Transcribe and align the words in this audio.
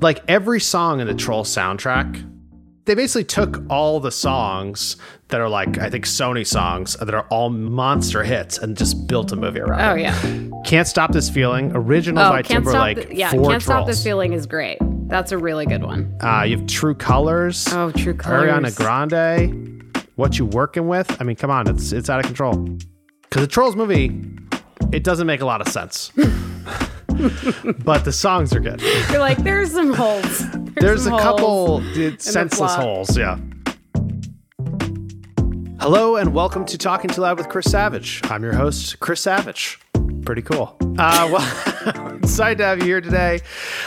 like 0.00 0.22
every 0.28 0.60
song 0.60 1.00
in 1.00 1.06
the 1.06 1.14
Troll 1.14 1.44
soundtrack, 1.44 2.32
they 2.84 2.94
basically 2.94 3.24
took 3.24 3.62
all 3.68 3.98
the 4.00 4.12
songs 4.12 4.96
that 5.28 5.40
are 5.40 5.48
like 5.48 5.78
I 5.78 5.90
think 5.90 6.04
Sony 6.06 6.46
songs 6.46 6.96
that 6.96 7.12
are 7.14 7.26
all 7.30 7.50
monster 7.50 8.22
hits 8.22 8.58
and 8.58 8.76
just 8.76 9.06
built 9.08 9.32
a 9.32 9.36
movie 9.36 9.60
around. 9.60 9.80
It. 9.80 9.92
Oh 9.92 9.94
it. 9.96 10.00
yeah. 10.02 10.50
Can't 10.64 10.86
stop 10.86 11.12
this 11.12 11.28
feeling. 11.28 11.72
Original 11.74 12.22
Oh, 12.24 12.30
by 12.30 12.42
can't 12.42 12.64
Timberlake. 12.64 12.98
stop. 12.98 13.08
The, 13.10 13.16
yeah, 13.16 13.30
for 13.30 13.42
can't 13.42 13.62
stop 13.62 13.86
this 13.86 14.02
feeling 14.04 14.32
is 14.32 14.46
great. 14.46 14.78
That's 15.08 15.32
a 15.32 15.38
really 15.38 15.66
good 15.66 15.82
one. 15.84 16.16
Uh, 16.20 16.42
you 16.42 16.56
have 16.58 16.66
True 16.66 16.94
Colors. 16.94 17.66
Oh, 17.72 17.90
True 17.92 18.14
Colors. 18.14 18.50
Ariana 18.50 18.76
Grande. 18.76 19.82
What 20.16 20.38
you 20.38 20.46
working 20.46 20.88
with? 20.88 21.20
I 21.20 21.24
mean, 21.24 21.36
come 21.36 21.50
on, 21.50 21.68
it's 21.68 21.92
it's 21.92 22.08
out 22.08 22.20
of 22.20 22.26
control. 22.26 22.54
Because 23.22 23.42
the 23.42 23.46
Trolls 23.48 23.74
movie, 23.76 24.20
it 24.92 25.02
doesn't 25.04 25.26
make 25.26 25.40
a 25.40 25.46
lot 25.46 25.60
of 25.60 25.68
sense. 25.68 26.12
but 27.84 28.04
the 28.04 28.12
songs 28.12 28.54
are 28.54 28.60
good. 28.60 28.80
You're 29.10 29.20
like, 29.20 29.38
there's 29.38 29.72
some 29.72 29.94
holes. 29.94 30.22
There's, 30.76 30.84
There's 30.84 31.00
a 31.06 31.10
some 31.10 31.18
couple 31.18 31.80
holes. 31.80 31.96
uh, 31.98 32.16
senseless 32.18 32.74
holes, 32.74 33.16
yeah. 33.16 33.38
Hello 35.80 36.16
and 36.16 36.34
welcome 36.34 36.66
to 36.66 36.76
Talking 36.76 37.08
Too 37.08 37.22
Loud 37.22 37.38
with 37.38 37.48
Chris 37.48 37.70
Savage. 37.70 38.20
I'm 38.24 38.42
your 38.42 38.52
host, 38.52 39.00
Chris 39.00 39.22
Savage. 39.22 39.80
Pretty 40.26 40.42
cool. 40.42 40.76
Uh, 40.98 41.28
well, 41.32 42.16
excited 42.16 42.58
to 42.58 42.64
have 42.64 42.80
you 42.80 42.84
here 42.84 43.00
today. 43.00 43.40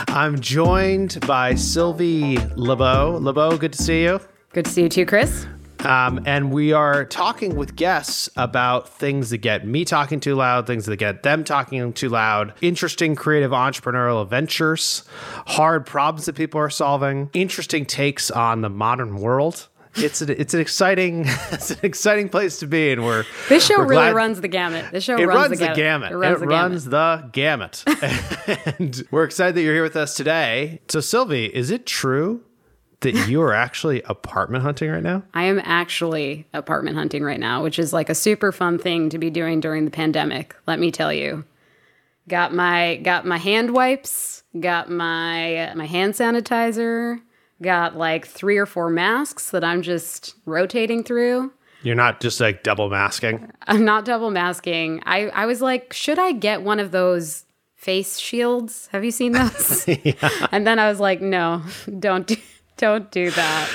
I'm 0.08 0.40
joined 0.40 1.20
by 1.28 1.54
Sylvie 1.54 2.40
LeBeau. 2.56 3.20
LeBeau, 3.22 3.58
good 3.60 3.74
to 3.74 3.84
see 3.84 4.02
you. 4.02 4.20
Good 4.54 4.66
to 4.66 4.72
see 4.72 4.82
you 4.84 4.90
too, 4.90 5.06
Chris. 5.06 5.46
Um, 5.86 6.22
and 6.26 6.52
we 6.52 6.74
are 6.74 7.06
talking 7.06 7.56
with 7.56 7.76
guests 7.76 8.30
about 8.36 8.90
things 8.90 9.30
that 9.30 9.38
get 9.38 9.66
me 9.66 9.86
talking 9.86 10.20
too 10.20 10.36
loud, 10.36 10.68
things 10.68 10.86
that 10.86 10.98
get 10.98 11.24
them 11.24 11.44
talking 11.44 11.94
too 11.94 12.10
loud, 12.10 12.54
interesting 12.62 13.16
creative 13.16 13.52
entrepreneurial 13.52 14.28
ventures, 14.28 15.04
hard 15.48 15.86
problems 15.86 16.26
that 16.26 16.36
people 16.36 16.60
are 16.60 16.70
solving, 16.70 17.30
interesting 17.34 17.86
takes 17.86 18.30
on 18.30 18.62
the 18.62 18.70
modern 18.70 19.16
world. 19.18 19.68
It's 19.96 20.22
an, 20.22 20.30
it's 20.30 20.54
an 20.54 20.60
exciting 20.60 21.24
it's 21.52 21.72
an 21.72 21.80
exciting 21.84 22.30
place 22.30 22.60
to 22.60 22.68
be, 22.68 22.92
and 22.92 23.04
we're 23.04 23.26
This 23.48 23.66
show 23.66 23.78
we're 23.80 23.86
really 23.88 24.04
glad- 24.04 24.16
runs 24.16 24.42
the 24.42 24.48
gamut. 24.48 24.92
This 24.92 25.04
show 25.04 25.18
it 25.18 25.26
runs, 25.26 25.50
runs, 25.50 25.60
the, 25.60 25.68
the 25.68 25.74
gamut. 25.74 26.12
It 26.12 26.16
runs, 26.18 26.38
it 26.38 26.40
the, 26.42 26.48
runs 26.48 26.88
gamut. 26.88 27.84
the 27.86 27.96
gamut. 27.98 28.76
and 28.80 29.08
we're 29.12 29.24
excited 29.24 29.56
that 29.56 29.62
you're 29.62 29.74
here 29.74 29.84
with 29.84 29.96
us 29.96 30.14
today. 30.14 30.82
So, 30.90 31.00
Sylvie, 31.00 31.46
is 31.46 31.72
it 31.72 31.86
true 31.86 32.44
that 33.02 33.28
you 33.28 33.42
are 33.42 33.54
actually 33.54 34.02
apartment 34.04 34.64
hunting 34.64 34.90
right 34.90 35.04
now? 35.04 35.24
I 35.34 35.44
am 35.44 35.62
actually 35.64 36.48
apartment 36.54 36.98
hunting 36.98 37.24
right 37.24 37.40
now, 37.40 37.64
which 37.64 37.80
is 37.80 37.94
like 37.94 38.10
a 38.10 38.16
super 38.16 38.52
fun 38.52 38.78
thing 38.78 39.10
to 39.10 39.18
be 39.18 39.30
doing 39.30 39.60
during 39.60 39.86
the 39.86 39.92
pandemic. 39.92 40.56
Let 40.68 40.80
me 40.80 40.92
tell 40.92 41.14
you. 41.14 41.46
Got 42.28 42.54
my 42.54 42.98
got 42.98 43.26
my 43.26 43.38
hand 43.38 43.72
wipes, 43.72 44.44
got 44.60 44.90
my 44.90 45.74
my 45.76 45.86
hand 45.86 46.14
sanitizer, 46.14 47.20
got 47.62 47.98
like 47.98 48.28
three 48.28 48.58
or 48.58 48.66
four 48.66 48.90
masks 48.90 49.50
that 49.52 49.64
I'm 49.64 49.82
just 49.82 50.36
rotating 50.46 51.04
through. 51.04 51.52
You're 51.82 51.96
not 51.96 52.20
just 52.20 52.40
like 52.40 52.64
double 52.64 52.90
masking. 52.90 53.52
I'm 53.68 53.86
not 53.86 54.06
double 54.06 54.32
masking. 54.32 55.02
I, 55.06 55.30
I 55.30 55.46
was 55.46 55.62
like, 55.62 55.94
should 55.94 56.20
I 56.20 56.34
get 56.34 56.62
one 56.62 56.80
of 56.80 56.92
those 56.92 57.46
face 57.76 58.20
shields? 58.20 58.90
Have 58.92 59.06
you 59.06 59.12
seen 59.12 59.32
those? 59.32 59.88
And 60.52 60.68
then 60.68 60.78
I 60.80 60.90
was 60.90 61.00
like, 61.00 61.22
no, 61.22 61.64
don't 62.00 62.28
do, 62.28 62.36
don't 62.80 63.12
do 63.12 63.30
that. 63.32 63.70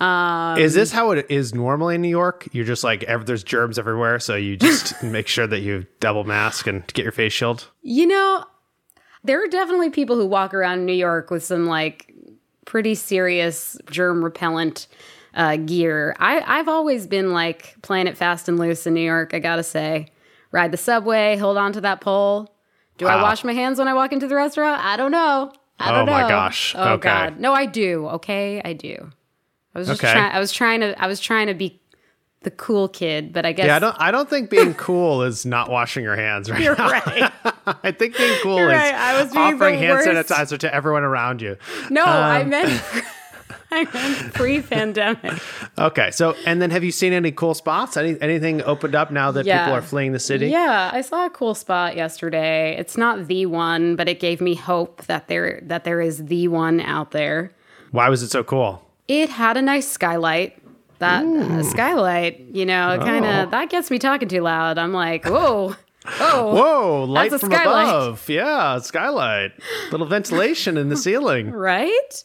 Um, 0.00 0.58
is 0.58 0.74
this 0.74 0.90
how 0.90 1.12
it 1.12 1.26
is 1.30 1.54
normally 1.54 1.94
in 1.94 2.02
New 2.02 2.08
York? 2.08 2.48
You're 2.52 2.64
just 2.64 2.82
like 2.82 3.04
ev- 3.04 3.26
there's 3.26 3.44
germs 3.44 3.78
everywhere, 3.78 4.18
so 4.18 4.34
you 4.34 4.56
just 4.56 5.00
make 5.02 5.28
sure 5.28 5.46
that 5.46 5.60
you 5.60 5.86
double 6.00 6.24
mask 6.24 6.66
and 6.66 6.84
get 6.94 7.04
your 7.04 7.12
face 7.12 7.32
shield. 7.32 7.70
You 7.82 8.06
know, 8.06 8.44
there 9.22 9.42
are 9.42 9.48
definitely 9.48 9.90
people 9.90 10.16
who 10.16 10.26
walk 10.26 10.54
around 10.54 10.86
New 10.86 10.94
York 10.94 11.30
with 11.30 11.44
some 11.44 11.66
like 11.66 12.12
pretty 12.64 12.94
serious 12.94 13.76
germ 13.90 14.24
repellent 14.24 14.88
uh, 15.34 15.56
gear. 15.56 16.16
I, 16.18 16.40
I've 16.40 16.68
always 16.68 17.06
been 17.06 17.32
like 17.32 17.76
playing 17.82 18.06
it 18.06 18.16
fast 18.16 18.48
and 18.48 18.58
loose 18.58 18.86
in 18.86 18.94
New 18.94 19.00
York, 19.00 19.34
I 19.34 19.38
gotta 19.38 19.62
say. 19.62 20.08
Ride 20.50 20.72
the 20.72 20.78
subway, 20.78 21.36
hold 21.36 21.58
on 21.58 21.72
to 21.74 21.80
that 21.82 22.00
pole. 22.00 22.54
Do 22.96 23.06
I 23.06 23.22
wash 23.22 23.44
my 23.44 23.52
hands 23.52 23.78
when 23.78 23.86
I 23.86 23.94
walk 23.94 24.12
into 24.12 24.26
the 24.26 24.34
restaurant? 24.34 24.84
I 24.84 24.96
don't 24.96 25.12
know. 25.12 25.52
I 25.80 25.90
Oh 25.90 25.94
don't 25.94 26.06
know. 26.06 26.12
my 26.12 26.28
gosh. 26.28 26.74
Oh 26.76 26.92
Okay. 26.94 27.08
god. 27.08 27.38
No, 27.40 27.52
I 27.52 27.66
do. 27.66 28.06
Okay, 28.08 28.60
I 28.64 28.72
do. 28.72 29.10
I 29.74 29.78
was 29.78 29.88
just 29.88 30.02
Okay. 30.02 30.12
trying 30.12 30.32
I 30.32 30.38
was 30.40 30.50
trying 30.52 30.80
to 30.80 31.00
I 31.02 31.06
was 31.06 31.20
trying 31.20 31.46
to 31.48 31.54
be 31.54 31.80
the 32.42 32.50
cool 32.52 32.88
kid, 32.88 33.32
but 33.32 33.44
I 33.44 33.52
guess 33.52 33.66
Yeah, 33.66 33.76
I 33.76 33.78
don't. 33.80 33.96
I 33.98 34.10
don't 34.12 34.30
think 34.30 34.48
being 34.48 34.72
cool 34.74 35.22
is 35.24 35.44
not 35.44 35.70
washing 35.70 36.04
your 36.04 36.14
hands 36.16 36.50
right 36.50 36.60
you're 36.60 36.76
now. 36.76 36.88
right. 36.90 37.32
I 37.84 37.90
think 37.92 38.16
being 38.16 38.38
cool 38.42 38.58
You're 38.58 38.70
is 38.70 38.76
right. 38.76 38.94
I 38.94 39.22
was 39.22 39.34
offering 39.36 39.78
hand 39.78 39.98
worst. 40.06 40.30
sanitizer 40.30 40.56
to 40.58 40.72
everyone 40.74 41.02
around 41.02 41.42
you. 41.42 41.56
No, 41.90 42.04
I 42.04 42.42
Um, 42.42 42.48
meant 42.48 42.82
I 43.70 43.84
meant 43.92 44.34
pre-pandemic. 44.34 45.32
Okay, 45.78 46.10
so 46.10 46.34
and 46.46 46.60
then 46.62 46.70
have 46.70 46.82
you 46.84 46.90
seen 46.90 47.12
any 47.12 47.32
cool 47.32 47.54
spots? 47.54 47.96
Any 47.96 48.20
anything 48.20 48.62
opened 48.62 48.94
up 48.94 49.10
now 49.10 49.30
that 49.32 49.44
Yeah. 49.46 49.64
people 49.64 49.76
are 49.78 49.82
fleeing 49.82 50.12
the 50.12 50.18
city? 50.18 50.48
Yeah, 50.48 50.90
I 50.92 51.02
saw 51.02 51.26
a 51.26 51.30
cool 51.30 51.54
spot 51.54 51.96
yesterday. 51.96 52.74
It's 52.78 52.96
not 52.96 53.26
the 53.28 53.46
one, 53.46 53.94
but 53.96 54.08
it 54.08 54.20
gave 54.20 54.40
me 54.40 54.54
hope 54.54 55.04
that 55.06 55.28
there 55.28 55.60
that 55.64 55.84
there 55.84 56.00
is 56.00 56.26
the 56.26 56.48
one 56.48 56.80
out 56.80 57.10
there. 57.10 57.52
Why 57.90 58.08
was 58.08 58.22
it 58.22 58.30
so 58.30 58.42
cool? 58.42 58.82
It 59.06 59.28
had 59.30 59.56
a 59.56 59.62
nice 59.62 59.88
skylight. 59.88 60.58
That 60.98 61.24
uh, 61.24 61.62
skylight, 61.62 62.40
you 62.52 62.66
know, 62.66 62.98
kind 63.00 63.24
Oh. 63.24 63.28
of 63.44 63.50
that 63.52 63.70
gets 63.70 63.90
me 63.90 63.98
talking 63.98 64.28
too 64.28 64.40
loud. 64.40 64.78
I'm 64.78 64.92
like, 64.92 65.24
whoa, 65.24 65.76
oh, 66.20 66.54
Whoa, 66.54 67.04
light 67.04 67.30
from 67.30 67.38
skylight. 67.52 67.86
above. 67.88 68.28
Yeah, 68.28 68.78
skylight. 68.80 69.52
Little 69.92 70.06
ventilation 70.08 70.76
in 70.76 70.88
the 70.88 70.96
ceiling. 70.96 71.50
right? 71.52 72.24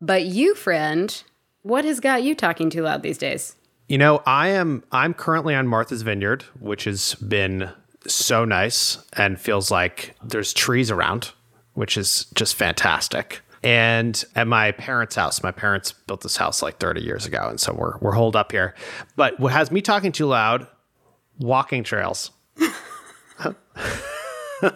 But 0.00 0.24
you, 0.24 0.54
friend, 0.54 1.22
what 1.62 1.84
has 1.84 2.00
got 2.00 2.22
you 2.22 2.34
talking 2.34 2.70
too 2.70 2.82
loud 2.82 3.02
these 3.02 3.18
days? 3.18 3.56
You 3.88 3.98
know, 3.98 4.22
I 4.26 4.48
am 4.48 4.82
I'm 4.92 5.14
currently 5.14 5.54
on 5.54 5.66
Martha's 5.66 6.02
Vineyard, 6.02 6.42
which 6.58 6.84
has 6.84 7.14
been 7.14 7.70
so 8.06 8.44
nice 8.44 8.98
and 9.14 9.40
feels 9.40 9.70
like 9.70 10.14
there's 10.22 10.52
trees 10.52 10.90
around, 10.90 11.32
which 11.74 11.96
is 11.96 12.26
just 12.34 12.56
fantastic. 12.56 13.42
And 13.62 14.22
at 14.34 14.46
my 14.46 14.72
parents' 14.72 15.16
house, 15.16 15.42
my 15.42 15.50
parents 15.50 15.92
built 15.92 16.20
this 16.20 16.36
house 16.36 16.62
like 16.62 16.78
30 16.78 17.00
years 17.00 17.26
ago, 17.26 17.48
and 17.48 17.58
so 17.58 17.72
we're 17.72 17.98
we're 17.98 18.12
holed 18.12 18.36
up 18.36 18.52
here. 18.52 18.74
But 19.16 19.40
what 19.40 19.52
has 19.52 19.70
me 19.70 19.80
talking 19.80 20.12
too 20.12 20.26
loud? 20.26 20.66
Walking 21.38 21.84
trails. 21.84 22.30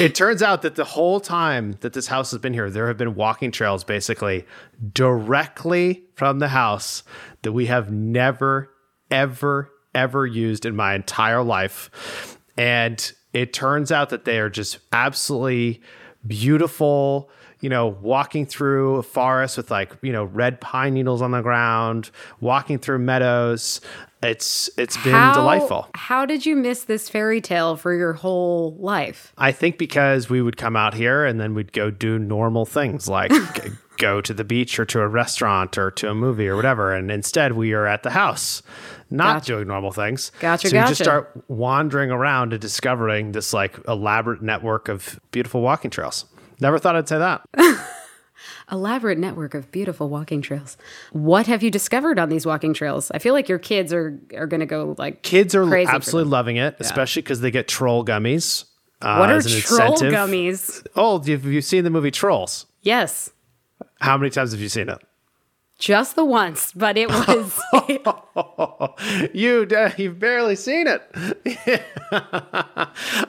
it 0.00 0.14
turns 0.14 0.42
out 0.42 0.62
that 0.62 0.74
the 0.74 0.84
whole 0.84 1.20
time 1.20 1.76
that 1.80 1.92
this 1.92 2.06
house 2.06 2.30
has 2.30 2.40
been 2.40 2.52
here, 2.52 2.70
there 2.70 2.88
have 2.88 2.96
been 2.96 3.14
walking 3.14 3.50
trails 3.50 3.84
basically 3.84 4.44
directly 4.92 6.04
from 6.14 6.38
the 6.38 6.48
house 6.48 7.02
that 7.42 7.52
we 7.52 7.66
have 7.66 7.90
never, 7.90 8.70
ever, 9.10 9.70
ever 9.94 10.26
used 10.26 10.66
in 10.66 10.76
my 10.76 10.94
entire 10.94 11.42
life. 11.42 12.38
And 12.56 13.12
it 13.32 13.52
turns 13.52 13.92
out 13.92 14.10
that 14.10 14.24
they 14.24 14.38
are 14.38 14.50
just 14.50 14.78
absolutely 14.92 15.82
beautiful, 16.26 17.30
you 17.60 17.68
know, 17.68 17.86
walking 17.86 18.46
through 18.46 18.96
a 18.96 19.02
forest 19.02 19.56
with 19.56 19.70
like, 19.70 19.92
you 20.02 20.12
know, 20.12 20.24
red 20.24 20.60
pine 20.60 20.94
needles 20.94 21.22
on 21.22 21.30
the 21.32 21.42
ground, 21.42 22.10
walking 22.40 22.78
through 22.78 22.98
meadows. 22.98 23.80
It's 24.26 24.68
it's 24.76 24.96
been 24.98 25.32
delightful. 25.32 25.88
How 25.94 26.26
did 26.26 26.44
you 26.44 26.56
miss 26.56 26.84
this 26.84 27.08
fairy 27.08 27.40
tale 27.40 27.76
for 27.76 27.94
your 27.94 28.12
whole 28.12 28.74
life? 28.78 29.32
I 29.38 29.52
think 29.52 29.78
because 29.78 30.28
we 30.28 30.42
would 30.42 30.56
come 30.56 30.76
out 30.76 30.94
here 30.94 31.24
and 31.24 31.40
then 31.40 31.54
we'd 31.54 31.72
go 31.72 31.90
do 31.90 32.18
normal 32.18 32.66
things 32.66 33.08
like 33.08 33.32
go 33.98 34.20
to 34.20 34.34
the 34.34 34.44
beach 34.44 34.78
or 34.78 34.84
to 34.86 35.00
a 35.00 35.08
restaurant 35.08 35.78
or 35.78 35.90
to 35.92 36.10
a 36.10 36.14
movie 36.14 36.48
or 36.48 36.56
whatever. 36.56 36.92
And 36.94 37.10
instead, 37.10 37.52
we 37.52 37.72
are 37.72 37.86
at 37.86 38.02
the 38.02 38.10
house, 38.10 38.62
not 39.10 39.36
Gotcha. 39.36 39.46
doing 39.46 39.68
normal 39.68 39.92
things. 39.92 40.32
Gotcha, 40.40 40.68
So 40.68 40.76
you 40.76 40.86
just 40.86 41.02
start 41.02 41.30
wandering 41.48 42.10
around 42.10 42.52
and 42.52 42.60
discovering 42.60 43.32
this 43.32 43.52
like 43.52 43.78
elaborate 43.88 44.42
network 44.42 44.88
of 44.88 45.20
beautiful 45.30 45.60
walking 45.62 45.90
trails. 45.90 46.24
Never 46.60 46.78
thought 46.78 46.96
I'd 46.96 47.08
say 47.08 47.18
that. 47.18 47.42
elaborate 48.70 49.18
network 49.18 49.54
of 49.54 49.70
beautiful 49.70 50.08
walking 50.08 50.42
trails. 50.42 50.76
What 51.12 51.46
have 51.46 51.62
you 51.62 51.70
discovered 51.70 52.18
on 52.18 52.28
these 52.28 52.44
walking 52.46 52.74
trails? 52.74 53.10
I 53.12 53.18
feel 53.18 53.32
like 53.34 53.48
your 53.48 53.58
kids 53.58 53.92
are 53.92 54.18
are 54.34 54.46
going 54.46 54.60
to 54.60 54.66
go 54.66 54.94
like 54.98 55.22
Kids 55.22 55.54
are 55.54 55.72
absolutely 55.76 56.30
loving 56.30 56.56
it, 56.56 56.76
especially 56.80 57.22
because 57.22 57.40
they 57.40 57.50
get 57.50 57.68
troll 57.68 58.04
gummies. 58.04 58.64
Uh, 59.02 59.16
What 59.18 59.30
are 59.30 59.40
troll 59.42 59.92
incentive. 59.92 60.12
gummies? 60.12 60.86
Oh, 60.96 61.20
have 61.22 61.44
you 61.44 61.60
seen 61.60 61.84
the 61.84 61.90
movie 61.90 62.10
Trolls? 62.10 62.66
Yes, 62.82 63.30
How 64.00 64.16
many 64.16 64.30
times 64.30 64.52
have 64.52 64.60
you 64.60 64.68
seen 64.70 64.88
it? 64.88 64.98
Just 65.78 66.16
the 66.16 66.24
once, 66.24 66.72
but 66.72 66.96
it 66.96 67.08
was 67.08 67.60
You 69.34 69.66
uh, 69.76 69.90
you've 69.96 70.18
barely 70.18 70.56
seen 70.56 70.86
it. 70.86 71.02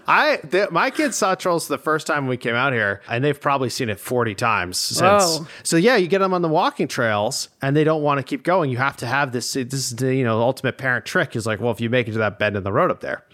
I 0.08 0.40
th- 0.50 0.72
my 0.72 0.90
kids 0.90 1.18
saw 1.18 1.36
Trolls 1.36 1.68
the 1.68 1.78
first 1.78 2.08
time 2.08 2.28
we 2.28 2.38
came 2.38 2.56
out 2.56 2.74
here, 2.74 3.02
and 3.10 3.24
they've 3.24 3.40
probably 3.40 3.70
seen 3.70 3.90
it 3.90 4.00
forty 4.00 4.34
times 4.34 4.78
since. 4.78 5.02
Whoa. 5.40 5.48
So 5.64 5.78
yeah, 5.78 5.98
you 5.98 6.08
get 6.08 6.20
them 6.20 6.34
on 6.34 6.42
the 6.42 6.48
walking 6.48 6.88
trails, 6.88 7.50
and 7.62 7.76
they 7.76 7.84
don't 7.84 8.02
want 8.02 8.20
to 8.20 8.24
keep 8.24 8.44
going. 8.44 8.72
You 8.72 8.78
have 8.78 8.98
to 8.98 9.08
have 9.08 9.34
this. 9.34 9.54
This 9.54 9.74
is 9.74 9.96
the 9.96 10.16
you 10.16 10.24
know 10.24 10.38
the 10.38 10.44
ultimate 10.44 10.78
parent 10.78 11.06
trick 11.06 11.36
is 11.36 11.46
like, 11.46 11.60
well, 11.60 11.72
if 11.72 11.82
you 11.82 11.90
make 11.90 12.08
it 12.08 12.14
to 12.14 12.20
that 12.20 12.40
bend 12.40 12.56
in 12.56 12.64
the 12.64 12.72
road 12.72 12.92
up 12.92 13.02
there, 13.02 13.26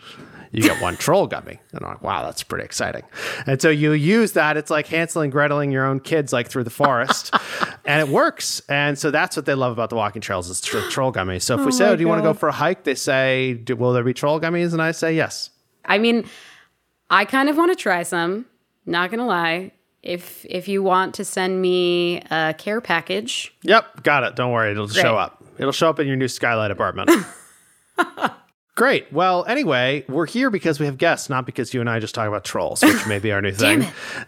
you 0.54 0.62
get 0.62 0.80
one 0.82 0.96
troll 0.96 1.26
gummy. 1.28 1.60
And 1.72 1.84
I'm 1.84 1.90
like, 1.94 2.02
wow, 2.04 2.24
that's 2.24 2.44
pretty 2.44 2.64
exciting. 2.64 3.02
And 3.48 3.62
so 3.62 3.70
you 3.70 3.92
use 3.94 4.34
that. 4.34 4.56
It's 4.56 4.70
like 4.70 4.88
Hansel 4.88 5.24
and 5.24 5.34
Greteling 5.34 5.72
your 5.72 5.86
own 5.86 6.00
kids 6.00 6.32
like 6.32 6.48
through 6.48 6.64
the 6.64 6.70
forest, 6.70 7.34
and 7.86 8.08
it 8.08 8.14
works. 8.14 8.62
And 8.70 8.98
so 8.98 9.12
that's 9.12 9.36
what 9.36 9.46
they 9.46 9.56
love 9.56 9.72
about 9.72 9.90
the 9.90 9.96
walking 9.96 10.22
trails 10.22 10.50
is 10.50 10.62
tr- 10.62 10.88
troll 10.90 11.12
gummies. 11.12 11.42
So 11.42 11.56
if 11.56 11.62
oh 11.62 11.66
we 11.66 11.72
say, 11.72 11.90
oh, 11.90 11.96
do 11.96 12.02
you 12.02 12.08
want 12.08 12.20
to 12.20 12.24
go 12.24 12.34
for 12.34 12.48
a 12.50 12.54
hike? 12.54 12.84
They 12.84 12.96
say, 12.96 13.62
will 13.68 13.94
there 13.94 14.04
be 14.04 14.14
troll 14.14 14.40
gummies? 14.40 14.74
And 14.74 14.82
I 14.82 14.92
say 14.92 15.16
yes. 15.16 15.50
I 15.86 15.98
mean, 15.98 16.26
I 17.10 17.26
kind 17.26 17.50
of 17.50 17.58
want 17.58 17.72
to 17.72 17.76
try 17.76 18.04
some. 18.04 18.46
Not 18.86 19.12
gonna 19.12 19.26
lie. 19.26 19.72
If 20.02 20.46
if 20.50 20.68
you 20.68 20.84
want 20.84 21.16
to 21.16 21.26
send 21.26 21.62
me 21.62 22.22
a 22.30 22.54
care 22.58 22.82
package. 22.82 23.54
Yep, 23.64 24.04
got 24.04 24.24
it. 24.24 24.36
Don't 24.36 24.52
worry, 24.52 24.72
it'll 24.72 24.88
Great. 24.88 25.02
show 25.02 25.16
up. 25.16 25.44
It'll 25.58 25.72
show 25.72 25.90
up 25.90 26.00
in 26.00 26.08
your 26.08 26.16
new 26.18 26.28
skylight 26.28 26.72
apartment. 26.72 27.10
Great. 28.76 29.12
Well, 29.14 29.46
anyway, 29.46 30.04
we're 30.10 30.26
here 30.26 30.50
because 30.50 30.80
we 30.80 30.88
have 30.88 30.98
guests, 30.98 31.30
not 31.30 31.46
because 31.46 31.74
you 31.76 31.80
and 31.80 31.90
I 31.90 32.00
just 32.00 32.16
talk 32.16 32.28
about 32.28 32.44
trolls, 32.44 32.82
which 32.82 33.06
may 33.06 33.20
be 33.20 33.32
our 33.32 33.42
new 33.42 33.52
thing. 33.54 33.86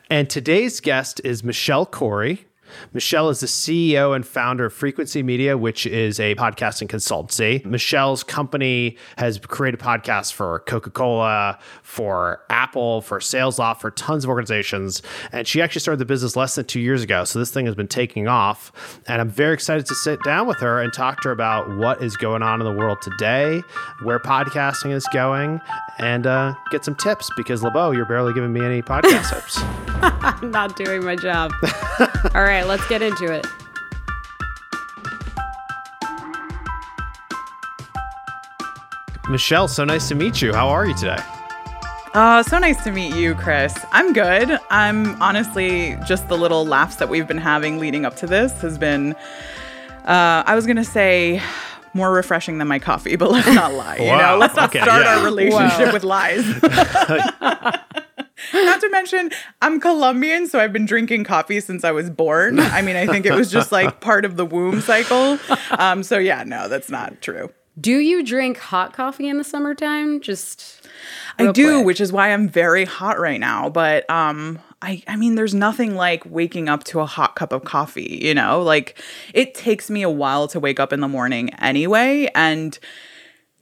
And 0.09 0.30
today's 0.30 0.80
guest 0.80 1.19
is 1.24 1.44
Michelle 1.44 1.88
Khouri. 1.88 2.45
Michelle 2.94 3.30
is 3.30 3.40
the 3.40 3.48
CEO 3.48 4.16
and 4.16 4.26
founder 4.26 4.66
of 4.66 4.74
Frequency 4.74 5.24
Media, 5.24 5.58
which 5.58 5.86
is 5.86 6.20
a 6.20 6.36
podcasting 6.36 6.88
consultancy. 6.88 7.64
Michelle's 7.66 8.24
company 8.24 8.98
has 9.18 9.40
created 9.40 9.80
podcasts 9.80 10.32
for 10.32 10.60
Coca 10.62 10.90
Cola, 10.90 11.60
for 11.84 12.42
Apple, 12.50 13.02
for 13.02 13.20
SalesLoft, 13.20 13.82
for 13.82 13.92
tons 13.92 14.24
of 14.24 14.30
organizations. 14.30 15.02
And 15.32 15.48
she 15.48 15.62
actually 15.62 15.82
started 15.82 16.00
the 16.00 16.06
business 16.06 16.36
less 16.36 16.56
than 16.56 16.66
two 16.66 16.80
years 16.80 17.04
ago. 17.04 17.24
So 17.24 17.40
this 17.40 17.52
thing 17.52 17.66
has 17.66 17.76
been 17.76 17.88
taking 17.88 18.28
off. 18.28 18.72
And 19.08 19.22
I'm 19.22 19.30
very 19.30 19.54
excited 19.54 19.86
to 19.88 19.96
sit 19.96 20.22
down 20.24 20.48
with 20.48 20.60
her 20.60 20.82
and 20.82 20.94
talk 20.94 21.22
to 21.22 21.30
her 21.30 21.32
about 21.32 21.78
what 21.78 22.02
is 22.04 22.18
going 22.18 22.44
on 22.44 22.62
in 22.62 22.66
the 22.66 22.78
world 22.78 23.02
today, 23.02 23.62
where 24.04 24.20
podcasting 24.20 24.92
is 24.92 25.08
going, 25.14 25.62
and 25.98 26.28
uh, 26.28 26.54
get 26.72 26.84
some 26.86 26.96
tips 26.96 27.30
because 27.38 27.64
LeBeau, 27.64 27.92
you're 27.92 28.06
barely 28.06 28.34
giving 28.34 28.54
me 28.54 28.62
any 28.64 28.82
podcast 28.82 29.30
tips. 29.34 29.60
I'm 30.02 30.52
not 30.52 30.76
doing 30.76 31.04
my 31.04 31.16
job. 31.16 31.52
All 32.36 32.44
right 32.44 32.65
right, 32.66 32.78
let's 32.78 32.88
get 32.88 33.02
into 33.02 33.32
it. 33.32 33.46
Michelle, 39.30 39.68
so 39.68 39.84
nice 39.84 40.08
to 40.10 40.16
meet 40.16 40.42
you. 40.42 40.54
How 40.54 40.70
are 40.70 40.86
you 40.86 40.96
today? 40.96 41.18
Uh, 42.14 42.44
so 42.44 42.60
nice 42.60 42.82
to 42.84 42.92
meet 42.92 43.14
you, 43.16 43.36
Chris. 43.36 43.76
I'm 43.92 44.14
good. 44.14 44.60
I'm 44.70 45.22
honestly 45.22 45.98
just 46.08 46.30
the 46.30 46.38
little 46.38 46.66
laughs 46.66 46.98
that 46.98 47.10
we've 47.10 47.28
been 47.28 47.40
having 47.40 47.80
leading 47.80 48.06
up 48.06 48.16
to 48.18 48.28
this 48.28 48.62
has 48.62 48.78
been, 48.78 49.14
uh, 50.06 50.44
I 50.46 50.56
was 50.56 50.66
going 50.66 50.78
to 50.78 50.86
say, 50.86 51.42
more 51.94 52.12
refreshing 52.12 52.58
than 52.60 52.68
my 52.68 52.80
coffee, 52.80 53.16
but 53.16 53.32
let's 53.32 53.48
not 53.48 53.74
lie. 53.74 53.98
You 53.98 54.08
wow. 54.08 54.32
know, 54.32 54.38
let's 54.38 54.56
not 54.56 54.70
okay, 54.70 54.82
start 54.82 55.04
yeah. 55.04 55.18
our 55.18 55.26
relationship 55.26 55.88
wow. 55.88 55.94
with 55.94 56.04
lies. 56.04 56.46
Not 58.54 58.82
to 58.82 58.90
mention, 58.90 59.32
I'm 59.62 59.80
Colombian, 59.80 60.48
so 60.48 60.60
I've 60.60 60.74
been 60.74 60.86
drinking 60.86 61.24
coffee 61.24 61.60
since 61.60 61.84
I 61.84 61.92
was 61.92 62.10
born. 62.10 62.60
I 62.60 62.82
mean, 62.82 62.96
I 62.96 63.08
think 63.08 63.26
it 63.26 63.34
was 63.34 63.52
just 63.52 63.72
like 63.72 64.02
part 64.02 64.26
of 64.26 64.36
the 64.36 64.46
womb 64.46 64.82
cycle. 64.82 65.40
Um, 65.72 66.04
so 66.04 66.18
yeah, 66.18 66.44
no, 66.44 66.68
that's 66.68 66.90
not 66.90 67.22
true. 67.22 67.50
Do 67.80 67.98
you 67.98 68.24
drink 68.24 68.58
hot 68.58 68.94
coffee 68.94 69.28
in 69.28 69.38
the 69.38 69.44
summertime? 69.44 70.22
Just 70.22 70.88
I 71.38 71.52
do, 71.52 71.78
quick. 71.78 71.86
which 71.86 72.02
is 72.02 72.12
why 72.12 72.32
I'm 72.32 72.48
very 72.48 72.86
hot 72.86 73.20
right 73.20 73.40
now. 73.40 73.70
But 73.70 74.10
um, 74.10 74.60
I 74.81 75.04
I 75.08 75.18
mean, 75.18 75.36
there's 75.36 75.54
nothing 75.54 75.96
like 75.96 76.24
waking 76.26 76.70
up 76.70 76.86
to 76.86 77.02
a 77.02 77.06
hot 77.06 77.36
cup 77.36 77.52
of 77.52 77.66
coffee. 77.66 78.20
You 78.22 78.34
know, 78.34 78.62
like 78.62 79.02
it 79.34 79.54
takes 79.54 79.90
me 79.90 80.04
a 80.04 80.10
while 80.10 80.48
to 80.50 80.60
wake 80.60 80.80
up 80.80 80.94
in 80.94 81.02
the 81.02 81.08
morning 81.10 81.54
anyway, 81.56 82.30
and 82.34 82.80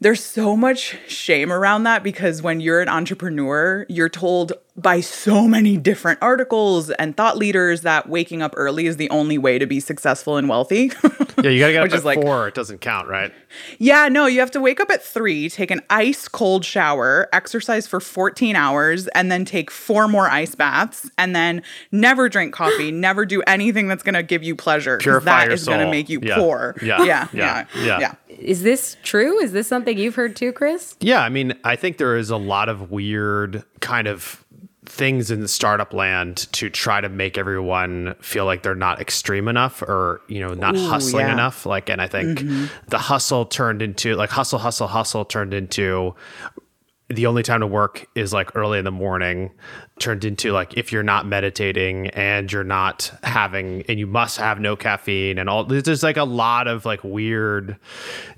there's 0.04 0.22
so 0.22 0.58
much 0.58 0.98
shame 1.08 1.52
around 1.52 1.84
that 1.84 2.04
because 2.04 2.42
when 2.42 2.60
you're 2.60 2.82
an 2.82 2.90
entrepreneur, 2.90 3.86
you're 3.88 4.10
told 4.10 4.52
by 4.76 5.00
so 5.00 5.48
many 5.48 5.78
different 5.78 6.20
articles 6.22 6.90
and 6.92 7.16
thought 7.16 7.38
leaders 7.38 7.82
that 7.82 8.10
waking 8.10 8.42
up 8.42 8.54
early 8.58 8.86
is 8.86 8.98
the 8.98 9.10
only 9.10 9.38
way 9.38 9.58
to 9.58 9.66
be 9.66 9.80
successful 9.80 10.36
and 10.36 10.50
wealthy. 10.50 10.92
yeah, 11.41 11.50
you 11.50 11.59
gotta 11.59 11.74
get 11.74 11.83
up 11.94 11.94
at 11.94 12.06
like, 12.06 12.21
four. 12.21 12.47
It 12.47 12.53
doesn't 12.53 12.81
count, 12.81 13.07
right? 13.07 13.31
Yeah, 13.80 14.07
no, 14.09 14.25
you 14.25 14.39
have 14.39 14.51
to 14.51 14.62
wake 14.62 14.80
up 14.80 14.89
at 14.89 15.03
three, 15.03 15.50
take 15.50 15.71
an 15.71 15.81
ice 15.89 16.27
cold 16.27 16.65
shower, 16.65 17.30
exercise 17.33 17.88
for 17.88 18.00
14 18.00 18.56
hours, 18.56 19.07
and 19.09 19.31
then 19.31 19.45
take 19.45 19.71
four 19.71 20.07
more 20.07 20.30
ice 20.30 20.56
baths, 20.56 21.09
and 21.18 21.35
then 21.35 21.63
never 21.91 22.30
drink 22.30 22.53
coffee, 22.53 22.91
never 22.91 23.25
do 23.25 23.41
anything 23.44 23.88
that's 23.88 24.03
gonna 24.03 24.24
give 24.24 24.44
you 24.44 24.56
pleasure. 24.56 24.97
Purify 24.97 25.39
that 25.39 25.45
your 25.45 25.53
is 25.53 25.63
soul. 25.63 25.75
gonna 25.75 25.89
make 25.91 26.09
you 26.09 26.19
yeah. 26.21 26.35
poor. 26.35 26.75
Yeah. 26.81 27.03
Yeah. 27.03 27.27
Yeah. 27.33 27.65
yeah. 27.75 27.83
yeah. 27.83 28.00
yeah. 28.00 28.15
Is 28.39 28.63
this 28.63 28.97
true? 29.03 29.39
Is 29.39 29.51
this 29.51 29.68
something 29.68 29.97
you've 29.97 30.15
heard 30.15 30.35
too, 30.35 30.51
Chris? 30.51 30.95
Yeah, 31.00 31.21
I 31.21 31.30
mean, 31.30 31.53
I 31.63 31.75
think 31.75 31.97
there 31.97 32.18
is 32.18 32.30
a 32.30 32.38
lot 32.38 32.69
of 32.69 32.91
weird 32.91 33.63
kind 33.80 34.07
of 34.07 34.43
things 34.85 35.31
in 35.31 35.39
the 35.39 35.47
startup 35.47 35.94
land 35.94 36.51
to 36.51 36.69
try 36.69 37.00
to 37.00 37.09
make 37.09 37.38
everyone 37.38 38.15
feel 38.21 38.45
like 38.45 38.63
they're 38.63 38.75
not 38.75 39.00
extreme 39.00 39.47
enough 39.47 39.81
or 39.81 40.21
you 40.27 40.39
know 40.39 40.53
not 40.53 40.75
Ooh, 40.75 40.88
hustling 40.88 41.25
yeah. 41.25 41.33
enough 41.33 41.65
like 41.65 41.89
and 41.89 42.01
i 42.01 42.07
think 42.07 42.39
mm-hmm. 42.39 42.65
the 42.89 42.97
hustle 42.97 43.45
turned 43.45 43.81
into 43.81 44.15
like 44.15 44.30
hustle 44.30 44.59
hustle 44.59 44.88
hustle 44.88 45.25
turned 45.25 45.53
into 45.53 46.13
the 47.09 47.25
only 47.25 47.44
time 47.44 47.62
to 47.62 47.68
work 47.68 48.07
is 48.15 48.33
like 48.33 48.56
early 48.56 48.80
in 48.80 48.85
the 48.85 48.91
morning 48.91 49.51
turned 50.00 50.25
into 50.25 50.51
like 50.51 50.75
if 50.75 50.92
you're 50.92 51.04
not 51.04 51.25
meditating 51.28 52.07
and 52.10 52.51
you're 52.51 52.63
not 52.63 53.12
having 53.22 53.84
and 53.88 54.00
you 54.00 54.07
must 54.07 54.38
have 54.38 54.60
no 54.60 54.75
caffeine 54.75 55.38
and 55.38 55.48
all 55.48 55.63
there's 55.63 56.01
like 56.01 56.18
a 56.18 56.24
lot 56.24 56.68
of 56.68 56.84
like 56.84 57.04
weird 57.04 57.78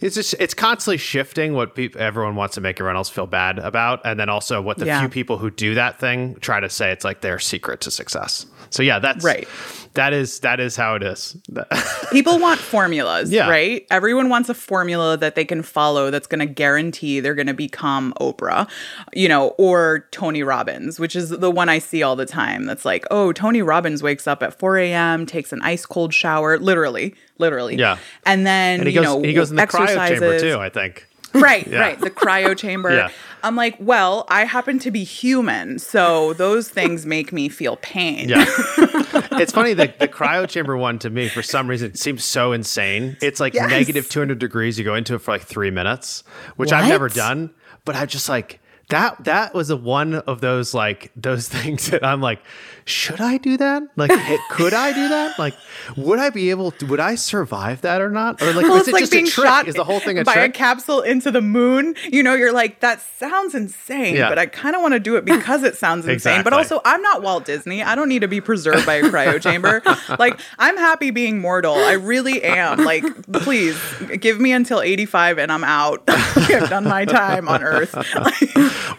it's 0.02 0.16
just 0.16 0.36
it's 0.38 0.54
constantly 0.54 0.98
shifting 0.98 1.54
what 1.54 1.74
people 1.74 2.00
everyone 2.02 2.36
wants 2.36 2.56
to 2.56 2.62
make 2.62 2.78
everyone 2.80 2.98
else 2.98 3.10
feel 3.10 3.26
bad 3.26 3.58
about 3.60 4.02
and 4.04 4.20
then 4.20 4.28
also 4.28 4.62
what 4.62 4.78
the 4.78 4.86
yeah. 4.86 5.00
few 5.00 5.08
people 5.08 5.38
who 5.38 5.50
do 5.50 5.74
that 5.76 5.98
thing 5.98 6.36
try 6.42 6.60
to 6.60 6.70
say 6.70 6.92
it's 6.92 7.06
like 7.06 7.22
their 7.22 7.40
secret 7.40 7.80
to 7.80 7.90
success 7.90 8.46
so 8.70 8.84
yeah 8.84 9.00
that's 9.00 9.24
right 9.24 9.48
that 9.96 10.14
is 10.14 10.40
that 10.42 10.60
is 10.60 10.76
how 10.76 10.96
it 10.96 11.04
is. 11.04 11.36
People 12.12 12.38
want 12.40 12.60
formulas, 12.60 13.32
yeah. 13.32 13.50
right? 13.50 13.86
Everyone 13.90 14.30
wants 14.30 14.50
a 14.50 14.54
formula 14.54 15.18
that 15.18 15.36
they 15.36 15.46
can 15.46 15.64
follow 15.64 16.12
that's 16.12 16.28
going 16.28 16.46
to 16.46 16.54
guarantee 16.54 17.20
they're 17.20 17.36
going 17.36 17.48
to 17.48 17.54
become 17.54 18.14
Oprah, 18.20 18.70
you 19.14 19.28
know, 19.28 19.50
or 19.58 20.08
Tony 20.12 20.44
Robbins, 20.44 21.00
which 21.00 21.16
is 21.16 21.30
the 21.30 21.45
one 21.50 21.70
I 21.70 21.80
see 21.80 22.04
all 22.04 22.16
the 22.16 22.26
time. 22.26 22.66
That's 22.66 22.86
like, 22.86 23.06
oh, 23.12 23.32
Tony 23.32 23.62
Robbins 23.62 24.04
wakes 24.04 24.28
up 24.28 24.44
at 24.44 24.58
4 24.58 24.78
a.m., 24.78 25.26
takes 25.26 25.52
an 25.52 25.62
ice 25.62 25.86
cold 25.86 26.14
shower, 26.14 26.58
literally, 26.58 27.16
literally, 27.38 27.76
yeah, 27.76 27.98
and 28.26 28.46
then 28.46 28.80
and 28.82 28.88
he 28.88 28.96
you 28.96 29.02
goes, 29.02 29.06
know 29.06 29.22
he 29.22 29.34
goes 29.34 29.50
in 29.50 29.58
the 29.58 29.68
cryo 29.68 30.08
chamber 30.08 30.40
too. 30.40 30.58
I 30.58 30.70
think. 30.70 31.08
Right, 31.36 31.68
yeah. 31.72 31.80
right. 31.80 32.00
The 32.00 32.10
cryo 32.10 32.58
chamber. 32.58 32.92
yeah. 32.96 33.10
I'm 33.44 33.56
like, 33.56 33.76
well, 33.80 34.26
I 34.28 34.46
happen 34.46 34.80
to 34.80 34.92
be 34.92 35.04
human, 35.04 35.78
so 35.78 36.34
those 36.34 36.68
things 36.68 37.06
make 37.06 37.32
me 37.32 37.48
feel 37.48 37.78
pain. 37.78 38.30
Yeah. 38.30 38.46
it's 38.48 39.52
funny 39.52 39.74
that 39.74 40.00
the 40.00 40.08
cryo 40.08 40.50
chamber 40.50 40.76
one 40.76 40.98
to 41.00 41.10
me, 41.10 41.28
for 41.30 41.44
some 41.44 41.70
reason, 41.70 41.94
seems 41.96 42.24
so 42.24 42.54
insane. 42.54 43.18
It's 43.22 43.40
like 43.40 43.54
yes. 43.54 43.70
negative 43.70 44.10
200 44.10 44.40
degrees. 44.40 44.80
You 44.80 44.86
go 44.86 44.96
into 44.96 45.14
it 45.14 45.20
for 45.20 45.32
like 45.32 45.44
three 45.44 45.70
minutes, 45.70 46.24
which 46.56 46.72
what? 46.72 46.82
I've 46.82 46.90
never 46.90 47.08
done, 47.08 47.54
but 47.84 47.96
I 47.96 48.06
just 48.08 48.30
like 48.30 48.60
that. 48.90 49.24
That 49.24 49.54
was 49.54 49.70
a 49.70 49.78
one 49.78 50.16
of 50.16 50.42
those 50.42 50.74
like 50.74 51.12
those 51.16 51.48
things 51.56 51.90
that 51.90 52.04
I'm 52.04 52.22
like, 52.22 52.40
should 52.88 53.20
I 53.20 53.38
do 53.38 53.58
that? 53.58 53.82
Like, 53.96 54.12
could 54.52 54.76
I 54.76 54.94
do 54.94 55.10
that? 55.10 55.40
Like, 55.40 55.56
would 55.98 56.20
I 56.20 56.30
be 56.30 56.52
able 56.52 56.70
to, 56.72 56.86
would 56.86 57.00
I 57.00 57.16
survive 57.16 57.82
that 57.82 58.00
or 58.00 58.12
not? 58.12 58.42
Or 58.44 58.54
like, 58.54 58.64
well, 58.64 58.76
is 58.78 58.88
it 58.88 58.94
like 58.94 59.02
just 59.02 59.12
being 59.12 59.26
a 59.26 59.30
trick? 59.30 59.48
Shot 59.48 59.68
is 59.68 59.74
the 59.74 59.84
whole 59.84 60.00
thing 60.00 60.20
a 60.20 60.24
by 60.24 60.34
trick? 60.34 60.50
a 60.52 60.54
capsule 60.54 61.02
into 61.02 61.32
the 61.32 61.42
moon? 61.42 61.96
You 62.12 62.22
know, 62.22 62.36
you're 62.36 62.54
like, 62.54 62.82
that 62.82 63.02
sounds 63.02 63.56
insane, 63.56 64.16
yeah. 64.16 64.30
but 64.30 64.38
I 64.38 64.46
kind 64.46 64.76
of 64.76 64.84
want 64.84 64.94
to 64.94 65.00
do 65.00 65.16
it 65.16 65.26
because 65.26 65.64
it 65.64 65.76
sounds 65.76 66.08
insane. 66.08 66.44
But 66.44 66.54
also, 66.54 66.80
I'm 66.86 67.02
not 67.02 67.24
Walt 67.24 67.46
Disney. 67.46 67.82
I 67.82 67.96
don't 67.96 68.08
need 68.08 68.22
to 68.22 68.28
be 68.28 68.40
preserved 68.40 68.86
by 68.86 68.96
a 68.96 69.04
cryo 69.04 69.42
chamber. 69.42 69.82
like, 70.20 70.40
I'm 70.60 70.78
happy 70.78 71.10
being 71.10 71.40
mortal. 71.40 71.74
I 71.74 71.94
really 71.94 72.44
am. 72.44 72.84
Like, 72.86 73.04
please 73.32 73.80
give 74.20 74.40
me 74.40 74.52
until 74.52 74.82
85 74.82 75.40
and 75.40 75.52
I'm 75.52 75.64
out. 75.64 76.04
I've 76.08 76.70
done 76.70 76.84
my 76.84 77.06
time 77.06 77.48
on 77.48 77.64
Earth. 77.64 77.96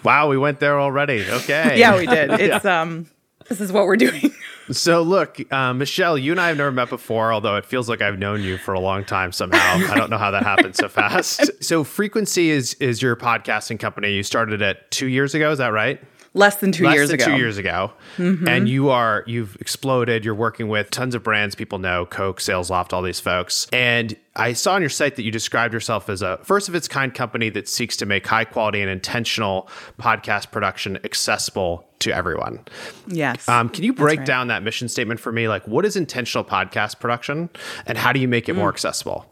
wow, 0.05 0.29
we 0.29 0.39
went 0.39 0.59
there 0.59 0.81
already. 0.81 1.25
Okay. 1.31 1.79
Yeah, 1.79 1.97
we 1.97 2.07
did. 2.07 2.31
It's, 2.33 2.65
yeah. 2.65 2.83
um, 2.83 3.07
this 3.49 3.61
is 3.61 3.73
what 3.73 3.87
we're 3.87 3.97
doing. 3.97 4.33
so, 4.71 5.03
look, 5.03 5.41
uh, 5.53 5.73
Michelle, 5.73 6.19
you 6.19 6.33
and 6.33 6.41
I 6.41 6.49
have 6.49 6.57
never 6.57 6.73
met 6.73 6.89
before, 6.89 7.33
although 7.33 7.57
it 7.57 7.65
feels 7.65 7.89
like 7.89 8.01
I've 8.03 8.19
known 8.19 8.43
you 8.43 8.59
for 8.59 8.75
a 8.75 8.81
long 8.81 9.05
time 9.05 9.33
somehow. 9.33 9.59
I 9.91 9.97
don't 9.97 10.11
know 10.11 10.19
how 10.19 10.31
that 10.33 10.43
happened 10.43 10.77
so 10.77 10.89
fast. 10.89 11.51
So, 11.67 11.85
Frequency 11.85 12.51
is 12.51 12.75
is 12.75 13.03
your 13.03 13.17
podcasting 13.17 13.81
company. 13.81 14.13
You 14.13 14.23
started 14.23 14.63
it 14.63 14.79
two 14.91 15.07
years 15.07 15.35
ago. 15.35 15.51
Is 15.51 15.59
that 15.59 15.69
right? 15.69 16.01
Less 16.37 16.57
than 16.57 16.71
two 16.71 16.85
less 16.85 16.95
years 16.95 17.09
than 17.09 17.21
ago. 17.21 17.25
Two 17.25 17.37
years 17.37 17.59
ago, 17.59 17.93
mm-hmm. 18.17 18.47
and 18.47 18.69
you 18.69 18.91
are 18.91 19.25
you've 19.27 19.57
exploded. 19.57 20.25
You're 20.25 20.35
working 20.35 20.69
with 20.69 20.91
tons 20.91 21.15
of 21.15 21.23
brands 21.23 21.55
people 21.55 21.79
know, 21.79 22.07
Coke, 22.07 22.41
SalesLoft, 22.41 22.93
all 22.93 23.03
these 23.03 23.21
folks. 23.21 23.67
And 23.73 24.15
I 24.37 24.53
saw 24.53 24.75
on 24.75 24.83
your 24.83 24.91
site 24.91 25.17
that 25.17 25.23
you 25.23 25.31
described 25.31 25.73
yourself 25.73 26.09
as 26.09 26.23
a 26.23 26.39
first 26.43 26.69
of 26.69 26.75
its 26.75 26.87
kind 26.87 27.13
company 27.13 27.49
that 27.51 27.69
seeks 27.69 27.97
to 27.99 28.07
make 28.07 28.27
high 28.27 28.45
quality 28.45 28.81
and 28.81 28.91
intentional 28.91 29.69
podcast 29.99 30.51
production 30.51 30.99
accessible 31.05 31.89
to 32.01 32.15
everyone. 32.15 32.61
Yes. 33.09 33.49
Um, 33.49 33.71
can 33.71 33.83
you 33.83 33.95
break 33.95 34.19
right. 34.19 34.27
down 34.27 34.49
that 34.49 34.63
mission 34.63 34.89
statement 34.89 35.19
for 35.19 35.33
me? 35.33 35.49
Like, 35.49 35.67
what 35.67 35.85
is 35.85 35.97
intentional 35.97 36.45
podcast 36.45 37.01
production, 37.01 37.49
and 37.87 37.97
how 37.97 38.13
do 38.13 38.21
you 38.21 38.29
make 38.29 38.49
it 38.49 38.53
mm. 38.53 38.59
more 38.59 38.69
accessible? 38.69 39.27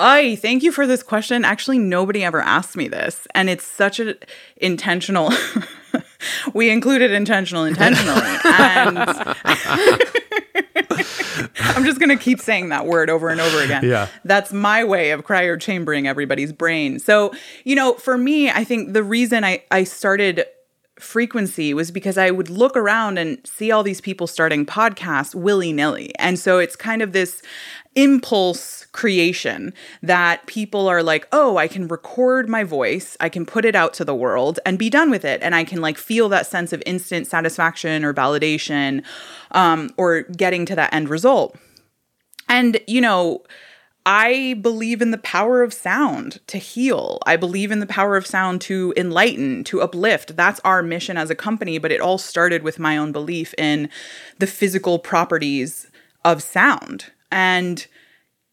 I 0.00 0.36
thank 0.36 0.62
you 0.62 0.70
for 0.70 0.86
this 0.86 1.02
question. 1.02 1.44
Actually, 1.44 1.80
nobody 1.80 2.22
ever 2.22 2.40
asked 2.40 2.76
me 2.76 2.86
this, 2.86 3.26
and 3.34 3.50
it's 3.50 3.64
such 3.64 3.98
an 3.98 4.14
intentional. 4.56 5.32
we 6.54 6.70
included 6.70 7.10
intentional 7.10 7.64
intentionally, 7.64 8.20
and 8.44 8.98
I'm 11.60 11.84
just 11.84 12.00
gonna 12.00 12.16
keep 12.16 12.40
saying 12.40 12.70
that 12.70 12.86
word 12.86 13.10
over 13.10 13.28
and 13.28 13.40
over 13.40 13.62
again. 13.62 13.84
Yeah. 13.84 14.08
that's 14.24 14.52
my 14.52 14.84
way 14.84 15.10
of 15.10 15.24
cryo 15.24 15.60
chambering 15.60 16.06
everybody's 16.06 16.52
brain. 16.52 16.98
So 16.98 17.32
you 17.64 17.76
know, 17.76 17.94
for 17.94 18.18
me, 18.18 18.50
I 18.50 18.64
think 18.64 18.92
the 18.92 19.02
reason 19.02 19.44
I 19.44 19.62
I 19.70 19.84
started 19.84 20.44
frequency 21.00 21.72
was 21.74 21.90
because 21.90 22.18
I 22.18 22.30
would 22.30 22.50
look 22.50 22.76
around 22.76 23.18
and 23.18 23.38
see 23.46 23.70
all 23.70 23.82
these 23.82 24.00
people 24.00 24.26
starting 24.26 24.66
podcasts 24.66 25.34
willy 25.34 25.72
nilly. 25.72 26.12
And 26.18 26.38
so 26.38 26.58
it's 26.58 26.76
kind 26.76 27.02
of 27.02 27.12
this 27.12 27.42
impulse 27.94 28.86
creation 28.92 29.74
that 30.02 30.46
people 30.46 30.88
are 30.88 31.02
like, 31.02 31.26
oh, 31.32 31.56
I 31.56 31.68
can 31.68 31.88
record 31.88 32.48
my 32.48 32.64
voice, 32.64 33.16
I 33.20 33.28
can 33.28 33.44
put 33.44 33.64
it 33.64 33.74
out 33.74 33.92
to 33.94 34.04
the 34.04 34.14
world 34.14 34.60
and 34.64 34.78
be 34.78 34.90
done 34.90 35.10
with 35.10 35.24
it. 35.24 35.42
And 35.42 35.54
I 35.54 35.64
can 35.64 35.80
like 35.80 35.98
feel 35.98 36.28
that 36.28 36.46
sense 36.46 36.72
of 36.72 36.82
instant 36.86 37.26
satisfaction 37.26 38.04
or 38.04 38.14
validation 38.14 39.04
um, 39.52 39.90
or 39.96 40.22
getting 40.22 40.64
to 40.66 40.76
that 40.76 40.92
end 40.92 41.08
result. 41.08 41.56
And, 42.48 42.80
you 42.86 43.00
know, 43.00 43.42
I 44.10 44.54
believe 44.62 45.02
in 45.02 45.10
the 45.10 45.18
power 45.18 45.62
of 45.62 45.74
sound 45.74 46.40
to 46.46 46.56
heal. 46.56 47.18
I 47.26 47.36
believe 47.36 47.70
in 47.70 47.80
the 47.80 47.86
power 47.86 48.16
of 48.16 48.26
sound 48.26 48.62
to 48.62 48.94
enlighten, 48.96 49.64
to 49.64 49.82
uplift. 49.82 50.34
That's 50.34 50.60
our 50.64 50.82
mission 50.82 51.18
as 51.18 51.28
a 51.28 51.34
company, 51.34 51.76
but 51.76 51.92
it 51.92 52.00
all 52.00 52.16
started 52.16 52.62
with 52.62 52.78
my 52.78 52.96
own 52.96 53.12
belief 53.12 53.52
in 53.58 53.90
the 54.38 54.46
physical 54.46 54.98
properties 54.98 55.90
of 56.24 56.42
sound. 56.42 57.12
And 57.30 57.86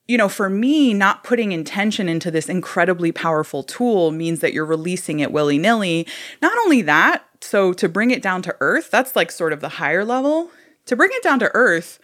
you 0.07 0.17
know, 0.17 0.27
for 0.27 0.49
me, 0.49 0.93
not 0.93 1.23
putting 1.23 1.53
intention 1.53 2.09
into 2.09 2.29
this 2.29 2.49
incredibly 2.49 3.13
powerful 3.13 3.63
tool 3.63 4.11
means 4.11 4.41
that 4.41 4.51
you're 4.51 4.65
releasing 4.65 5.21
it 5.21 5.31
willy 5.31 5.57
nilly. 5.57 6.05
Not 6.41 6.57
only 6.65 6.81
that, 6.81 7.25
so 7.39 7.71
to 7.71 7.87
bring 7.87 8.11
it 8.11 8.21
down 8.21 8.41
to 8.41 8.55
earth, 8.59 8.91
that's 8.91 9.15
like 9.15 9.31
sort 9.31 9.53
of 9.53 9.61
the 9.61 9.69
higher 9.69 10.03
level. 10.03 10.51
To 10.87 10.97
bring 10.97 11.11
it 11.13 11.23
down 11.23 11.39
to 11.39 11.49
earth, 11.55 11.97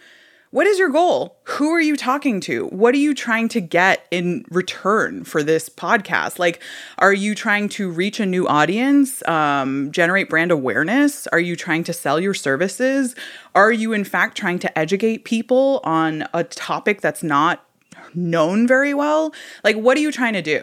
what 0.52 0.66
is 0.66 0.78
your 0.78 0.90
goal? 0.90 1.38
Who 1.44 1.70
are 1.70 1.80
you 1.80 1.96
talking 1.96 2.38
to? 2.42 2.66
What 2.66 2.94
are 2.94 2.98
you 2.98 3.14
trying 3.14 3.48
to 3.48 3.60
get 3.62 4.06
in 4.10 4.44
return 4.50 5.24
for 5.24 5.42
this 5.42 5.70
podcast? 5.70 6.38
Like, 6.38 6.62
are 6.98 7.14
you 7.14 7.34
trying 7.34 7.70
to 7.70 7.90
reach 7.90 8.20
a 8.20 8.26
new 8.26 8.46
audience, 8.46 9.26
um, 9.26 9.90
generate 9.92 10.28
brand 10.28 10.50
awareness? 10.50 11.26
Are 11.28 11.40
you 11.40 11.56
trying 11.56 11.84
to 11.84 11.94
sell 11.94 12.20
your 12.20 12.34
services? 12.34 13.14
Are 13.54 13.72
you, 13.72 13.94
in 13.94 14.04
fact, 14.04 14.36
trying 14.36 14.58
to 14.58 14.78
educate 14.78 15.24
people 15.24 15.80
on 15.84 16.28
a 16.34 16.44
topic 16.44 17.00
that's 17.00 17.22
not 17.22 17.64
known 18.12 18.66
very 18.66 18.92
well? 18.92 19.32
Like, 19.64 19.76
what 19.76 19.96
are 19.96 20.02
you 20.02 20.12
trying 20.12 20.34
to 20.34 20.42
do? 20.42 20.62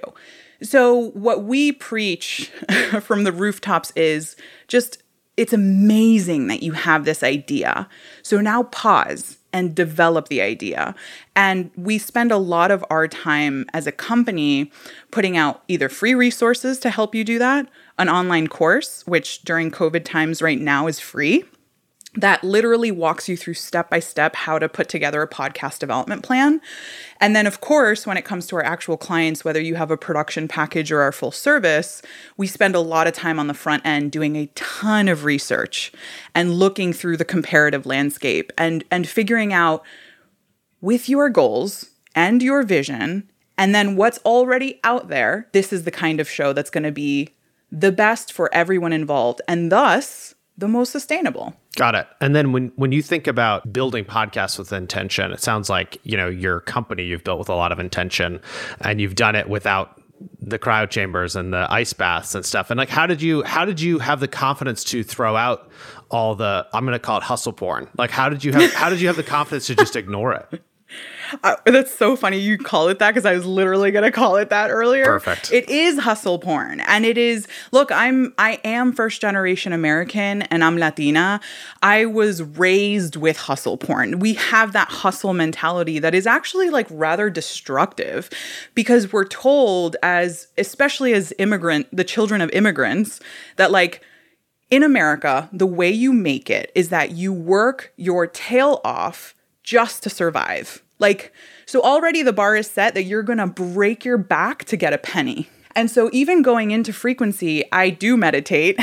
So, 0.62 1.10
what 1.12 1.46
we 1.46 1.72
preach 1.72 2.51
from 3.01 3.24
the 3.24 3.31
rooftops 3.31 3.89
is 3.96 4.36
just 4.67 5.01
it's 5.36 5.53
amazing 5.53 6.46
that 6.48 6.62
you 6.62 6.74
have 6.74 7.05
this 7.05 7.24
idea. 7.24 7.88
So 8.24 8.41
now 8.41 8.63
pause 8.63 9.38
and 9.51 9.75
develop 9.75 10.27
the 10.27 10.41
idea. 10.41 10.96
And 11.36 11.72
we 11.75 11.98
spend 11.98 12.32
a 12.32 12.38
lot 12.38 12.72
of 12.72 12.86
our 12.89 13.08
time 13.08 13.65
as 13.74 13.88
a 13.88 13.91
company 13.91 14.72
putting 15.12 15.38
out 15.38 15.63
either 15.68 15.89
free 15.89 16.13
resources 16.13 16.79
to 16.79 16.89
help 16.89 17.15
you 17.15 17.24
do 17.24 17.39
that, 17.39 17.68
an 17.98 18.10
online 18.10 18.48
course, 18.48 19.06
which 19.08 19.41
during 19.44 19.72
COVID 19.72 20.06
times 20.06 20.41
right 20.41 20.60
now 20.60 20.88
is 20.88 21.00
free 21.00 21.44
that 22.16 22.44
literally 22.44 22.92
walks 22.92 23.30
you 23.30 23.38
through 23.38 23.54
step 23.54 23.89
by 23.89 24.00
step 24.00 24.36
how 24.36 24.58
to 24.58 24.68
put 24.68 24.89
together 24.89 25.22
a 25.22 25.28
podcast 25.28 25.80
development 25.80 26.24
plan. 26.24 26.60
And 27.22 27.36
then, 27.36 27.46
of 27.46 27.62
course, 27.62 28.08
when 28.08 28.18
it 28.18 28.25
comes 28.25 28.48
to 28.48 28.56
our 28.56 28.63
actual 28.63 28.98
clients, 28.98 29.46
whether 29.46 29.62
you 29.62 29.75
have 29.75 29.92
a 29.92 29.98
production 29.98 30.48
package 30.48 30.92
or 30.92 31.01
our 31.01 31.12
full 31.12 31.32
service, 31.32 32.01
we 32.36 32.48
spend 32.48 32.74
a 32.74 32.80
lot 32.80 33.06
of 33.06 33.13
time 33.13 33.39
on 33.39 33.48
the 33.48 33.54
front 33.54 33.86
end 33.86 34.12
doing 34.12 34.36
a 34.36 34.48
ton 34.56 35.08
of 35.08 35.24
research 35.24 35.92
and 36.34 36.56
looking 36.56 36.94
through 36.94 37.18
the 37.18 37.25
comparative 37.25 37.86
landscape 37.86 38.51
and, 38.58 38.84
and 38.89 39.08
figuring 39.08 39.54
out 39.54 39.84
with 40.82 41.10
your 41.10 41.30
goals 41.30 41.92
and 42.16 42.42
your 42.42 42.63
vision, 42.63 43.30
and 43.58 43.75
then 43.75 43.96
what's 43.96 44.18
already 44.20 44.80
out 44.84 45.10
there, 45.10 45.48
this 45.51 45.72
is 45.72 45.84
the 45.84 45.92
kind 45.92 46.20
of 46.20 46.30
show 46.30 46.54
that's 46.54 46.70
going 46.70 46.84
to 46.84 46.92
be 46.92 47.36
the 47.72 47.92
best 47.92 48.34
for 48.34 48.54
everyone 48.54 48.94
involved 48.94 49.42
and 49.48 49.72
thus 49.72 50.34
the 50.58 50.68
most 50.68 50.92
sustainable. 50.92 51.56
Got 51.76 51.96
it. 51.96 52.08
And 52.20 52.36
then 52.36 52.52
when 52.52 52.72
when 52.76 52.92
you 52.92 53.02
think 53.02 53.28
about 53.28 53.72
building 53.72 54.04
podcasts 54.04 54.58
with 54.58 54.74
intention, 54.74 55.32
it 55.32 55.40
sounds 55.40 55.70
like, 55.70 56.00
you 56.04 56.18
know, 56.18 56.28
your 56.28 56.62
company 56.62 57.04
you've 57.04 57.24
built 57.24 57.40
with 57.40 57.50
a 57.50 57.56
lot 57.56 57.72
of 57.72 57.80
intention 57.80 58.42
and 58.82 59.00
you've 59.00 59.16
done 59.16 59.36
it 59.36 59.48
without 59.48 60.02
the 60.42 60.60
cryo 60.60 60.90
chambers 60.90 61.36
and 61.36 61.54
the 61.54 61.72
ice 61.72 61.94
baths 61.94 62.36
and 62.36 62.46
stuff. 62.46 62.72
And 62.72 62.78
like 62.78 62.90
how 62.90 63.06
did 63.06 63.22
you 63.22 63.44
how 63.44 63.66
did 63.66 63.80
you 63.80 64.00
have 64.00 64.20
the 64.20 64.28
confidence 64.28 64.84
to 64.86 65.04
throw 65.04 65.36
out 65.36 65.70
all 66.10 66.36
the 66.36 66.68
I'm 66.74 66.86
going 66.86 66.94
to 66.96 67.00
call 67.00 67.18
it 67.18 67.24
hustle 67.24 67.54
porn? 67.54 67.88
Like 67.98 68.12
how 68.12 68.30
did 68.30 68.44
you 68.44 68.52
have 68.54 68.74
how 68.74 68.90
did 68.90 69.00
you 69.00 69.08
have 69.08 69.16
the 69.16 69.24
confidence 69.24 69.68
to 69.68 69.76
just 69.76 69.96
ignore 69.96 70.34
it? 70.34 70.64
Uh, 71.43 71.55
that's 71.65 71.93
so 71.93 72.15
funny 72.15 72.38
you 72.39 72.57
call 72.57 72.88
it 72.89 73.00
that 73.00 73.12
because 73.12 73.25
I 73.25 73.33
was 73.33 73.45
literally 73.45 73.91
going 73.91 74.03
to 74.03 74.12
call 74.12 74.36
it 74.38 74.50
that 74.50 74.69
earlier. 74.69 75.05
Perfect. 75.05 75.51
It 75.51 75.69
is 75.69 76.00
hustle 76.00 76.39
porn 76.39 76.79
and 76.81 77.05
it 77.05 77.17
is 77.17 77.48
look, 77.71 77.91
I'm 77.91 78.33
I 78.38 78.59
am 78.63 78.93
first 78.93 79.21
generation 79.21 79.74
American 79.74 80.43
and 80.43 80.63
I'm 80.63 80.77
Latina. 80.77 81.39
I 81.81 82.05
was 82.05 82.41
raised 82.41 83.15
with 83.15 83.38
hustle 83.38 83.77
porn. 83.77 84.19
We 84.19 84.33
have 84.33 84.74
that 84.74 84.89
hustle 84.89 85.33
mentality 85.33 86.00
that 86.00 86.15
is 86.15 86.27
actually 86.27 86.69
like 86.69 86.88
rather 86.89 87.29
destructive 87.29 88.29
because 88.75 89.12
we're 89.12 89.25
told 89.25 89.95
as 90.03 90.48
especially 90.57 91.13
as 91.13 91.33
immigrant 91.39 91.88
the 91.95 92.03
children 92.03 92.41
of 92.41 92.50
immigrants 92.51 93.19
that 93.57 93.71
like 93.71 94.01
in 94.69 94.83
America, 94.83 95.50
the 95.51 95.65
way 95.65 95.89
you 95.89 96.13
make 96.13 96.50
it 96.50 96.71
is 96.75 96.89
that 96.89 97.12
you 97.12 97.33
work 97.33 97.91
your 97.95 98.27
tail 98.27 98.81
off 98.83 99.33
just 99.63 100.03
to 100.03 100.09
survive. 100.09 100.83
Like, 101.00 101.34
so 101.65 101.82
already 101.82 102.22
the 102.22 102.34
bar 102.34 102.56
is 102.56 102.70
set 102.70 102.94
that 102.94 103.03
you're 103.03 103.24
gonna 103.24 103.48
break 103.48 104.06
your 104.06 104.18
back 104.18 104.65
to 104.65 104.77
get 104.77 104.94
a 104.94 104.98
penny. 104.98 105.50
And 105.79 105.89
so 105.89 106.09
even 106.12 106.41
going 106.41 106.71
into 106.71 106.91
frequency, 106.91 107.63
I 107.71 107.89
do 107.89 108.17
meditate. 108.17 108.77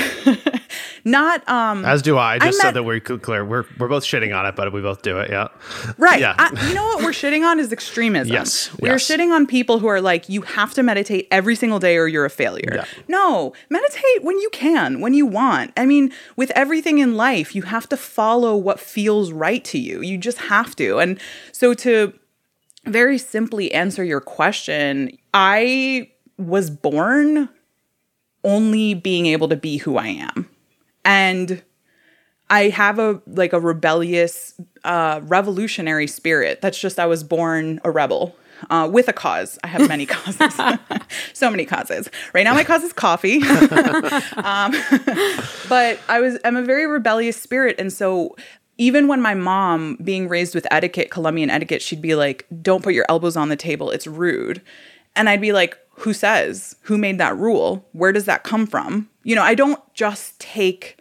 Not 1.05 1.49
um 1.49 1.85
As 1.85 2.03
do 2.03 2.19
I. 2.19 2.39
Just 2.39 2.61
so 2.61 2.73
that 2.73 2.83
we're 2.83 3.01
clear, 3.01 3.45
we're 3.45 3.65
we're 3.79 3.89
both 3.89 4.03
shitting 4.03 4.37
on 4.37 4.45
it, 4.47 4.57
but 4.57 4.73
we 4.73 4.81
both 4.81 5.03
do 5.03 5.19
it. 5.19 5.31
Yeah. 5.31 5.49
Right. 5.99 6.21
Yeah. 6.21 6.35
I- 6.39 6.69
you 6.69 6.75
know 6.75 6.85
what 6.85 7.03
we're 7.05 7.11
shitting 7.11 7.47
on 7.47 7.61
is 7.61 7.71
extremism. 7.71 8.33
Yes, 8.33 8.75
We're 8.81 8.93
yes. 8.93 9.09
shitting 9.09 9.31
on 9.31 9.47
people 9.47 9.79
who 9.79 9.87
are 9.87 10.01
like, 10.01 10.29
you 10.29 10.41
have 10.43 10.75
to 10.75 10.83
meditate 10.83 11.29
every 11.31 11.55
single 11.55 11.79
day 11.79 11.97
or 11.97 12.09
you're 12.09 12.25
a 12.25 12.31
failure. 12.31 12.73
Yeah. 12.75 12.85
No, 13.09 13.53
meditate 13.71 14.23
when 14.23 14.39
you 14.41 14.49
can, 14.51 15.01
when 15.01 15.13
you 15.15 15.27
want. 15.27 15.73
I 15.77 15.87
mean, 15.87 16.13
with 16.35 16.51
everything 16.53 16.99
in 16.99 17.15
life, 17.17 17.55
you 17.55 17.63
have 17.63 17.89
to 17.91 17.97
follow 17.97 18.57
what 18.57 18.81
feels 18.81 19.33
right 19.33 19.65
to 19.67 19.79
you. 19.79 20.01
You 20.03 20.17
just 20.19 20.39
have 20.39 20.75
to. 20.77 20.99
And 20.99 21.21
so 21.53 21.75
to 21.75 22.15
very 22.85 23.19
simply 23.19 23.73
answer 23.73 24.03
your 24.03 24.21
question, 24.21 25.17
I 25.35 26.11
was 26.39 26.71
born 26.71 27.49
only 28.45 28.95
being 28.95 29.27
able 29.27 29.49
to 29.49 29.57
be 29.57 29.79
who 29.79 29.97
I 29.97 30.07
am. 30.07 30.49
And 31.05 31.63
I 32.49 32.69
have 32.69 32.99
a 32.99 33.21
like 33.27 33.53
a 33.53 33.61
rebellious 33.61 34.55
uh 34.85 35.21
revolutionary 35.25 36.07
spirit. 36.07 36.61
That's 36.61 36.79
just 36.79 36.99
I 36.99 37.07
was 37.07 37.25
born 37.25 37.81
a 37.85 37.91
rebel. 37.91 38.37
Uh, 38.71 38.89
with 38.91 39.07
a 39.07 39.13
cause. 39.13 39.59
I 39.63 39.67
have 39.67 39.87
many 39.87 40.07
causes. 40.07 40.59
so 41.35 41.51
many 41.51 41.67
causes. 41.67 42.09
Right 42.33 42.43
now 42.43 42.55
my 42.55 42.65
cause 42.65 42.83
is 42.85 42.93
coffee. 42.95 43.43
um, 44.37 44.73
but 45.69 46.01
I 46.09 46.21
was 46.21 46.39
I'm 46.43 46.57
a 46.57 46.63
very 46.63 46.87
rebellious 46.87 47.37
spirit 47.37 47.77
and 47.79 47.93
so 47.93 48.35
even 48.79 49.09
when 49.09 49.21
my 49.21 49.35
mom 49.35 49.97
being 50.03 50.29
raised 50.29 50.55
with 50.55 50.67
etiquette, 50.71 51.11
Colombian 51.11 51.51
etiquette, 51.51 51.81
she'd 51.81 52.03
be 52.03 52.15
like, 52.15 52.47
"Don't 52.63 52.83
put 52.83 52.93
your 52.93 53.07
elbows 53.09 53.37
on 53.37 53.49
the 53.49 53.57
table. 53.57 53.91
It's 53.91 54.07
rude." 54.07 54.61
And 55.15 55.31
I'd 55.31 55.41
be 55.41 55.53
like, 55.53 55.79
"Who 55.97 56.13
says? 56.13 56.77
Who 56.83 56.99
made 56.99 57.19
that 57.19 57.37
rule? 57.37 57.87
Where 57.93 58.13
does 58.13 58.25
that 58.27 58.45
come 58.45 58.67
from?" 58.67 59.09
You 59.23 59.35
know, 59.35 59.43
I 59.43 59.55
don't 59.55 59.81
just 59.95 60.39
take 60.39 60.99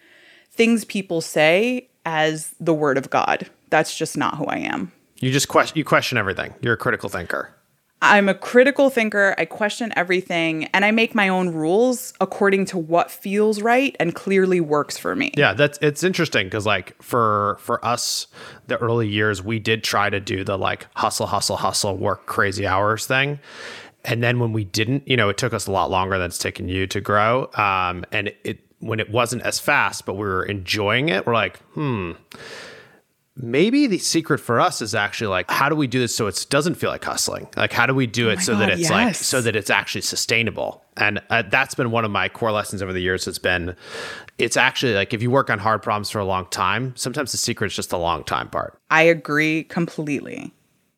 things 0.51 0.85
people 0.85 1.21
say 1.21 1.89
as 2.05 2.55
the 2.59 2.73
word 2.73 2.97
of 2.97 3.09
God. 3.09 3.49
That's 3.69 3.95
just 3.95 4.17
not 4.17 4.37
who 4.37 4.45
I 4.45 4.57
am. 4.57 4.91
You 5.17 5.31
just 5.31 5.47
question 5.47 5.77
you 5.77 5.83
question 5.83 6.17
everything. 6.17 6.53
You're 6.61 6.73
a 6.73 6.77
critical 6.77 7.09
thinker. 7.09 7.55
I'm 8.01 8.29
a 8.29 8.35
critical 8.35 8.89
thinker. 8.91 9.33
I 9.37 9.45
question 9.45 9.91
everything 9.95 10.65
and 10.73 10.85
I 10.85 10.91
make 10.91 11.15
my 11.15 11.27
own 11.29 11.49
rules 11.49 12.13
according 12.21 12.65
to 12.65 12.77
what 12.77 13.09
feels 13.09 13.61
right 13.61 13.95
and 13.99 14.13
clearly 14.13 14.59
works 14.59 14.97
for 14.97 15.15
me. 15.15 15.31
Yeah, 15.35 15.53
that's 15.53 15.79
it's 15.81 16.03
interesting 16.03 16.45
because 16.45 16.65
like 16.65 17.01
for 17.01 17.57
for 17.59 17.83
us, 17.83 18.27
the 18.67 18.77
early 18.77 19.07
years 19.07 19.41
we 19.41 19.57
did 19.57 19.83
try 19.83 20.09
to 20.09 20.19
do 20.19 20.43
the 20.43 20.57
like 20.57 20.87
hustle, 20.95 21.25
hustle, 21.25 21.57
hustle, 21.57 21.97
work 21.97 22.27
crazy 22.27 22.67
hours 22.67 23.07
thing. 23.07 23.39
And 24.05 24.23
then 24.23 24.39
when 24.39 24.53
we 24.53 24.63
didn't, 24.63 25.07
you 25.07 25.17
know, 25.17 25.29
it 25.29 25.37
took 25.37 25.53
us 25.53 25.67
a 25.67 25.71
lot 25.71 25.89
longer 25.89 26.17
than 26.17 26.27
it's 26.27 26.37
taken 26.37 26.67
you 26.69 26.87
to 26.87 27.01
grow. 27.01 27.49
Um, 27.55 28.05
and 28.11 28.31
it 28.43 28.59
when 28.79 28.99
it 28.99 29.09
wasn't 29.09 29.41
as 29.41 29.59
fast, 29.59 30.05
but 30.05 30.13
we 30.13 30.21
were 30.21 30.43
enjoying 30.45 31.09
it, 31.09 31.25
we're 31.25 31.33
like, 31.33 31.57
hmm, 31.73 32.11
maybe 33.37 33.87
the 33.87 33.97
secret 33.97 34.39
for 34.39 34.59
us 34.59 34.81
is 34.81 34.95
actually 34.95 35.27
like 35.27 35.49
how 35.51 35.67
do 35.67 35.75
we 35.75 35.87
do 35.87 35.99
this 35.99 36.15
so 36.15 36.27
it 36.27 36.45
doesn't 36.49 36.75
feel 36.75 36.89
like 36.89 37.03
hustling 37.03 37.47
like 37.57 37.73
how 37.73 37.85
do 37.85 37.93
we 37.93 38.07
do 38.07 38.29
it 38.29 38.39
so 38.39 38.55
that 38.55 38.69
Oh 38.69 38.71
God, 38.71 38.79
it's 38.79 38.89
like 38.89 39.15
so 39.15 39.41
that 39.41 39.55
it's 39.57 39.69
actually 39.69 40.01
sustainable 40.01 40.85
and 40.95 41.21
uh, 41.29 41.43
that's 41.49 41.75
been 41.75 41.91
one 41.91 42.05
of 42.05 42.11
my 42.11 42.29
core 42.29 42.53
lessons 42.53 42.81
over 42.81 42.93
the 42.93 43.01
years 43.01 43.25
has 43.25 43.37
been 43.37 43.75
it's 44.37 44.55
actually 44.55 44.93
like 44.93 45.13
if 45.13 45.21
you 45.21 45.29
work 45.29 45.49
on 45.49 45.59
hard 45.59 45.83
problems 45.83 46.09
for 46.09 46.19
a 46.19 46.25
long 46.25 46.45
time 46.49 46.95
sometimes 46.95 47.33
the 47.33 47.37
secret 47.37 47.67
is 47.67 47.75
just 47.75 47.89
the 47.89 47.99
long 47.99 48.23
time 48.23 48.49
part 48.49 48.79
I 48.89 49.01
agree 49.03 49.65
completely. 49.65 50.53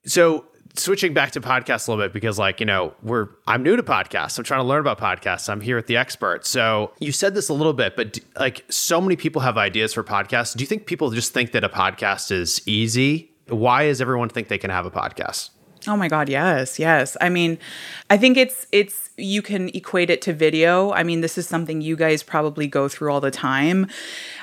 so 0.05 0.45
switching 0.79 1.13
back 1.13 1.31
to 1.31 1.41
podcasts 1.41 1.87
a 1.87 1.91
little 1.91 2.05
bit 2.05 2.13
because 2.13 2.37
like 2.39 2.59
you 2.59 2.65
know 2.65 2.93
we're 3.03 3.29
i'm 3.47 3.63
new 3.63 3.75
to 3.75 3.83
podcasts. 3.83 4.37
I'm 4.37 4.43
trying 4.43 4.59
to 4.59 4.63
learn 4.67 4.79
about 4.81 4.99
podcasts. 4.99 5.49
I'm 5.49 5.61
here 5.61 5.77
at 5.77 5.87
the 5.87 5.97
expert 5.97 6.45
so 6.45 6.91
you 6.99 7.11
said 7.11 7.33
this 7.33 7.49
a 7.49 7.53
little 7.53 7.73
bit 7.73 7.95
but 7.95 8.13
d- 8.13 8.21
like 8.39 8.65
so 8.69 9.01
many 9.01 9.15
people 9.15 9.41
have 9.41 9.57
ideas 9.57 9.93
for 9.93 10.03
podcasts. 10.03 10.55
Do 10.55 10.61
you 10.63 10.67
think 10.67 10.85
people 10.85 11.09
just 11.11 11.33
think 11.33 11.51
that 11.51 11.63
a 11.63 11.69
podcast 11.69 12.31
is 12.31 12.61
easy? 12.67 13.31
Why 13.47 13.87
does 13.87 14.01
everyone 14.01 14.29
think 14.29 14.47
they 14.49 14.57
can 14.57 14.69
have 14.69 14.85
a 14.85 14.91
podcast 14.91 15.49
Oh 15.87 15.95
my 15.95 16.09
god, 16.09 16.27
yes, 16.27 16.79
yes. 16.79 17.15
I 17.21 17.29
mean, 17.29 17.57
I 18.09 18.17
think 18.17 18.35
it's 18.35 18.67
it's 18.71 19.09
you 19.15 19.41
can 19.41 19.69
equate 19.69 20.09
it 20.09 20.21
to 20.23 20.33
video. 20.33 20.91
I 20.91 21.03
mean, 21.03 21.21
this 21.21 21.37
is 21.37 21.47
something 21.47 21.81
you 21.81 21.95
guys 21.95 22.23
probably 22.23 22.67
go 22.67 22.87
through 22.89 23.11
all 23.11 23.21
the 23.21 23.31
time. 23.31 23.87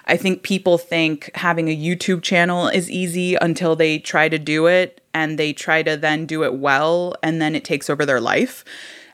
I 0.06 0.16
think 0.16 0.42
people 0.42 0.78
think 0.78 1.30
having 1.34 1.68
a 1.68 1.76
YouTube 1.76 2.22
channel 2.22 2.68
is 2.68 2.90
easy 2.90 3.34
until 3.36 3.76
they 3.76 3.98
try 3.98 4.28
to 4.28 4.38
do 4.38 4.66
it 4.66 5.02
and 5.12 5.38
they 5.38 5.52
try 5.52 5.82
to 5.82 5.96
then 5.96 6.26
do 6.26 6.44
it 6.44 6.54
well 6.54 7.14
and 7.22 7.40
then 7.40 7.54
it 7.54 7.64
takes 7.64 7.90
over 7.90 8.06
their 8.06 8.20
life. 8.20 8.64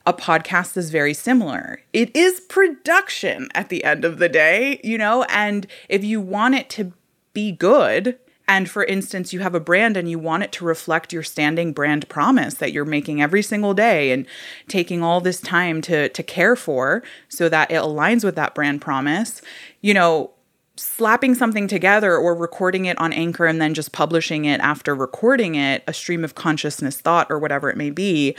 A 0.07 0.15
podcast 0.15 0.77
is 0.77 0.91
very 0.91 1.13
similar. 1.13 1.83
It 1.93 2.15
is 2.17 2.41
production 2.41 3.49
at 3.55 3.69
the 3.69 3.85
end 3.85 4.05
of 4.05 4.19
the 4.19 4.29
day, 4.29 4.81
you 4.83 4.97
know, 4.97 5.25
and 5.25 5.67
if 5.89 6.03
you 6.03 6.21
want 6.21 6.55
it 6.55 6.71
to 6.71 6.93
be 7.35 7.53
good, 7.53 8.19
and 8.51 8.69
for 8.69 8.83
instance, 8.85 9.33
you 9.33 9.39
have 9.39 9.55
a 9.55 9.61
brand 9.61 9.97
and 9.97 10.11
you 10.11 10.19
want 10.19 10.43
it 10.43 10.51
to 10.51 10.65
reflect 10.65 11.13
your 11.13 11.23
standing 11.23 11.73
brand 11.73 12.09
promise 12.09 12.55
that 12.55 12.73
you're 12.73 12.85
making 12.85 13.23
every 13.23 13.43
single 13.43 13.75
day 13.75 14.11
and 14.11 14.27
taking 14.67 15.05
all 15.05 15.21
this 15.21 15.41
time 15.41 15.81
to 15.83 16.09
to 16.09 16.23
care 16.25 16.57
for 16.57 17.05
so 17.29 17.49
that 17.49 17.71
it 17.71 17.77
aligns 17.77 18.25
with 18.25 18.35
that 18.35 18.57
brand 18.57 18.81
promise, 18.81 19.41
you 19.83 19.95
know, 19.95 20.33
slapping 20.75 21.37
something 21.37 21.69
together 21.69 22.17
or 22.17 22.35
recording 22.35 22.87
it 22.87 22.99
on 22.99 23.13
Anchor 23.13 23.47
and 23.47 23.63
then 23.63 23.73
just 23.73 23.93
publishing 23.93 24.47
it 24.47 24.61
after 24.61 24.97
recording 24.97 25.55
it, 25.55 25.85
a 25.87 25.93
stream 25.93 26.25
of 26.25 26.35
consciousness 26.35 27.01
thought 27.01 27.31
or 27.31 27.39
whatever 27.39 27.71
it 27.71 27.77
may 27.77 27.91
be, 27.91 28.35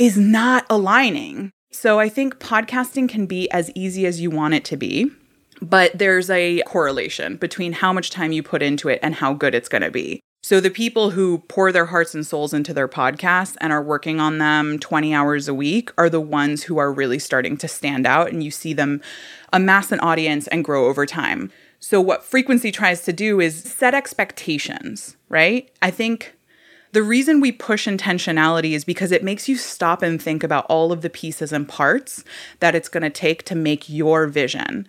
is 0.00 0.18
not 0.18 0.66
aligning. 0.68 1.52
So 1.70 2.00
I 2.00 2.08
think 2.08 2.40
podcasting 2.40 3.08
can 3.08 3.26
be 3.26 3.48
as 3.52 3.70
easy 3.76 4.04
as 4.04 4.20
you 4.20 4.30
want 4.30 4.54
it 4.54 4.64
to 4.64 4.76
be 4.76 5.12
but 5.62 5.96
there's 5.96 6.28
a 6.28 6.62
correlation 6.66 7.36
between 7.36 7.72
how 7.72 7.92
much 7.92 8.10
time 8.10 8.32
you 8.32 8.42
put 8.42 8.62
into 8.62 8.88
it 8.88 8.98
and 9.02 9.14
how 9.14 9.32
good 9.32 9.54
it's 9.54 9.68
going 9.68 9.82
to 9.82 9.90
be. 9.90 10.20
So 10.44 10.60
the 10.60 10.70
people 10.70 11.10
who 11.10 11.38
pour 11.46 11.70
their 11.70 11.86
hearts 11.86 12.16
and 12.16 12.26
souls 12.26 12.52
into 12.52 12.74
their 12.74 12.88
podcasts 12.88 13.56
and 13.60 13.72
are 13.72 13.82
working 13.82 14.18
on 14.18 14.38
them 14.38 14.80
20 14.80 15.14
hours 15.14 15.46
a 15.46 15.54
week 15.54 15.92
are 15.96 16.10
the 16.10 16.20
ones 16.20 16.64
who 16.64 16.78
are 16.78 16.92
really 16.92 17.20
starting 17.20 17.56
to 17.58 17.68
stand 17.68 18.08
out 18.08 18.32
and 18.32 18.42
you 18.42 18.50
see 18.50 18.72
them 18.72 19.00
amass 19.52 19.92
an 19.92 20.00
audience 20.00 20.48
and 20.48 20.64
grow 20.64 20.88
over 20.88 21.06
time. 21.06 21.52
So 21.78 22.00
what 22.00 22.24
frequency 22.24 22.72
tries 22.72 23.02
to 23.02 23.12
do 23.12 23.38
is 23.40 23.62
set 23.62 23.94
expectations, 23.94 25.16
right? 25.28 25.70
I 25.80 25.92
think 25.92 26.34
the 26.92 27.02
reason 27.02 27.40
we 27.40 27.52
push 27.52 27.88
intentionality 27.88 28.72
is 28.72 28.84
because 28.84 29.12
it 29.12 29.24
makes 29.24 29.48
you 29.48 29.56
stop 29.56 30.02
and 30.02 30.20
think 30.20 30.44
about 30.44 30.66
all 30.66 30.92
of 30.92 31.00
the 31.00 31.08
pieces 31.08 31.50
and 31.50 31.66
parts 31.66 32.22
that 32.60 32.74
it's 32.74 32.88
going 32.88 33.02
to 33.02 33.10
take 33.10 33.44
to 33.44 33.54
make 33.54 33.88
your 33.88 34.26
vision. 34.26 34.86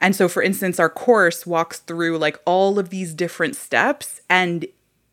And 0.00 0.14
so, 0.14 0.28
for 0.28 0.42
instance, 0.42 0.78
our 0.78 0.88
course 0.90 1.46
walks 1.46 1.78
through 1.78 2.18
like 2.18 2.40
all 2.44 2.78
of 2.78 2.90
these 2.90 3.14
different 3.14 3.56
steps 3.56 4.20
and 4.28 4.66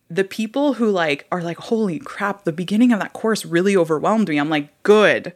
the 0.10 0.24
people 0.26 0.74
who 0.74 0.90
like 0.90 1.26
are 1.32 1.42
like 1.42 1.58
holy 1.58 1.98
crap 1.98 2.44
the 2.44 2.52
beginning 2.52 2.92
of 2.92 3.00
that 3.00 3.14
course 3.14 3.46
really 3.46 3.78
overwhelmed 3.78 4.28
me. 4.28 4.38
I'm 4.38 4.50
like 4.50 4.84
good. 4.84 5.34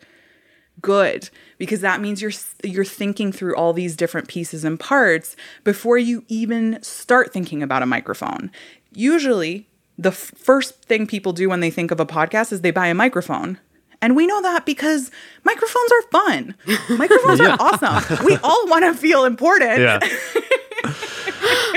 Good. 0.81 1.29
Because 1.57 1.79
that 1.81 2.01
means 2.01 2.21
you're 2.21 2.33
you're 2.63 2.83
thinking 2.83 3.31
through 3.31 3.55
all 3.55 3.71
these 3.71 3.95
different 3.95 4.27
pieces 4.27 4.65
and 4.65 4.79
parts 4.79 5.37
before 5.63 5.97
you 5.97 6.25
even 6.27 6.81
start 6.83 7.31
thinking 7.31 7.63
about 7.63 7.83
a 7.83 7.87
microphone. 7.87 8.51
Usually 8.93 9.69
the 9.97 10.09
f- 10.09 10.33
first 10.35 10.83
thing 10.83 11.07
people 11.07 11.31
do 11.31 11.49
when 11.49 11.61
they 11.61 11.71
think 11.71 11.91
of 11.91 12.01
a 12.01 12.05
podcast 12.05 12.51
is 12.51 12.59
they 12.59 12.71
buy 12.71 12.87
a 12.87 12.93
microphone 12.93 13.59
and 14.05 14.15
we 14.15 14.27
know 14.27 14.39
that 14.43 14.67
because 14.67 15.09
microphones 15.43 15.91
are 15.91 16.01
fun. 16.11 16.55
Microphones 16.95 17.41
are 17.41 17.57
awesome. 17.59 18.23
We 18.23 18.37
all 18.43 18.67
want 18.67 18.85
to 18.85 18.93
feel 18.93 19.25
important. 19.25 19.79
Yeah. 19.79 19.99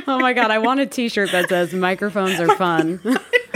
Oh 0.06 0.18
my 0.18 0.32
god, 0.32 0.50
I 0.50 0.58
want 0.58 0.80
a 0.80 0.86
T-shirt 0.86 1.32
that 1.32 1.50
says 1.50 1.74
"Microphones 1.74 2.40
are 2.40 2.56
fun." 2.56 2.98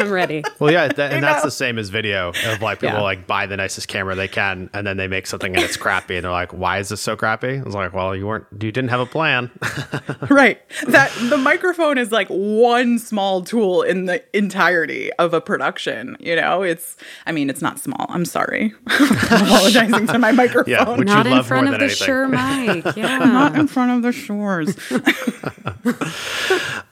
I'm 0.02 0.10
ready. 0.12 0.44
well 0.58 0.70
yeah 0.72 0.88
that, 0.88 1.12
and 1.12 1.22
that's 1.22 1.42
the 1.42 1.50
same 1.50 1.78
as 1.78 1.88
video 1.88 2.30
of 2.46 2.60
like 2.60 2.80
people 2.80 2.96
Yeah. 2.98 3.02
like 3.02 3.26
buy 3.26 3.46
the 3.46 3.56
nicest 3.56 3.88
camera 3.88 4.14
they 4.14 4.28
can 4.28 4.68
and 4.74 4.86
then 4.86 4.96
they 4.96 5.08
make 5.08 5.26
something 5.26 5.54
and 5.54 5.64
it's 5.64 5.76
crappy 5.76 6.16
and 6.16 6.24
they're 6.24 6.30
like 6.32 6.52
why 6.52 6.78
is 6.78 6.88
this 6.90 7.00
so 7.00 7.16
crappy 7.16 7.58
i 7.58 7.62
was 7.62 7.74
like 7.74 7.92
well 7.92 8.14
you 8.16 8.26
weren't 8.26 8.46
you 8.52 8.70
didn't 8.72 8.88
have 8.90 9.00
a 9.00 9.06
plan 9.06 9.50
right 10.30 10.60
that 10.88 11.10
the 11.30 11.36
microphone 11.38 11.98
is 11.98 12.12
like 12.12 12.28
one 12.28 12.98
small 12.98 13.42
tool 13.42 13.82
in 13.82 14.06
the 14.06 14.22
entirety 14.36 15.10
of 15.14 15.32
a 15.34 15.40
production 15.40 16.16
you 16.20 16.34
know 16.36 16.62
it's 16.62 16.96
i 17.26 17.32
mean 17.32 17.48
it's 17.48 17.62
not 17.62 17.78
small 17.78 18.06
i'm 18.08 18.24
sorry 18.24 18.72
I'm 18.86 19.44
apologizing 19.46 20.06
to 20.08 20.18
my 20.18 20.32
microphone 20.32 20.70
Yeah, 20.72 20.96
which 20.96 21.08
Not 21.08 21.26
you 21.26 21.34
in 21.36 21.42
front 21.42 21.66
more 21.66 21.74
of 21.74 21.80
than 21.80 21.88
the 21.88 21.92
anything. 21.92 22.06
sure 22.06 22.28
mic. 22.84 22.96
Yeah. 22.96 23.18
not 23.18 23.56
in 23.58 23.66
front 23.66 23.92
of 23.92 24.02
the 24.02 24.12
shores 24.12 24.76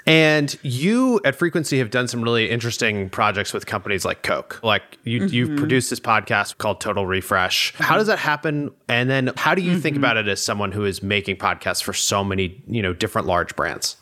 And 0.07 0.57
you 0.62 1.20
at 1.25 1.37
Frequency 1.37 1.79
have 1.79 1.90
done 1.90 2.09
some 2.09 2.23
really 2.23 2.51
interesting 2.51 2.99
projects 3.08 3.52
with 3.52 3.66
companies 3.66 4.04
like 4.04 4.22
Coke. 4.22 4.60
Like 4.62 4.98
you, 5.04 5.26
you've 5.26 5.48
mm-hmm. 5.50 5.58
produced 5.58 5.90
this 5.90 6.00
podcast 6.00 6.58
called 6.58 6.80
Total 6.80 7.06
Refresh. 7.06 7.74
How 7.76 7.96
does 7.96 8.02
mm-hmm. 8.02 8.10
that 8.10 8.18
happen? 8.18 8.70
And 8.88 9.08
then 9.08 9.32
how 9.36 9.54
do 9.54 9.62
you 9.62 9.78
think 9.78 9.94
mm-hmm. 9.94 10.04
about 10.04 10.16
it 10.16 10.28
as 10.28 10.42
someone 10.42 10.72
who 10.72 10.84
is 10.84 11.02
making 11.02 11.36
podcasts 11.36 11.82
for 11.82 11.92
so 11.92 12.22
many, 12.22 12.62
you 12.66 12.82
know, 12.82 12.92
different 12.92 13.26
large 13.26 13.56
brands? 13.56 13.96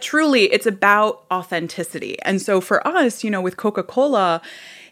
truly 0.00 0.44
it's 0.52 0.66
about 0.66 1.24
authenticity 1.32 2.20
and 2.22 2.42
so 2.42 2.60
for 2.60 2.86
us 2.86 3.24
you 3.24 3.30
know 3.30 3.40
with 3.40 3.56
coca-cola 3.56 4.42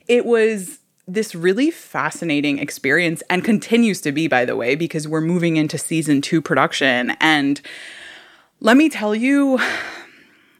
it 0.06 0.24
was 0.24 0.78
this 1.06 1.34
really 1.34 1.70
fascinating 1.70 2.58
experience 2.58 3.22
and 3.28 3.44
continues 3.44 4.00
to 4.00 4.12
be 4.12 4.26
by 4.26 4.44
the 4.44 4.56
way 4.56 4.74
because 4.74 5.06
we're 5.06 5.20
moving 5.20 5.56
into 5.56 5.76
season 5.76 6.20
2 6.22 6.40
production 6.40 7.10
and 7.20 7.60
let 8.60 8.76
me 8.76 8.88
tell 8.88 9.14
you 9.14 9.60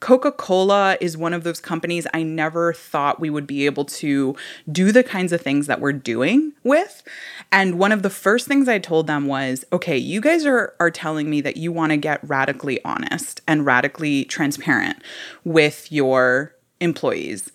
Coca 0.02 0.32
Cola 0.32 0.98
is 1.00 1.16
one 1.16 1.32
of 1.32 1.44
those 1.44 1.60
companies 1.60 2.08
I 2.12 2.24
never 2.24 2.72
thought 2.72 3.20
we 3.20 3.30
would 3.30 3.46
be 3.46 3.66
able 3.66 3.84
to 3.84 4.34
do 4.70 4.90
the 4.90 5.04
kinds 5.04 5.32
of 5.32 5.40
things 5.40 5.68
that 5.68 5.80
we're 5.80 5.92
doing 5.92 6.54
with. 6.64 7.04
And 7.52 7.78
one 7.78 7.92
of 7.92 8.02
the 8.02 8.10
first 8.10 8.48
things 8.48 8.68
I 8.68 8.80
told 8.80 9.06
them 9.06 9.28
was 9.28 9.64
okay, 9.72 9.96
you 9.96 10.20
guys 10.20 10.44
are, 10.44 10.74
are 10.80 10.90
telling 10.90 11.30
me 11.30 11.40
that 11.42 11.56
you 11.56 11.70
want 11.70 11.92
to 11.92 11.96
get 11.96 12.18
radically 12.28 12.84
honest 12.84 13.42
and 13.46 13.64
radically 13.64 14.24
transparent 14.24 15.00
with 15.44 15.92
your 15.92 16.56
employees. 16.80 17.52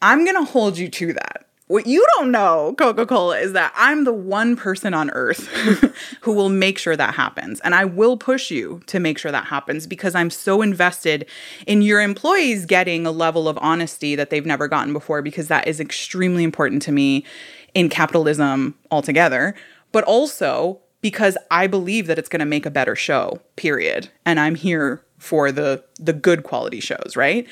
I'm 0.00 0.24
going 0.24 0.42
to 0.42 0.50
hold 0.50 0.78
you 0.78 0.88
to 0.88 1.12
that. 1.12 1.47
What 1.68 1.86
you 1.86 2.04
don't 2.16 2.30
know, 2.30 2.74
Coca 2.78 3.04
Cola, 3.04 3.38
is 3.38 3.52
that 3.52 3.74
I'm 3.76 4.04
the 4.04 4.12
one 4.12 4.56
person 4.56 4.94
on 4.94 5.10
earth 5.10 5.46
who 6.22 6.32
will 6.32 6.48
make 6.48 6.78
sure 6.78 6.96
that 6.96 7.14
happens. 7.14 7.60
And 7.60 7.74
I 7.74 7.84
will 7.84 8.16
push 8.16 8.50
you 8.50 8.80
to 8.86 8.98
make 8.98 9.18
sure 9.18 9.30
that 9.30 9.44
happens 9.44 9.86
because 9.86 10.14
I'm 10.14 10.30
so 10.30 10.62
invested 10.62 11.26
in 11.66 11.82
your 11.82 12.00
employees 12.00 12.64
getting 12.64 13.06
a 13.06 13.10
level 13.10 13.48
of 13.48 13.58
honesty 13.60 14.14
that 14.14 14.30
they've 14.30 14.46
never 14.46 14.66
gotten 14.66 14.94
before, 14.94 15.20
because 15.20 15.48
that 15.48 15.68
is 15.68 15.78
extremely 15.78 16.42
important 16.42 16.80
to 16.82 16.92
me 16.92 17.26
in 17.74 17.90
capitalism 17.90 18.74
altogether. 18.90 19.54
But 19.92 20.04
also 20.04 20.80
because 21.00 21.36
I 21.50 21.66
believe 21.66 22.06
that 22.06 22.18
it's 22.18 22.28
going 22.28 22.40
to 22.40 22.46
make 22.46 22.66
a 22.66 22.70
better 22.70 22.96
show, 22.96 23.40
period. 23.56 24.08
And 24.24 24.40
I'm 24.40 24.54
here 24.54 25.04
for 25.18 25.50
the 25.52 25.84
the 25.98 26.12
good 26.12 26.44
quality 26.44 26.80
shows, 26.80 27.14
right? 27.16 27.46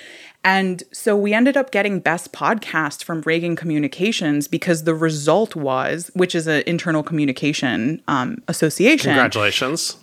And 0.47 0.85
so 0.93 1.17
we 1.17 1.35
ended 1.35 1.57
up 1.57 1.73
getting 1.73 1.99
best 1.99 2.33
podcast 2.33 3.03
from 3.03 3.21
Ragan 3.25 3.57
Communications 3.57 4.47
because 4.47 4.85
the 4.85 4.95
result 4.95 5.57
was, 5.57 6.09
which 6.15 6.37
is 6.37 6.47
an 6.47 6.63
internal 6.69 7.03
communication 7.03 8.01
um, 8.07 8.41
association. 8.47 9.11
Congratulations. 9.11 9.97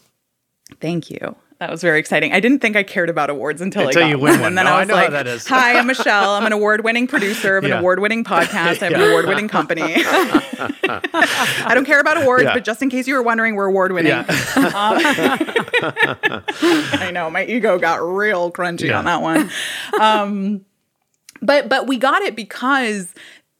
Thank 0.81 1.09
you. 1.09 1.37
That 1.63 1.71
was 1.71 1.81
very 1.81 1.97
exciting. 1.97 2.33
I 2.33 2.41
didn't 2.41 2.59
think 2.59 2.75
I 2.75 2.83
cared 2.83 3.09
about 3.09 3.29
awards 3.29 3.61
until, 3.61 3.87
Until 3.87 4.03
I 4.03 4.07
got 4.07 4.09
you 4.09 4.19
win 4.19 4.41
one. 4.41 4.47
And 4.49 4.57
then 4.57 4.65
No, 4.65 4.71
I 4.71 4.75
I 4.75 4.79
was 4.79 4.87
know 4.89 4.95
like. 4.95 5.47
"Hi, 5.47 5.79
I'm 5.79 5.87
Michelle. 5.87 6.31
I'm 6.31 6.45
an 6.45 6.51
award-winning 6.51 7.07
producer 7.07 7.55
of 7.55 7.63
an 7.63 7.69
Yeah. 7.69 7.79
award-winning 7.79 8.25
podcast. 8.25 8.81
I 8.83 8.87
have 8.89 8.93
an 8.95 9.01
award-winning 9.09 9.47
company. 9.47 9.81
I 9.95 11.71
don't 11.73 11.85
care 11.85 12.01
about 12.01 12.21
awards, 12.21 12.43
Yeah. 12.43 12.53
but 12.53 12.65
just 12.65 12.81
in 12.81 12.89
case 12.89 13.07
you 13.07 13.13
were 13.15 13.23
wondering, 13.23 13.55
we're 13.55 13.67
award-winning. 13.67 14.09
Yeah. 14.11 14.25
I 16.97 17.11
know 17.13 17.29
my 17.29 17.45
ego 17.45 17.79
got 17.79 18.01
real 18.01 18.51
crunchy 18.51 18.87
Yeah. 18.89 18.99
on 18.99 19.05
that 19.05 19.21
one. 19.21 19.49
Um, 20.01 20.65
but 21.41 21.69
but 21.69 21.87
we 21.87 21.97
got 21.97 22.23
it 22.23 22.35
because 22.35 23.13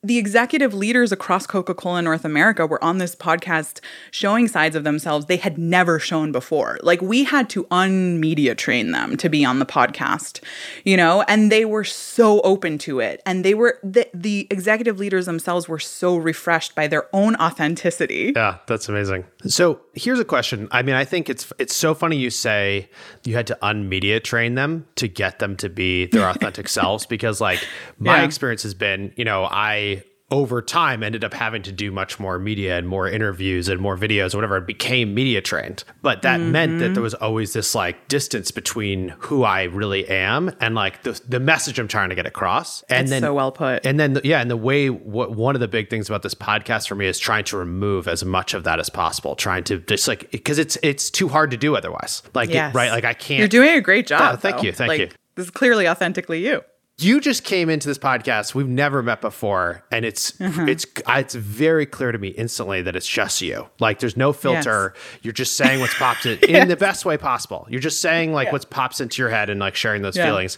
the 0.04 0.18
executive 0.18 0.74
leaders 0.74 1.12
across 1.12 1.48
Coca 1.48 1.74
Cola 1.74 2.02
North 2.02 2.26
America 2.26 2.68
were 2.68 2.84
on 2.84 2.98
this 2.98 3.16
podcast 3.16 3.80
showing 4.12 4.48
sides 4.48 4.76
of 4.76 4.84
themselves 4.84 5.28
they 5.28 5.38
had 5.38 5.58
never 5.58 5.98
shown 6.00 6.32
before. 6.32 6.78
Like, 6.84 7.02
we 7.02 7.24
had 7.24 7.50
to 7.52 7.64
unmedia 7.66 8.56
train 8.58 8.92
them 8.92 9.16
to 9.18 9.30
be 9.30 9.46
on 9.46 9.60
the 9.60 9.66
podcast, 9.66 10.44
you 10.84 10.98
know, 10.98 11.24
and 11.28 11.52
they 11.52 11.66
were 11.66 11.84
so 11.84 12.42
open 12.42 12.78
to 12.80 13.00
it. 13.00 13.22
And 13.26 13.46
they 13.46 13.54
were, 13.54 13.80
the, 13.84 14.08
the 14.14 14.48
executive 14.50 15.00
leaders 15.00 15.26
themselves 15.26 15.68
were 15.70 15.80
so 15.80 16.16
refreshed 16.18 16.76
by 16.76 16.88
their 16.88 17.08
own 17.14 17.36
authenticity. 17.38 18.34
Yeah, 18.36 18.58
that's 18.68 18.90
amazing. 18.90 19.26
So 19.46 19.80
here's 19.94 20.20
a 20.20 20.26
question. 20.26 20.68
I 20.72 20.82
mean, 20.82 20.96
I 20.96 21.06
think 21.06 21.30
it's 21.30 21.52
it's 21.60 21.76
so 21.76 21.94
funny 21.94 22.18
you 22.18 22.30
say 22.30 22.90
you 23.24 23.36
had 23.36 23.48
to 23.48 23.58
unmedia 23.62 24.24
train 24.24 24.56
them 24.56 24.86
to 24.96 25.08
get 25.08 25.40
them 25.40 25.56
to 25.58 25.70
be 25.70 26.08
their 26.08 26.28
authentic 26.30 26.68
selves 26.78 27.06
because 27.06 27.40
like 27.42 27.66
my 28.00 28.20
Yeah. 28.20 28.26
experience 28.26 28.64
has 28.64 28.74
been, 28.74 29.14
you 29.16 29.26
know, 29.26 29.46
I 29.46 29.93
over 30.34 30.62
time 30.62 31.04
ended 31.04 31.24
up 31.24 31.34
having 31.34 31.62
to 31.62 31.72
do 31.72 31.92
much 31.92 32.20
more 32.20 32.40
media 32.40 32.78
and 32.78 32.88
more 32.88 33.08
interviews 33.08 33.70
and 33.70 33.80
more 33.80 33.96
videos 33.96 34.34
or 34.34 34.38
whatever 34.38 34.58
and 34.58 34.66
became 34.66 35.14
media 35.14 35.42
trained 35.42 35.84
but 36.02 36.24
that 36.24 36.40
meant 36.42 36.80
that 36.80 36.94
there 36.96 37.04
was 37.04 37.14
always 37.14 37.54
this 37.54 37.76
like 37.76 38.08
distance 38.08 38.50
between 38.50 39.10
who 39.20 39.44
i 39.44 39.64
really 39.64 40.08
am 40.10 40.52
and 40.60 40.74
like 40.76 41.04
the, 41.04 41.22
the 41.30 41.40
message 41.40 41.78
i'm 41.78 41.88
trying 41.88 42.10
to 42.10 42.16
get 42.16 42.26
across 42.26 42.82
and 42.90 43.02
It's 43.04 43.12
then 43.12 43.22
so 43.22 43.34
well 43.34 43.52
put. 43.52 43.86
and 43.86 44.00
then, 44.00 44.20
yeah, 44.24 44.42
and 44.42 44.50
the 44.50 44.58
way 44.58 44.90
what 44.90 45.36
one 45.36 45.56
of 45.56 45.60
the 45.62 45.68
big 45.68 45.90
things 45.90 46.10
about 46.10 46.24
this 46.24 46.34
podcast 46.34 46.88
for 46.88 46.96
me 46.96 47.06
is 47.06 47.20
trying 47.20 47.44
to 47.46 47.58
remove 47.58 48.08
as 48.08 48.26
much 48.26 48.54
of 48.56 48.64
that 48.64 48.80
as 48.80 48.90
possible. 48.90 49.36
Trying 49.36 49.64
to 49.66 49.80
just 49.80 50.08
like 50.08 50.32
because 50.32 50.58
it's 50.58 50.78
it's 50.82 51.10
too 51.12 51.28
hard 51.28 51.52
to 51.52 51.58
do 51.58 51.76
otherwise. 51.76 52.24
Like 52.34 52.50
it- 52.50 52.74
right, 52.74 52.90
like 52.92 53.04
I 53.06 53.14
can't. 53.14 53.40
You're 53.40 53.48
doing 53.48 53.70
a 53.78 53.82
great 53.82 54.08
job. 54.08 54.20
Yeah, 54.22 54.36
thank 54.38 54.58
though. 54.58 54.64
you, 54.64 54.72
thank 54.72 54.90
Like, 54.90 55.00
you. 55.00 55.10
This 55.36 55.46
is 55.46 55.52
clearly 55.52 55.88
authentically 55.88 56.46
you. 56.46 56.62
You 57.00 57.20
just 57.20 57.44
came 57.44 57.72
into 57.72 57.88
this 57.88 57.98
podcast. 57.98 58.54
We've 58.54 58.68
never 58.68 59.02
met 59.02 59.20
before, 59.20 59.84
and 59.92 60.06
it's 60.06 60.32
Mm-hmm. 60.34 60.70
it's 60.70 60.86
it's 61.08 61.34
very 61.34 61.86
clear 61.88 62.12
to 62.12 62.18
me 62.20 62.28
instantly 62.30 62.82
that 62.84 62.96
it's 62.96 63.08
just 63.08 63.42
you. 63.42 63.68
Like 63.80 64.00
there's 64.00 64.16
no 64.16 64.32
filter. 64.32 64.94
You're 65.24 65.34
just 65.34 65.56
saying 65.58 65.80
what's 65.80 65.96
popped 65.96 66.26
in, 66.28 66.38
in 66.48 66.68
the 66.68 66.76
best 66.76 67.04
way 67.04 67.18
possible. 67.18 67.66
You're 67.70 67.80
just 67.82 68.00
saying 68.00 68.32
like 68.34 68.52
what's 68.52 68.66
pops 68.66 69.02
into 69.02 69.22
your 69.24 69.30
head 69.32 69.50
and 69.50 69.60
like 69.60 69.76
sharing 69.76 70.02
those 70.04 70.16
Yeah. 70.16 70.26
feelings. 70.28 70.58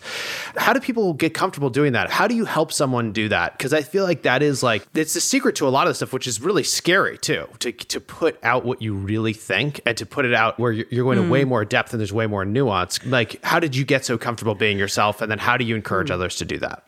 How 0.58 0.74
do 0.74 0.80
people 0.82 1.14
get 1.14 1.34
comfortable 1.34 1.70
doing 1.70 1.94
that? 1.94 2.10
How 2.10 2.28
do 2.28 2.36
you 2.36 2.44
help 2.46 2.74
someone 2.74 3.14
do 3.14 3.30
that? 3.30 3.58
Because 3.58 3.72
I 3.74 3.82
feel 3.82 4.04
like 4.04 4.24
that 4.24 4.44
is 4.44 4.62
like 4.62 4.86
it's 4.94 5.14
the 5.14 5.22
secret 5.22 5.56
to 5.58 5.68
a 5.68 5.70
lot 5.70 5.88
of 5.88 5.92
the 5.92 5.96
stuff, 5.96 6.12
which 6.12 6.28
is 6.28 6.42
really 6.42 6.64
scary 6.64 7.18
too. 7.18 7.48
To 7.60 7.72
to 7.72 8.02
put 8.02 8.38
out 8.44 8.66
what 8.66 8.82
you 8.82 8.94
really 8.94 9.34
think 9.34 9.80
and 9.86 9.96
to 9.98 10.06
put 10.06 10.26
it 10.26 10.34
out 10.34 10.60
where 10.60 10.74
you're, 10.74 10.88
you're 10.92 11.06
going 11.06 11.18
to 11.24 11.30
way 11.30 11.44
Mm. 11.44 11.48
more 11.50 11.64
depth 11.66 11.94
and 11.94 12.00
there's 12.00 12.14
way 12.14 12.28
more 12.28 12.44
nuance. 12.44 13.04
Like, 13.06 13.42
how 13.44 13.60
did 13.60 13.74
you 13.76 13.86
get 13.86 14.04
so 14.06 14.18
comfortable 14.18 14.56
being 14.56 14.78
yourself, 14.78 15.22
and 15.22 15.32
then 15.32 15.40
how 15.40 15.56
do 15.58 15.64
you 15.64 15.76
encourage 15.76 16.10
Mm. 16.10 16.14
others 16.16 16.25
to 16.36 16.46
do 16.46 16.58
that? 16.58 16.84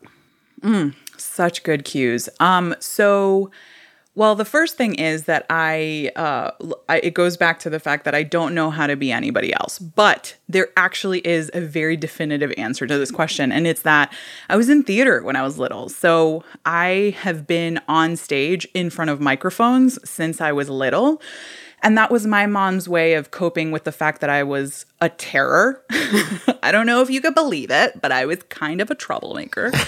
Such 1.18 1.64
good 1.64 1.86
cues. 1.86 2.30
Um, 2.40 2.76
so 2.80 3.52
well, 4.18 4.34
the 4.34 4.46
first 4.46 4.78
thing 4.78 4.96
is 4.96 5.26
that 5.26 5.46
I, 5.48 6.10
uh, 6.16 6.50
I, 6.90 6.98
it 7.02 7.14
goes 7.14 7.38
back 7.38 7.60
to 7.60 7.70
the 7.70 7.80
fact 7.80 8.04
that 8.06 8.16
I 8.16 8.24
don't 8.24 8.56
know 8.56 8.72
how 8.72 8.88
to 8.88 8.96
be 8.96 9.12
anybody 9.12 9.54
else. 9.54 9.78
But 9.78 10.36
there 10.50 10.70
actually 10.76 11.20
is 11.20 11.52
a 11.54 11.62
very 11.62 11.96
definitive 11.96 12.52
answer 12.58 12.88
to 12.88 12.98
this 12.98 13.12
question, 13.12 13.52
and 13.52 13.68
it's 13.68 13.84
that 13.84 14.12
I 14.50 14.56
was 14.56 14.70
in 14.70 14.82
theater 14.82 15.22
when 15.22 15.36
I 15.36 15.44
was 15.44 15.60
little. 15.60 15.88
So 15.88 16.44
I 16.66 17.16
have 17.20 17.46
been 17.46 17.80
on 17.88 18.16
stage 18.16 18.68
in 18.74 18.90
front 18.90 19.12
of 19.12 19.22
microphones 19.22 20.00
since 20.10 20.42
I 20.42 20.52
was 20.52 20.68
little. 20.68 21.22
And 21.84 21.96
that 21.98 22.10
was 22.10 22.26
my 22.26 22.48
mom's 22.48 22.90
way 22.90 23.14
of 23.14 23.30
coping 23.30 23.72
with 23.72 23.84
the 23.84 23.92
fact 23.92 24.22
that 24.22 24.30
I 24.32 24.42
was 24.44 24.86
a 25.00 25.10
terror. 25.10 25.84
I 26.64 26.70
don't 26.72 26.88
know 26.88 27.02
if 27.04 27.10
you 27.12 27.22
could 27.22 27.36
believe 27.36 27.70
it, 27.70 28.02
but 28.02 28.12
I 28.12 28.26
was 28.26 28.40
kind 28.50 28.82
of 28.82 28.90
a 28.90 28.96
troublemaker. 28.96 29.72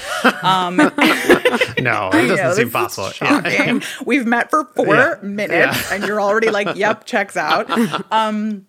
No, 1.80 2.10
it 2.14 2.28
doesn't 2.28 2.36
this 2.36 2.58
seem 2.58 2.72
possible. 2.72 3.10
Yeah. 3.22 3.80
We've 4.06 4.26
met 4.26 4.50
for 4.50 4.66
four 4.76 4.96
Yeah. 4.96 5.16
minutes 5.22 5.92
and 5.92 6.04
you're 6.04 6.22
already 6.22 6.50
like, 6.50 6.76
yep, 6.76 7.06
checks 7.06 7.38
out. 7.38 7.70
Um, 8.12 8.66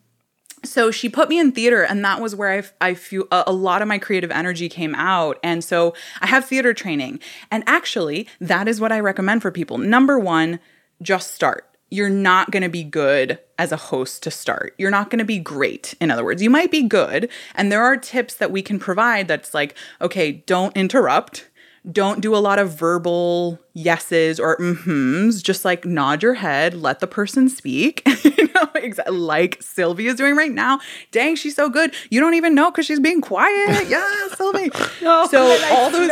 so 0.64 0.90
she 0.90 1.08
put 1.08 1.28
me 1.28 1.38
in 1.38 1.52
theater 1.52 1.82
and 1.82 2.04
that 2.04 2.20
was 2.20 2.36
where 2.36 2.50
I, 2.80 2.88
I 2.90 2.94
feel 2.94 3.24
a, 3.32 3.44
a 3.48 3.52
lot 3.52 3.82
of 3.82 3.88
my 3.88 3.98
creative 3.98 4.30
energy 4.30 4.68
came 4.68 4.94
out. 4.94 5.38
And 5.42 5.64
so 5.64 5.94
I 6.20 6.26
have 6.26 6.44
theater 6.44 6.72
training. 6.74 7.20
And 7.50 7.64
actually, 7.66 8.28
that 8.40 8.68
is 8.68 8.80
what 8.80 8.92
I 8.92 9.00
recommend 9.00 9.42
for 9.42 9.50
people. 9.50 9.78
Number 9.78 10.18
one, 10.18 10.60
just 11.02 11.34
start. 11.34 11.66
You're 11.90 12.08
not 12.10 12.50
going 12.50 12.62
to 12.62 12.68
be 12.68 12.84
good 12.84 13.38
as 13.58 13.72
a 13.72 13.76
host 13.76 14.22
to 14.22 14.30
start. 14.30 14.74
You're 14.78 14.90
not 14.90 15.10
going 15.10 15.18
to 15.18 15.24
be 15.24 15.38
great. 15.38 15.94
In 16.00 16.10
other 16.10 16.24
words, 16.24 16.42
you 16.42 16.50
might 16.50 16.70
be 16.70 16.82
good. 16.82 17.28
And 17.54 17.70
there 17.70 17.82
are 17.82 17.96
tips 17.96 18.34
that 18.34 18.50
we 18.50 18.62
can 18.62 18.78
provide 18.78 19.28
that's 19.28 19.52
like, 19.52 19.76
okay, 20.00 20.32
don't 20.46 20.76
interrupt 20.76 21.46
don't 21.90 22.20
do 22.20 22.36
a 22.36 22.38
lot 22.38 22.58
of 22.58 22.72
verbal 22.72 23.58
yeses 23.72 24.38
or 24.38 24.56
mm-hms. 24.58 25.42
Just 25.42 25.64
like 25.64 25.84
nod 25.84 26.22
your 26.22 26.34
head, 26.34 26.74
let 26.74 27.00
the 27.00 27.06
person 27.06 27.48
speak. 27.48 28.02
you 28.24 28.48
know, 28.48 28.66
exa- 28.76 29.04
like 29.08 29.62
Sylvie 29.62 30.06
is 30.06 30.16
doing 30.16 30.36
right 30.36 30.52
now. 30.52 30.80
Dang, 31.10 31.36
she's 31.36 31.56
so 31.56 31.70
good. 31.70 31.94
You 32.10 32.20
don't 32.20 32.34
even 32.34 32.54
know 32.54 32.70
because 32.70 32.86
she's 32.86 33.00
being 33.00 33.20
quiet. 33.20 33.50
Yeah, 33.90 34.28
Sylvie. 34.34 34.70
so 35.00 35.58
all 35.72 35.90
those 35.90 36.10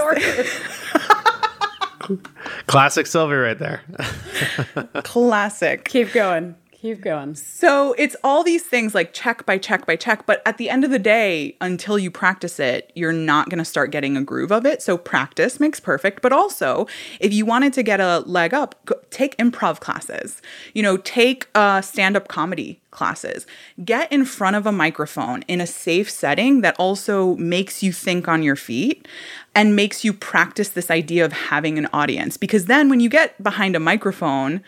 Classic 2.69 3.07
Sylvie 3.07 3.35
right 3.35 3.59
there. 3.59 3.83
classic. 5.03 5.85
Keep 5.89 6.13
going. 6.13 6.55
Keep 6.81 7.01
going. 7.01 7.35
So 7.35 7.93
it's 7.99 8.15
all 8.23 8.45
these 8.45 8.63
things 8.63 8.95
like 8.95 9.13
check 9.13 9.45
by 9.45 9.59
check 9.59 9.85
by 9.85 9.97
check. 9.97 10.27
But 10.27 10.41
at 10.47 10.59
the 10.59 10.71
end 10.71 10.85
of 10.85 10.93
the 10.93 10.99
day, 11.01 11.57
until 11.61 11.99
you 11.99 12.09
practice 12.09 12.61
it, 12.61 12.93
you're 12.95 13.13
not 13.13 13.49
going 13.49 13.59
to 13.59 13.65
start 13.65 13.91
getting 13.91 14.17
a 14.17 14.23
groove 14.23 14.53
of 14.53 14.65
it. 14.65 14.81
So 14.81 14.97
practice 14.97 15.59
makes 15.59 15.81
perfect. 15.81 16.23
But 16.23 16.33
also, 16.33 16.87
if 17.19 17.33
you 17.33 17.45
wanted 17.45 17.73
to 17.73 17.83
get 17.83 17.99
a 17.99 18.21
leg 18.21 18.55
up, 18.55 18.77
go, 18.85 18.95
take 19.11 19.37
improv 19.39 19.81
classes. 19.81 20.41
You 20.73 20.85
know, 20.85 20.99
take 20.99 21.49
uh, 21.57 21.81
stand 21.81 22.17
up 22.17 22.29
comedy 22.29 22.81
classes. 22.93 23.45
Get 23.85 24.13
in 24.13 24.25
front 24.25 24.55
of 24.55 24.65
a 24.65 24.71
microphone 24.71 25.43
in 25.49 25.61
a 25.61 25.67
safe 25.67 26.09
setting 26.09 26.61
that 26.61 26.77
also 26.79 27.35
makes 27.39 27.83
you 27.83 27.93
think 27.93 28.29
on 28.29 28.45
your 28.45 28.57
feet 28.57 29.09
and 29.53 29.75
makes 29.75 30.05
you 30.05 30.13
practice 30.13 30.69
this 30.69 30.93
idea 30.93 31.25
of 31.25 31.33
having 31.33 31.77
an 31.77 31.89
audience. 31.93 32.37
Because 32.37 32.67
then 32.67 32.89
when 32.89 33.01
you 33.01 33.09
get 33.09 33.43
behind 33.43 33.75
a 33.75 33.81
microphone, 33.81 34.63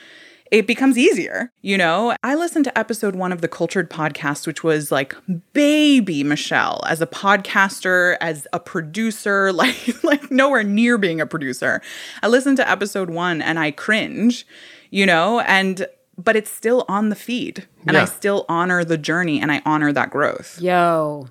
it 0.50 0.66
becomes 0.66 0.98
easier. 0.98 1.52
You 1.62 1.78
know, 1.78 2.14
I 2.22 2.34
listened 2.34 2.64
to 2.66 2.78
episode 2.78 3.14
one 3.14 3.32
of 3.32 3.40
the 3.40 3.48
Cultured 3.48 3.88
podcast, 3.88 4.46
which 4.46 4.64
was 4.64 4.90
like 4.90 5.14
baby 5.52 6.24
Michelle 6.24 6.82
as 6.88 7.00
a 7.00 7.06
podcaster, 7.06 8.16
as 8.20 8.46
a 8.52 8.60
producer, 8.60 9.52
like 9.60 10.02
like 10.02 10.30
nowhere 10.30 10.62
near 10.62 10.98
being 10.98 11.20
a 11.20 11.26
producer. 11.26 11.80
I 12.22 12.28
listened 12.28 12.56
to 12.58 12.68
episode 12.68 13.10
one 13.10 13.40
and 13.40 13.58
I 13.58 13.70
cringe, 13.70 14.46
you 14.90 15.06
know, 15.06 15.40
and 15.40 15.86
but 16.18 16.36
it's 16.36 16.50
still 16.50 16.84
on 16.88 17.08
the 17.08 17.16
feed, 17.16 17.66
and 17.86 17.96
I 17.96 18.04
still 18.04 18.44
honor 18.46 18.84
the 18.84 18.98
journey 18.98 19.40
and 19.40 19.50
I 19.50 19.62
honor 19.64 19.90
that 19.92 20.10
growth. 20.10 20.60
Yo, 20.60 21.28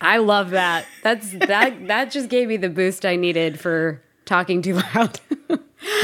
I 0.00 0.16
love 0.16 0.50
that. 0.50 0.86
That's 1.02 1.30
that. 1.32 1.86
that 1.86 2.10
just 2.10 2.28
gave 2.28 2.48
me 2.48 2.56
the 2.56 2.68
boost 2.68 3.06
I 3.06 3.14
needed 3.14 3.60
for 3.60 4.02
talking 4.26 4.62
too 4.62 4.74
loud. 4.94 5.20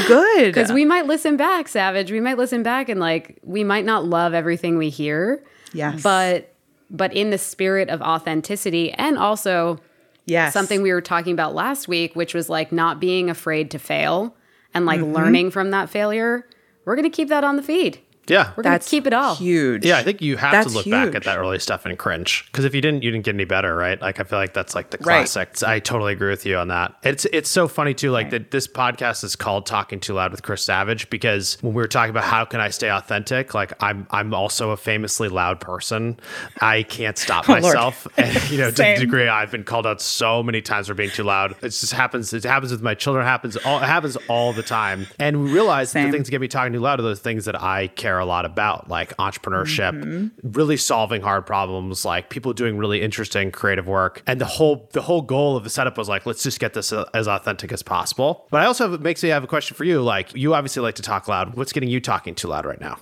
Good, 0.07 0.45
Because 0.47 0.71
we 0.71 0.85
might 0.85 1.07
listen 1.07 1.37
back, 1.37 1.67
Savage. 1.67 2.11
We 2.11 2.19
might 2.19 2.37
listen 2.37 2.61
back 2.63 2.87
and 2.89 2.99
like 2.99 3.39
we 3.43 3.63
might 3.63 3.85
not 3.85 4.05
love 4.05 4.33
everything 4.33 4.77
we 4.77 4.89
hear. 4.89 5.43
Yes. 5.73 6.01
But 6.03 6.53
but 6.89 7.13
in 7.13 7.29
the 7.29 7.37
spirit 7.37 7.89
of 7.89 8.01
authenticity 8.01 8.91
and 8.91 9.17
also 9.17 9.79
yes, 10.25 10.53
something 10.53 10.81
we 10.81 10.91
were 10.91 11.01
talking 11.01 11.33
about 11.33 11.55
last 11.55 11.87
week, 11.87 12.15
which 12.15 12.33
was 12.33 12.49
like 12.49 12.71
not 12.71 12.99
being 12.99 13.29
afraid 13.29 13.71
to 13.71 13.79
fail 13.79 14.35
and 14.73 14.85
like 14.85 14.99
Mm-hmm. 14.99 15.13
learning 15.13 15.51
from 15.51 15.71
that 15.71 15.89
failure. 15.89 16.47
We're 16.85 16.95
gonna 16.95 17.09
keep 17.09 17.29
that 17.29 17.43
on 17.43 17.55
the 17.55 17.63
feed. 17.63 17.99
Yeah. 18.27 18.51
We're 18.55 18.63
gonna 18.63 18.75
that's 18.75 18.89
keep 18.89 19.07
it 19.07 19.13
all. 19.13 19.35
huge. 19.35 19.85
Yeah, 19.85 19.97
I 19.97 20.03
think 20.03 20.21
you 20.21 20.37
have 20.37 20.51
That's 20.51 20.67
to 20.71 20.73
look 20.73 20.89
back 20.89 21.15
at 21.15 21.23
that 21.23 21.37
early 21.37 21.59
stuff 21.59 21.85
and 21.85 21.97
cringe 21.97 22.45
because 22.47 22.65
if 22.65 22.75
you 22.75 22.81
didn't, 22.81 23.03
you 23.03 23.11
didn't 23.11 23.25
get 23.25 23.33
any 23.35 23.45
better, 23.45 23.75
right? 23.75 23.99
Like 24.01 24.19
I 24.19 24.23
feel 24.23 24.37
like 24.39 24.53
that's 24.53 24.75
like 24.75 24.91
the 24.91 24.97
Right. 24.99 25.25
classic. 25.27 25.63
I 25.63 25.79
totally 25.79 26.13
agree 26.13 26.29
with 26.29 26.45
you 26.45 26.57
on 26.57 26.67
that. 26.69 26.93
It's 27.03 27.25
it's 27.25 27.49
so 27.49 27.67
funny 27.67 27.93
too. 27.93 28.11
Like 28.11 28.29
that 28.29 28.51
this 28.51 28.67
podcast 28.67 29.23
is 29.23 29.35
called 29.35 29.65
"Talking 29.65 29.99
Too 29.99 30.13
Loud" 30.13 30.31
with 30.31 30.43
Chris 30.43 30.61
Savage 30.63 31.09
because 31.09 31.57
when 31.61 31.73
we 31.73 31.81
were 31.81 31.87
talking 31.87 32.11
about 32.11 32.23
how 32.25 32.45
can 32.45 32.59
I 32.61 32.69
stay 32.69 32.89
authentic, 32.91 33.53
like 33.53 33.73
I'm 33.83 34.05
I'm 34.11 34.33
also 34.33 34.69
a 34.71 34.77
famously 34.77 35.27
loud 35.27 35.59
person. 35.59 36.19
I 36.61 36.83
can't 36.83 37.17
stop 37.17 37.45
Oh, 37.49 37.53
myself, 37.53 38.07
and 38.17 38.49
you 38.51 38.57
know 38.59 38.69
to 38.69 38.75
the 38.75 38.95
degree 38.99 39.27
I've 39.27 39.51
been 39.51 39.63
called 39.63 39.87
out 39.87 39.99
so 40.01 40.43
many 40.43 40.61
times 40.61 40.87
for 40.87 40.93
being 40.93 41.09
too 41.09 41.23
loud. 41.23 41.53
It 41.63 41.69
just 41.69 41.91
happens. 41.93 42.33
It 42.33 42.43
happens 42.43 42.71
with 42.71 42.81
my 42.83 42.93
children. 42.93 43.25
It 43.25 43.29
happens 43.29 43.57
all 43.57 43.79
it 43.79 43.85
happens 43.87 44.15
all 44.29 44.53
the 44.53 44.63
time. 44.63 45.07
And 45.19 45.43
we 45.43 45.51
realize 45.51 45.91
that 45.93 46.05
the 46.05 46.11
things 46.11 46.27
that 46.27 46.31
get 46.31 46.39
me 46.41 46.47
talking 46.47 46.71
too 46.73 46.79
loud 46.79 46.99
are 46.99 47.03
those 47.03 47.19
things 47.19 47.45
that 47.45 47.59
I 47.61 47.87
care 47.87 48.10
a 48.19 48.25
lot 48.25 48.45
about, 48.45 48.89
like 48.89 49.15
entrepreneurship, 49.17 49.91
Mm-hmm. 49.91 50.51
really 50.51 50.77
solving 50.77 51.21
hard 51.21 51.45
problems, 51.45 52.05
like 52.05 52.29
people 52.29 52.53
doing 52.53 52.77
really 52.77 53.01
interesting 53.01 53.51
creative 53.51 53.87
work. 53.87 54.21
And 54.27 54.39
the 54.41 54.45
whole 54.45 54.89
the 54.93 55.01
whole 55.01 55.21
goal 55.21 55.55
of 55.57 55.63
the 55.63 55.69
setup 55.69 55.97
was 55.97 56.07
like, 56.09 56.25
let's 56.25 56.43
just 56.43 56.59
get 56.59 56.73
this 56.73 56.91
uh, 56.93 57.09
as 57.13 57.27
authentic 57.27 57.71
as 57.71 57.83
possible. 57.83 58.47
But 58.51 58.61
I 58.61 58.65
also 58.65 58.85
have, 58.85 58.93
it 58.93 59.01
makes 59.01 59.21
me 59.23 59.29
have 59.29 59.43
a 59.43 59.47
question 59.47 59.75
for 59.75 59.83
you. 59.83 60.01
Like, 60.01 60.33
you 60.35 60.53
obviously 60.53 60.81
like 60.81 60.95
to 60.95 61.01
talk 61.01 61.27
loud. 61.27 61.55
What's 61.55 61.73
getting 61.73 61.89
you 61.89 61.99
talking 61.99 62.35
too 62.35 62.47
loud 62.47 62.65
right 62.65 62.79
now? 62.81 62.97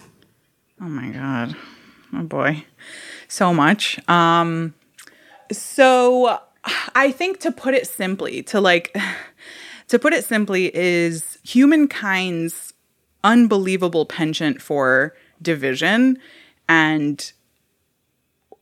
Oh 0.82 0.86
my 0.86 1.10
god. 1.10 1.56
Oh 2.14 2.24
boy. 2.24 2.66
So 3.28 3.54
much. 3.54 4.00
Um 4.10 4.74
so 5.52 6.40
I 6.94 7.12
think 7.12 7.40
to 7.40 7.52
put 7.52 7.74
it 7.74 7.88
simply, 7.88 8.44
to 8.44 8.60
like 8.62 8.96
to 9.88 9.98
put 10.00 10.14
it 10.14 10.26
simply, 10.26 10.76
is 10.76 11.38
humankind's 11.44 12.74
unbelievable 13.24 14.06
penchant 14.06 14.62
for 14.62 15.16
division 15.42 16.18
and 16.68 17.32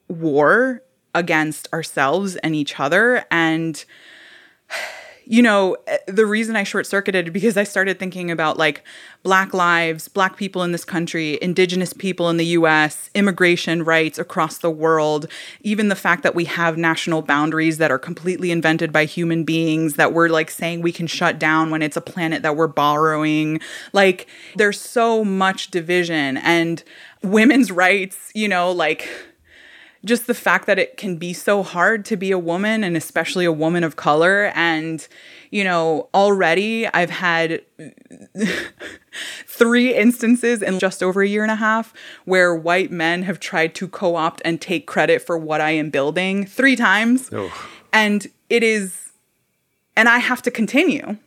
war 0.07 0.81
against 1.13 1.71
ourselves 1.73 2.35
and 2.37 2.55
each 2.55 2.79
other. 2.79 3.25
And 3.29 3.83
you 5.29 5.41
know, 5.41 5.75
eh, 5.87 5.97
the 6.07 6.25
reason 6.25 6.55
I 6.55 6.63
short 6.63 6.87
circuited 6.87 7.33
because 7.33 7.57
I 7.57 7.65
started 7.65 7.99
thinking 7.99 8.31
about 8.31 8.57
like 8.57 8.83
black 9.23 9.53
lives, 9.53 10.07
black 10.07 10.37
people 10.37 10.63
in 10.63 10.71
this 10.71 10.85
country, 10.85 11.37
indigenous 11.41 11.91
people 11.91 12.29
in 12.29 12.37
the 12.37 12.45
US, 12.45 13.09
immigration 13.13 13.83
rights 13.83 14.17
across 14.17 14.59
the 14.59 14.71
world, 14.71 15.27
even 15.61 15.89
the 15.89 15.95
fact 15.95 16.23
that 16.23 16.33
we 16.33 16.45
have 16.45 16.77
national 16.77 17.21
boundaries 17.21 17.77
that 17.77 17.91
are 17.91 17.99
completely 17.99 18.51
invented 18.51 18.93
by 18.93 19.03
human 19.03 19.43
beings 19.43 19.95
that 19.95 20.13
we're 20.13 20.29
like 20.29 20.49
saying 20.49 20.81
we 20.81 20.93
can 20.93 21.07
shut 21.07 21.37
down 21.37 21.71
when 21.71 21.81
it's 21.81 21.97
a 21.97 22.01
planet 22.01 22.41
that 22.43 22.55
we're 22.55 22.67
borrowing. 22.67 23.59
Like 23.91 24.27
there's 24.55 24.79
so 24.79 25.25
much 25.25 25.71
division 25.71 26.37
and 26.37 26.83
women's 27.21 27.69
rights, 27.69 28.31
you 28.33 28.47
know, 28.47 28.71
like 28.71 29.09
just 30.07 30.27
the 30.27 30.33
fact 30.33 30.65
that 30.65 30.79
it 30.79 30.97
can 30.97 31.17
be 31.17 31.33
so 31.33 31.61
hard 31.61 32.05
to 32.05 32.17
be 32.17 32.31
a 32.31 32.39
woman 32.39 32.83
and 32.83 32.97
especially 32.97 33.45
a 33.45 33.51
woman 33.51 33.83
of 33.83 33.95
color. 33.95 34.51
And 34.55 35.07
you 35.51 35.63
know 35.63 36.09
already 36.13 36.87
i've 36.87 37.09
had 37.09 37.61
three 39.45 39.95
instances 39.95 40.61
in 40.61 40.79
just 40.79 41.01
over 41.01 41.21
a 41.21 41.27
year 41.27 41.43
and 41.43 41.51
a 41.51 41.55
half 41.55 41.93
where 42.25 42.55
white 42.55 42.91
men 42.91 43.23
have 43.23 43.39
tried 43.39 43.73
to 43.75 43.87
co-opt 43.87 44.41
and 44.43 44.61
take 44.61 44.87
credit 44.87 45.21
for 45.21 45.37
what 45.37 45.61
i 45.61 45.71
am 45.71 45.89
building 45.89 46.45
three 46.45 46.75
times. 46.75 47.29
Oh. 47.31 47.51
and 47.93 48.27
it 48.49 48.63
is 48.63 49.11
and 49.95 50.09
i 50.09 50.17
have 50.19 50.41
to 50.41 50.51
continue 50.51 51.17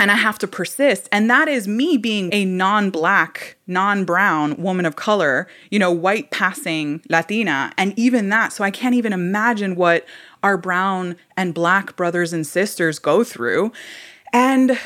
and 0.00 0.10
I 0.10 0.14
have 0.16 0.38
to 0.38 0.48
persist. 0.48 1.08
And 1.12 1.30
that 1.30 1.46
is 1.46 1.68
me 1.68 1.98
being 1.98 2.30
a 2.32 2.46
non 2.46 2.90
black, 2.90 3.58
non 3.66 4.04
brown 4.04 4.60
woman 4.60 4.86
of 4.86 4.96
color, 4.96 5.46
you 5.70 5.78
know, 5.78 5.92
white 5.92 6.30
passing 6.30 7.02
Latina. 7.10 7.72
And 7.76 7.96
even 7.98 8.30
that, 8.30 8.52
so 8.54 8.64
I 8.64 8.70
can't 8.70 8.94
even 8.94 9.12
imagine 9.12 9.76
what 9.76 10.06
our 10.42 10.56
brown 10.56 11.16
and 11.36 11.52
black 11.52 11.96
brothers 11.96 12.32
and 12.32 12.46
sisters 12.46 12.98
go 12.98 13.22
through. 13.22 13.72
And 14.32 14.78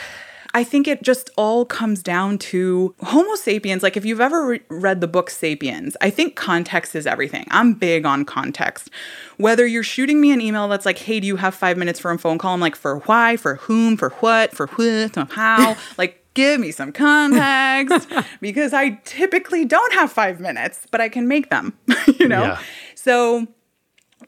I 0.55 0.63
think 0.63 0.87
it 0.87 1.03
just 1.03 1.31
all 1.37 1.65
comes 1.65 2.01
down 2.01 2.39
to 2.39 2.95
Homo 3.03 3.35
sapiens. 3.35 3.83
Like, 3.83 3.97
if 3.97 4.05
you've 4.05 4.21
ever 4.21 4.47
re- 4.47 4.61
read 4.69 5.01
the 5.01 5.09
book 5.09 5.29
Sapiens, 5.29 5.97
I 6.01 6.11
think 6.11 6.37
context 6.37 6.95
is 6.95 7.09
everything. 7.09 7.47
I'm 7.51 7.75
big 7.75 8.07
on 8.07 8.25
context. 8.25 8.89
Whether 9.37 9.67
you're 9.67 9.83
shooting 9.83 10.21
me 10.21 10.31
an 10.31 10.41
email 10.41 10.69
that's 10.69 10.87
like, 10.87 10.99
hey, 10.99 11.19
do 11.19 11.27
you 11.27 11.37
have 11.37 11.57
five 11.57 11.77
minutes 11.77 11.99
for 11.99 12.13
a 12.13 12.19
phone 12.19 12.39
call? 12.39 12.55
I'm 12.55 12.61
like, 12.61 12.77
for 12.77 13.01
why, 13.01 13.37
for 13.37 13.57
whom, 13.57 13.97
for 13.97 14.11
what, 14.11 14.53
for 14.53 14.69
what, 14.69 15.17
how? 15.33 15.77
like, 15.99 16.25
give 16.35 16.61
me 16.61 16.71
some 16.71 16.93
context 16.93 18.09
because 18.41 18.73
I 18.73 18.91
typically 19.05 19.65
don't 19.65 19.93
have 19.95 20.13
five 20.13 20.39
minutes, 20.39 20.87
but 20.93 21.01
I 21.01 21.09
can 21.09 21.27
make 21.27 21.51
them, 21.51 21.77
you 22.21 22.29
know? 22.29 22.43
Yeah. 22.43 22.63
So, 22.95 23.49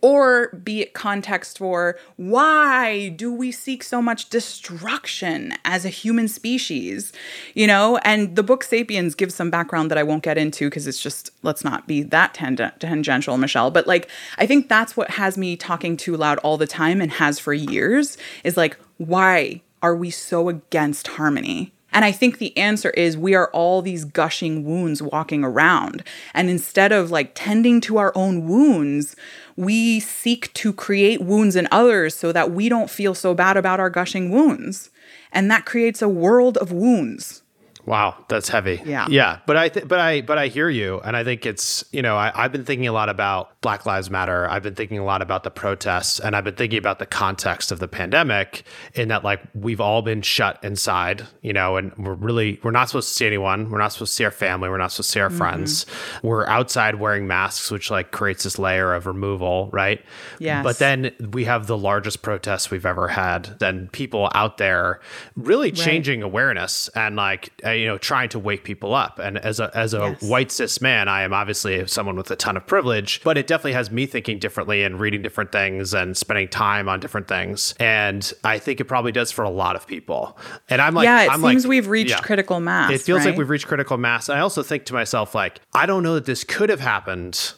or 0.02 0.48
be 0.62 0.80
it 0.80 0.94
context 0.94 1.58
for 1.58 1.98
why 2.16 3.08
do 3.10 3.32
we 3.32 3.50
seek 3.52 3.82
so 3.82 4.00
much 4.00 4.28
destruction 4.28 5.54
as 5.64 5.84
a 5.84 5.88
human 5.88 6.28
species 6.28 7.12
you 7.54 7.66
know? 7.66 7.98
And 7.98 8.36
the 8.36 8.42
book 8.42 8.62
sapiens 8.62 9.14
gives 9.14 9.34
some 9.34 9.50
background 9.50 9.90
that 9.90 9.98
i 9.98 10.02
won't 10.02 10.22
get 10.22 10.38
into 10.38 10.68
because 10.68 10.86
it's 10.86 11.00
just 11.00 11.30
let's 11.42 11.64
not 11.64 11.86
be 11.86 12.02
that 12.02 12.34
tang- 12.34 12.56
tangential 12.56 13.36
michelle. 13.36 13.70
But 13.70 13.86
like 13.86 14.08
i 14.38 14.46
think 14.46 14.68
that's 14.68 14.96
what 14.96 15.10
has 15.10 15.36
me 15.38 15.56
talking 15.56 15.96
too 15.96 16.16
loud 16.16 16.38
all 16.38 16.56
the 16.56 16.66
time 16.66 17.00
and 17.00 17.10
has 17.12 17.38
for 17.38 17.54
years 17.54 18.16
is 18.44 18.56
like 18.56 18.76
why 18.98 19.62
are 19.82 19.94
we 19.94 20.10
so 20.10 20.48
against 20.48 21.08
harmony 21.08 21.72
and 21.96 22.04
I 22.04 22.12
think 22.12 22.36
the 22.36 22.54
answer 22.58 22.90
is 22.90 23.16
we 23.16 23.34
are 23.34 23.48
all 23.54 23.80
these 23.80 24.04
gushing 24.04 24.64
wounds 24.64 25.00
walking 25.00 25.42
around. 25.42 26.04
And 26.34 26.50
instead 26.50 26.92
of 26.92 27.10
like 27.10 27.32
tending 27.34 27.80
to 27.80 27.96
our 27.96 28.12
own 28.14 28.46
wounds, 28.46 29.16
we 29.56 30.00
seek 30.00 30.52
to 30.52 30.74
create 30.74 31.22
wounds 31.22 31.56
in 31.56 31.66
others 31.70 32.14
so 32.14 32.32
that 32.32 32.50
we 32.50 32.68
don't 32.68 32.90
feel 32.90 33.14
so 33.14 33.32
bad 33.32 33.56
about 33.56 33.80
our 33.80 33.88
gushing 33.88 34.30
wounds. 34.30 34.90
And 35.32 35.50
that 35.50 35.64
creates 35.64 36.02
a 36.02 36.08
world 36.08 36.58
of 36.58 36.70
wounds. 36.70 37.42
Wow, 37.86 38.24
that's 38.28 38.48
heavy. 38.48 38.82
Yeah. 38.84 39.06
yeah. 39.08 39.38
But 39.46 39.56
I, 39.56 39.68
th- 39.68 39.86
but 39.86 40.00
I, 40.00 40.20
but 40.20 40.38
I 40.38 40.48
hear 40.48 40.68
you, 40.68 41.00
and 41.04 41.16
I 41.16 41.22
think 41.22 41.46
it's 41.46 41.84
you 41.92 42.02
know 42.02 42.16
I, 42.16 42.32
I've 42.34 42.50
been 42.50 42.64
thinking 42.64 42.88
a 42.88 42.92
lot 42.92 43.08
about 43.08 43.60
Black 43.60 43.86
Lives 43.86 44.10
Matter. 44.10 44.50
I've 44.50 44.64
been 44.64 44.74
thinking 44.74 44.98
a 44.98 45.04
lot 45.04 45.22
about 45.22 45.44
the 45.44 45.50
protests, 45.50 46.18
and 46.18 46.34
I've 46.34 46.42
been 46.42 46.56
thinking 46.56 46.78
about 46.78 46.98
the 46.98 47.06
context 47.06 47.70
of 47.70 47.78
the 47.78 47.86
pandemic. 47.86 48.64
In 48.94 49.08
that, 49.08 49.22
like 49.22 49.40
we've 49.54 49.80
all 49.80 50.02
been 50.02 50.22
shut 50.22 50.58
inside, 50.64 51.26
you 51.42 51.52
know, 51.52 51.76
and 51.76 51.96
we're 51.96 52.14
really 52.14 52.58
we're 52.64 52.72
not 52.72 52.88
supposed 52.88 53.08
to 53.08 53.14
see 53.14 53.26
anyone. 53.26 53.70
We're 53.70 53.78
not 53.78 53.92
supposed 53.92 54.12
to 54.12 54.16
see 54.16 54.24
our 54.24 54.30
family. 54.32 54.68
We're 54.68 54.78
not 54.78 54.90
supposed 54.90 55.10
to 55.10 55.12
see 55.12 55.20
our 55.20 55.28
mm-hmm. 55.28 55.38
friends. 55.38 55.86
We're 56.24 56.46
outside 56.46 56.96
wearing 56.96 57.28
masks, 57.28 57.70
which 57.70 57.90
like 57.90 58.10
creates 58.10 58.42
this 58.42 58.58
layer 58.58 58.94
of 58.94 59.06
removal, 59.06 59.70
right? 59.72 60.04
Yes. 60.40 60.64
But 60.64 60.78
then 60.78 61.12
we 61.30 61.44
have 61.44 61.68
the 61.68 61.78
largest 61.78 62.22
protests 62.22 62.70
we've 62.70 62.86
ever 62.86 63.06
had, 63.06 63.62
and 63.62 63.92
people 63.92 64.28
out 64.34 64.58
there 64.58 65.00
really 65.36 65.70
changing 65.70 66.22
awareness 66.24 66.88
and 66.88 67.14
like 67.14 67.52
you 67.76 67.86
know 67.86 67.98
trying 67.98 68.28
to 68.30 68.38
wake 68.38 68.64
people 68.64 68.94
up. 68.94 69.18
And 69.18 69.38
as 69.38 69.60
a 69.60 69.70
as 69.76 69.94
a 69.94 69.98
Yes. 69.98 70.22
white 70.22 70.50
cis 70.50 70.80
man, 70.80 71.08
I 71.08 71.22
am 71.22 71.32
obviously 71.32 71.86
someone 71.86 72.16
with 72.16 72.30
a 72.30 72.36
ton 72.36 72.56
of 72.56 72.66
privilege, 72.66 73.20
but 73.24 73.36
it 73.36 73.46
definitely 73.46 73.72
has 73.72 73.90
me 73.90 74.06
thinking 74.06 74.38
differently 74.38 74.82
and 74.82 75.00
reading 75.00 75.22
different 75.22 75.52
things 75.52 75.94
and 75.94 76.16
spending 76.16 76.48
time 76.48 76.88
on 76.88 77.00
different 77.00 77.28
things. 77.28 77.74
And 77.78 78.32
I 78.44 78.58
think 78.58 78.80
it 78.80 78.84
probably 78.84 79.12
does 79.12 79.30
for 79.32 79.44
a 79.44 79.50
lot 79.50 79.76
of 79.76 79.86
people. 79.86 80.38
And 80.68 80.80
I'm 80.80 80.94
like, 80.94 81.04
yeah, 81.04 81.24
it 81.24 81.30
I'm 81.30 81.42
seems 81.42 81.64
like, 81.64 81.70
we've 81.70 81.88
reached 81.88 82.10
yeah. 82.10 82.18
critical 82.20 82.60
mass. 82.60 82.90
It 82.92 83.00
feels 83.02 83.24
like 83.24 83.36
we've 83.36 83.50
reached 83.50 83.66
critical 83.66 83.96
mass. 83.96 84.28
I 84.28 84.40
also 84.40 84.62
think 84.62 84.84
to 84.86 84.94
myself, 84.94 85.34
like, 85.34 85.60
I 85.74 85.86
don't 85.86 86.02
know 86.02 86.14
that 86.14 86.24
this 86.26 86.44
could 86.44 86.68
have 86.70 86.80
happened 86.80 87.52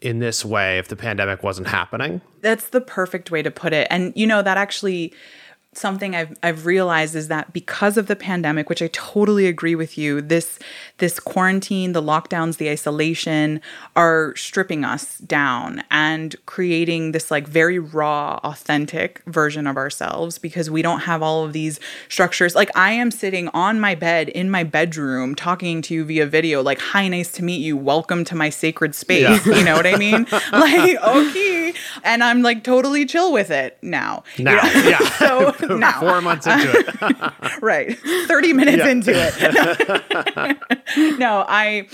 in 0.00 0.18
this 0.18 0.44
way 0.44 0.78
if 0.78 0.88
the 0.88 0.96
pandemic 0.96 1.42
wasn't 1.42 1.66
happening. 1.68 2.20
That's 2.42 2.68
the 2.68 2.80
perfect 2.80 3.30
way 3.30 3.42
to 3.42 3.50
put 3.50 3.72
it. 3.72 3.86
And 3.90 4.12
you 4.14 4.26
know, 4.26 4.42
that 4.42 4.58
actually 4.58 5.14
something 5.76 6.14
I've 6.14 6.36
I've 6.42 6.66
realized 6.66 7.14
is 7.14 7.28
that 7.28 7.52
because 7.52 7.96
of 7.96 8.06
the 8.06 8.16
pandemic, 8.16 8.68
which 8.68 8.82
I 8.82 8.88
totally 8.92 9.46
agree 9.46 9.74
with 9.74 9.96
you, 9.98 10.20
this 10.20 10.58
this 10.98 11.18
quarantine, 11.18 11.92
the 11.92 12.00
lockdowns, 12.02 12.58
the 12.58 12.70
isolation 12.70 13.60
are 13.96 14.34
stripping 14.36 14.84
us 14.84 15.18
down 15.18 15.82
and 15.90 16.36
creating 16.46 17.10
this 17.10 17.32
like 17.32 17.48
very 17.48 17.80
raw, 17.80 18.38
authentic 18.44 19.20
version 19.26 19.66
of 19.66 19.76
ourselves 19.76 20.38
because 20.38 20.70
we 20.70 20.82
don't 20.82 21.00
have 21.00 21.20
all 21.20 21.44
of 21.44 21.52
these 21.52 21.80
structures. 22.08 22.54
Like 22.54 22.70
I 22.76 22.92
am 22.92 23.10
sitting 23.10 23.48
on 23.48 23.80
my 23.80 23.96
bed 23.96 24.28
in 24.28 24.50
my 24.50 24.62
bedroom 24.62 25.34
talking 25.34 25.82
to 25.82 25.94
you 25.94 26.04
via 26.04 26.26
video, 26.26 26.62
like, 26.62 26.78
hi, 26.78 27.08
nice 27.08 27.32
to 27.32 27.42
meet 27.44 27.60
you. 27.60 27.76
Welcome 27.76 28.24
to 28.26 28.36
my 28.36 28.48
sacred 28.50 28.94
space. 28.94 29.22
Yeah. 29.46 29.54
You 29.64 29.64
know 29.64 29.76
what 29.76 29.86
I 29.86 29.96
mean? 29.96 30.26
like, 30.52 30.96
okay. 31.02 31.72
And 32.02 32.22
I'm 32.22 32.42
like 32.42 32.62
totally 32.64 33.04
chill 33.06 33.32
with 33.32 33.50
it 33.50 33.78
now. 33.82 34.22
You 34.36 34.44
Now, 34.44 34.62
know? 34.62 34.88
yeah. 34.88 34.98
So 35.18 35.54
now. 35.76 36.00
Four 36.00 36.20
months 36.22 36.46
into 36.46 36.70
it. 36.70 37.62
right 37.62 37.98
30 38.26 38.52
minutes 38.52 38.78
Yeah. 38.78 38.90
into 38.90 39.12
it 39.14 40.58
no 41.18 41.44
i 41.48 41.86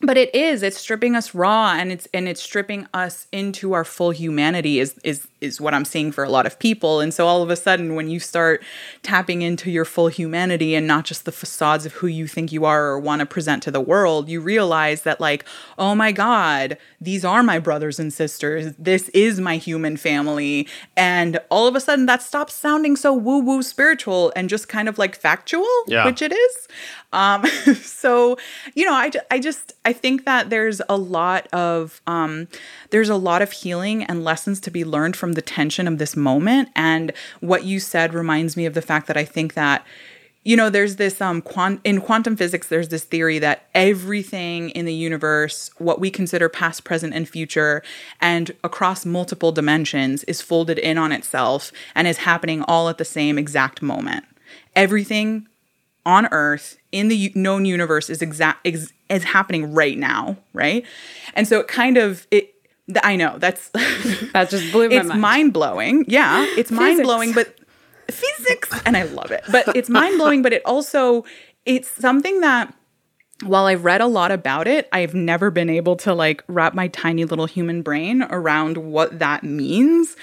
but 0.00 0.16
it 0.16 0.32
is 0.34 0.62
it's 0.62 0.76
stripping 0.78 1.16
us 1.16 1.34
raw 1.34 1.72
and 1.76 1.90
it's 1.90 2.06
and 2.14 2.28
it's 2.28 2.40
stripping 2.42 2.86
us 2.94 3.26
into 3.32 3.72
our 3.72 3.84
full 3.84 4.10
humanity 4.10 4.78
is 4.78 4.94
is 5.02 5.26
is 5.40 5.60
what 5.60 5.72
i'm 5.74 5.84
seeing 5.84 6.10
for 6.12 6.24
a 6.24 6.28
lot 6.28 6.46
of 6.46 6.58
people. 6.58 6.98
And 7.00 7.14
so 7.14 7.26
all 7.28 7.42
of 7.44 7.50
a 7.50 7.54
sudden 7.56 7.94
when 7.94 8.08
you 8.08 8.18
start 8.18 8.62
tapping 9.04 9.42
into 9.42 9.70
your 9.70 9.84
full 9.84 10.08
humanity 10.08 10.74
and 10.74 10.86
not 10.86 11.04
just 11.04 11.24
the 11.24 11.32
facades 11.32 11.86
of 11.86 11.92
who 11.94 12.08
you 12.08 12.26
think 12.26 12.50
you 12.50 12.64
are 12.64 12.86
or 12.86 12.98
want 12.98 13.20
to 13.20 13.26
present 13.26 13.62
to 13.64 13.70
the 13.70 13.80
world 13.80 14.28
you 14.28 14.40
realize 14.40 15.02
that 15.02 15.20
like 15.20 15.44
oh 15.78 15.94
my 15.94 16.10
god 16.12 16.76
these 17.00 17.24
are 17.24 17.44
my 17.44 17.60
brothers 17.60 18.00
and 18.00 18.12
sisters. 18.12 18.74
This 18.76 19.08
is 19.10 19.38
my 19.38 19.56
human 19.56 19.96
family. 19.96 20.66
And 20.96 21.38
all 21.48 21.68
of 21.68 21.76
a 21.76 21.80
sudden 21.80 22.06
that 22.06 22.22
stops 22.22 22.54
sounding 22.54 22.96
so 22.96 23.12
woo 23.14 23.38
woo 23.38 23.62
spiritual 23.62 24.32
and 24.34 24.48
just 24.48 24.68
kind 24.68 24.88
of 24.88 24.98
like 24.98 25.14
factual 25.14 25.68
Yeah. 25.86 26.04
which 26.04 26.20
it 26.22 26.32
is. 26.32 26.68
Um 27.12 27.46
so 27.82 28.36
you 28.74 28.84
know 28.84 28.94
I, 28.94 29.12
I 29.30 29.38
just 29.38 29.72
i 29.88 29.92
think 29.92 30.26
that 30.26 30.50
there's 30.50 30.82
a 30.88 30.96
lot 30.96 31.46
of 31.48 32.02
um 32.06 32.46
there's 32.90 33.08
a 33.08 33.16
lot 33.16 33.40
of 33.40 33.52
healing 33.52 34.04
and 34.04 34.22
lessons 34.22 34.60
to 34.60 34.70
be 34.70 34.84
learned 34.84 35.16
from 35.16 35.32
the 35.32 35.42
tension 35.42 35.88
of 35.88 35.98
this 35.98 36.14
moment. 36.14 36.68
And 36.76 37.12
what 37.40 37.64
you 37.64 37.80
said 37.80 38.12
reminds 38.12 38.56
me 38.56 38.66
of 38.66 38.74
the 38.74 38.82
fact 38.82 39.06
that 39.06 39.16
i 39.16 39.24
think 39.24 39.54
that 39.54 39.86
you 40.44 40.56
know 40.56 40.68
there's 40.68 40.96
this 40.96 41.20
um 41.22 41.40
quant- 41.40 41.80
in 41.84 42.00
quantum 42.02 42.36
physics 42.36 42.68
there's 42.68 42.90
this 42.90 43.04
theory 43.04 43.38
that 43.38 43.66
everything 43.74 44.70
in 44.70 44.84
the 44.84 44.94
universe 44.94 45.70
what 45.78 46.00
we 46.00 46.10
consider 46.10 46.48
past 46.48 46.84
present 46.84 47.14
and 47.14 47.26
future 47.28 47.82
and 48.20 48.52
across 48.62 49.06
multiple 49.06 49.52
dimensions 49.52 50.22
is 50.24 50.42
folded 50.42 50.78
in 50.78 50.98
on 50.98 51.12
itself 51.12 51.72
and 51.94 52.06
is 52.06 52.18
happening 52.18 52.62
all 52.62 52.90
at 52.90 52.98
the 52.98 53.04
same 53.04 53.38
exact 53.38 53.80
moment. 53.82 54.24
Everything 54.76 55.47
on 56.08 56.26
earth 56.32 56.76
in 56.90 57.08
the 57.08 57.30
known 57.34 57.64
universe 57.64 58.08
is 58.08 58.22
exact 58.22 58.66
ex- 58.66 58.92
is 59.10 59.24
happening 59.24 59.72
right 59.74 59.98
now 59.98 60.36
right 60.54 60.84
and 61.34 61.46
so 61.46 61.60
it 61.60 61.68
kind 61.68 61.96
of 61.96 62.26
it 62.30 62.54
th- 62.86 63.04
i 63.04 63.14
know 63.14 63.36
that's 63.38 63.68
That 64.32 64.48
just 64.50 64.72
blew 64.72 64.88
my 64.88 64.96
it's 64.96 65.08
mind. 65.08 65.20
mind 65.20 65.52
blowing 65.52 66.04
yeah 66.08 66.46
it's 66.56 66.70
mind 66.70 67.02
blowing 67.02 67.32
but 67.32 67.54
physics 68.10 68.70
and 68.86 68.96
I 68.96 69.02
love 69.02 69.30
it. 69.30 69.44
But 69.52 69.76
it's 69.76 69.90
mind-blowing, 69.90 70.40
but 70.42 70.52
it 70.54 70.62
also 70.64 71.24
it's 71.66 71.90
something 71.90 72.40
that 72.40 72.74
while 73.44 73.66
I've 73.66 73.84
read 73.84 74.00
a 74.00 74.06
lot 74.06 74.32
about 74.32 74.66
it, 74.66 74.88
I've 74.92 75.14
never 75.14 75.50
been 75.50 75.68
able 75.70 75.94
to 75.96 76.14
like 76.14 76.42
wrap 76.48 76.72
my 76.74 76.88
tiny 76.88 77.24
little 77.26 77.44
human 77.46 77.82
brain 77.82 78.22
around 78.30 78.78
what 78.78 79.18
that 79.18 79.44
means. 79.44 80.16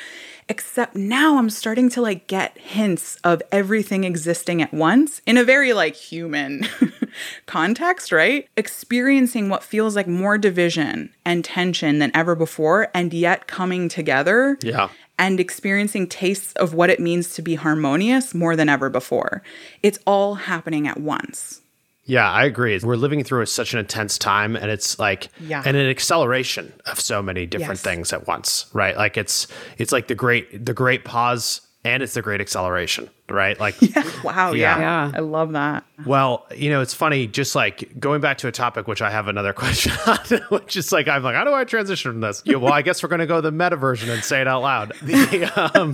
Except 0.48 0.96
now 0.96 1.38
I'm 1.38 1.50
starting 1.50 1.90
to 1.92 2.02
like 2.02 2.28
get 2.28 2.58
hints 2.58 3.18
of 3.24 3.42
everything 3.52 4.04
existing 4.04 4.62
at 4.62 4.74
once 4.74 5.22
in 5.26 5.38
a 5.38 5.44
very 5.44 5.74
like 5.74 5.96
human 5.96 6.68
context, 7.48 8.12
right? 8.12 8.48
Experiencing 8.56 9.50
what 9.50 9.64
feels 9.64 9.96
like 9.96 10.08
more 10.08 10.38
division 10.38 11.12
and 11.26 11.44
tension 11.44 11.98
than 11.98 12.12
ever 12.14 12.36
before, 12.36 12.90
and 12.94 13.12
yet 13.12 13.48
coming 13.48 13.90
together. 13.90 14.58
Yeah. 14.62 14.90
And 15.18 15.40
experiencing 15.40 16.08
tastes 16.08 16.54
of 16.54 16.74
what 16.74 16.90
it 16.90 17.00
means 17.00 17.34
to 17.36 17.42
be 17.42 17.56
harmonious 17.56 18.36
more 18.36 18.56
than 18.56 18.70
ever 18.70 18.90
before. 18.90 19.42
It's 19.82 20.00
all 20.06 20.36
happening 20.36 20.88
at 20.88 21.00
once. 21.00 21.62
Yeah, 22.08 22.32
I 22.32 22.46
agree. 22.46 22.80
We're 22.84 22.96
living 22.98 23.24
through 23.24 23.46
such 23.48 23.74
an 23.74 23.80
intense 23.80 24.18
time 24.20 24.56
and 24.56 24.70
it's 24.70 25.00
like 25.00 25.30
Yeah. 25.40 25.64
and 25.66 25.76
an 25.76 25.90
acceleration 25.90 26.72
of 26.86 27.00
so 27.00 27.22
many 27.22 27.46
different 27.48 27.80
Yes. 27.80 27.82
things 27.82 28.14
at 28.14 28.28
once, 28.28 28.68
right? 28.74 28.96
Like 28.96 29.18
it's 29.18 29.48
it's 29.80 29.92
like 29.92 30.08
the 30.08 30.16
great 30.16 30.66
the 30.66 30.74
great 30.74 31.04
pause 31.04 31.62
and 31.86 32.04
it's 32.04 32.16
the 32.16 32.22
great 32.22 32.42
acceleration, 32.42 33.10
right? 33.30 33.58
Like 33.60 33.76
Wow, 34.24 34.52
Yeah. 34.52 34.78
yeah. 34.78 34.80
Yeah. 34.80 35.12
I 35.16 35.20
love 35.20 35.54
that. 35.54 35.86
Well, 36.06 36.46
you 36.54 36.70
know, 36.70 36.82
it's 36.82 36.94
funny, 36.94 37.28
just 37.28 37.56
like 37.56 37.98
going 38.00 38.20
back 38.20 38.40
to 38.40 38.48
a 38.48 38.52
topic 38.52 38.88
which 38.88 39.02
I 39.02 39.10
have 39.12 39.28
another 39.30 39.54
question 39.62 39.94
on, 40.08 40.18
which 40.50 40.76
is 40.76 40.92
like, 40.92 41.08
I'm 41.08 41.24
like, 41.24 41.36
how 41.36 41.44
do 41.46 41.54
I 41.54 41.64
transition 41.64 42.12
from 42.12 42.22
this? 42.22 42.42
Yeah, 42.46 42.58
well, 42.58 42.74
I 42.74 42.82
guess 42.82 43.02
we're 43.02 43.10
going 43.10 43.20
to 43.20 43.26
go 43.28 43.40
the 43.40 43.52
meta 43.52 43.78
version 43.78 44.10
and 44.10 44.24
say 44.24 44.42
it 44.42 44.48
out 44.48 44.62
loud. 44.64 44.94
The, 45.02 45.72
um, 45.80 45.94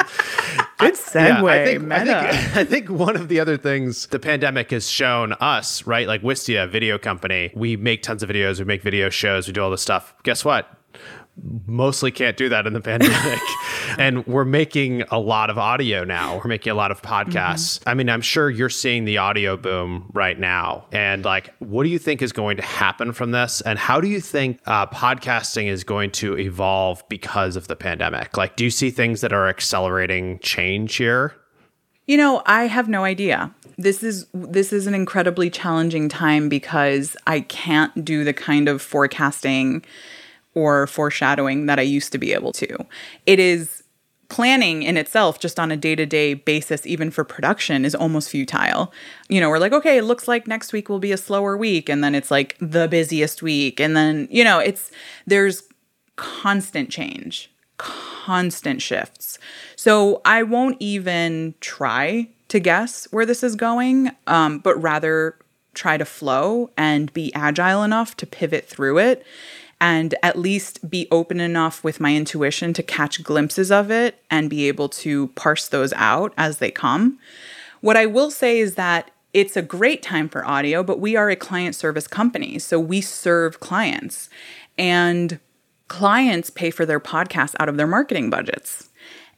Good 0.77 0.95
segue. 0.95 1.47
I, 1.49 1.65
think, 1.65 1.83
I, 1.83 1.85
meta. 1.99 2.05
think, 2.31 2.55
I 2.57 2.63
think 2.63 2.89
one 2.89 3.15
of 3.15 3.27
the 3.27 3.39
other 3.39 3.57
things 3.57 4.07
the 4.07 4.17
pandemic 4.19 4.71
has 4.71 4.89
shown 4.89 5.33
us, 5.33 5.85
right? 5.85 6.07
Like 6.07 6.23
Wistia, 6.23 6.67
video 6.69 6.97
company, 6.97 7.51
we 7.53 7.75
make 7.77 8.01
tons 8.01 8.23
of 8.23 8.29
videos, 8.29 8.57
we 8.59 8.65
make 8.65 8.81
video 8.81 9.09
shows, 9.09 9.45
we 9.45 9.53
do 9.53 9.61
all 9.61 9.69
this 9.69 9.81
stuff. 9.83 10.15
Guess 10.23 10.43
what? 10.43 10.67
Mostly 11.65 12.11
can't 12.11 12.37
do 12.37 12.49
that 12.49 12.67
in 12.67 12.73
the 12.73 12.81
pandemic. 12.81 13.39
and 13.97 14.25
we're 14.27 14.45
making 14.45 15.03
a 15.11 15.19
lot 15.19 15.49
of 15.49 15.57
audio 15.57 16.03
now. 16.03 16.37
We're 16.37 16.47
making 16.47 16.71
a 16.71 16.75
lot 16.75 16.91
of 16.91 17.01
podcasts. 17.01 17.81
I 17.85 17.93
mean, 17.93 18.09
I'm 18.09 18.21
sure 18.21 18.49
you're 18.49 18.69
seeing 18.69 19.05
the 19.05 19.17
audio 19.17 19.57
boom 19.57 20.09
right 20.13 20.39
now. 20.39 20.85
And 20.91 21.25
like, 21.25 21.53
what 21.59 21.83
do 21.83 21.89
you 21.89 21.99
think 21.99 22.21
is 22.21 22.31
going 22.31 22.57
to 22.57 22.63
happen 22.63 23.11
from 23.13 23.31
this? 23.31 23.61
And 23.61 23.79
how 23.79 24.01
do 24.01 24.07
you 24.07 24.21
think 24.21 24.59
uh, 24.65 24.87
podcasting 24.87 25.67
is 25.67 25.83
going 25.83 26.11
to 26.11 26.37
evolve 26.37 27.03
because 27.09 27.55
of 27.55 27.67
the 27.67 27.75
pandemic? 27.75 28.37
Like, 28.37 28.55
do 28.55 28.63
you 28.63 28.71
see 28.71 28.91
things 28.91 29.21
that 29.21 29.33
are 29.33 29.47
accelerating 29.47 30.39
change 30.39 30.95
here? 30.95 31.35
You 32.07 32.17
know, 32.17 32.41
I 32.45 32.67
have 32.67 32.89
no 32.89 33.03
idea. 33.03 33.53
This 33.77 34.03
is 34.03 34.27
this 34.33 34.73
is 34.73 34.85
an 34.85 34.93
incredibly 34.93 35.49
challenging 35.49 36.09
time 36.09 36.49
because 36.49 37.15
I 37.25 37.41
can't 37.41 38.03
do 38.03 38.23
the 38.23 38.33
kind 38.33 38.67
of 38.67 38.81
forecasting 38.81 39.83
or 40.53 40.87
foreshadowing 40.87 41.65
that 41.65 41.79
I 41.79 41.83
used 41.83 42.11
to 42.11 42.17
be 42.17 42.33
able 42.33 42.51
to. 42.53 42.85
It 43.25 43.39
is 43.39 43.83
planning 44.31 44.81
in 44.81 44.95
itself 44.95 45.41
just 45.41 45.59
on 45.59 45.71
a 45.71 45.77
day-to-day 45.77 46.33
basis 46.33 46.87
even 46.87 47.11
for 47.11 47.25
production 47.25 47.83
is 47.83 47.93
almost 47.93 48.29
futile. 48.29 48.93
You 49.27 49.41
know, 49.41 49.49
we're 49.49 49.59
like, 49.59 49.73
okay, 49.73 49.97
it 49.97 50.03
looks 50.03 50.25
like 50.25 50.47
next 50.47 50.71
week 50.71 50.87
will 50.87 50.99
be 50.99 51.11
a 51.11 51.17
slower 51.17 51.57
week 51.57 51.89
and 51.89 52.01
then 52.01 52.15
it's 52.15 52.31
like 52.31 52.55
the 52.61 52.87
busiest 52.87 53.41
week 53.41 53.81
and 53.81 53.95
then, 53.95 54.29
you 54.31 54.45
know, 54.45 54.59
it's 54.59 54.89
there's 55.27 55.63
constant 56.15 56.89
change, 56.89 57.51
constant 57.77 58.81
shifts. 58.81 59.37
So 59.75 60.21
I 60.23 60.43
won't 60.43 60.77
even 60.79 61.53
try 61.59 62.29
to 62.47 62.59
guess 62.59 63.09
where 63.11 63.25
this 63.25 63.43
is 63.43 63.57
going, 63.57 64.11
um, 64.27 64.59
but 64.59 64.81
rather 64.81 65.35
try 65.73 65.97
to 65.97 66.05
flow 66.05 66.69
and 66.77 67.11
be 67.13 67.33
agile 67.33 67.83
enough 67.83 68.15
to 68.17 68.25
pivot 68.25 68.65
through 68.65 68.99
it 68.99 69.25
and 69.81 70.13
at 70.21 70.37
least 70.37 70.87
be 70.89 71.07
open 71.09 71.39
enough 71.41 71.83
with 71.83 71.99
my 71.99 72.15
intuition 72.15 72.71
to 72.71 72.83
catch 72.83 73.23
glimpses 73.23 73.71
of 73.71 73.89
it 73.89 74.23
and 74.29 74.47
be 74.47 74.67
able 74.67 74.87
to 74.87 75.29
parse 75.29 75.67
those 75.67 75.91
out 75.93 76.31
as 76.37 76.59
they 76.59 76.69
come. 76.69 77.17
What 77.81 77.97
I 77.97 78.05
will 78.05 78.29
say 78.29 78.59
is 78.59 78.75
that 78.75 79.09
it's 79.33 79.57
a 79.57 79.61
great 79.63 80.03
time 80.03 80.29
for 80.29 80.45
audio, 80.45 80.83
but 80.83 80.99
we 80.99 81.15
are 81.15 81.31
a 81.31 81.35
client 81.35 81.73
service 81.73 82.07
company. 82.07 82.59
So 82.59 82.79
we 82.79 83.01
serve 83.01 83.59
clients 83.59 84.29
and 84.77 85.39
clients 85.87 86.51
pay 86.51 86.69
for 86.69 86.85
their 86.85 86.99
podcasts 86.99 87.55
out 87.59 87.67
of 87.67 87.77
their 87.77 87.87
marketing 87.87 88.29
budgets. 88.29 88.89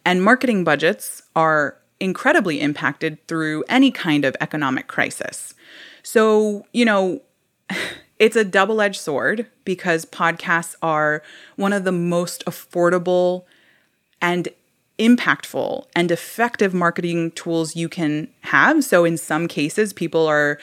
And 0.05 0.21
marketing 0.21 0.65
budgets 0.65 1.23
are 1.37 1.77
incredibly 2.01 2.59
impacted 2.59 3.25
through 3.29 3.63
any 3.69 3.91
kind 3.91 4.25
of 4.25 4.35
economic 4.41 4.87
crisis. 4.87 5.53
So, 6.01 6.65
you 6.73 6.83
know, 6.83 7.21
it's 8.19 8.35
a 8.35 8.43
double 8.43 8.81
edged 8.81 8.99
sword 8.99 9.47
because 9.65 10.05
podcasts 10.05 10.75
are 10.81 11.23
one 11.55 11.73
of 11.73 11.83
the 11.83 11.91
most 11.91 12.45
affordable 12.45 13.43
and 14.21 14.47
impactful 14.99 15.85
and 15.95 16.11
effective 16.11 16.73
marketing 16.73 17.31
tools 17.31 17.75
you 17.75 17.89
can 17.89 18.27
have. 18.41 18.83
So, 18.83 19.05
in 19.05 19.17
some 19.17 19.47
cases, 19.47 19.91
people 19.93 20.27
are, 20.27 20.59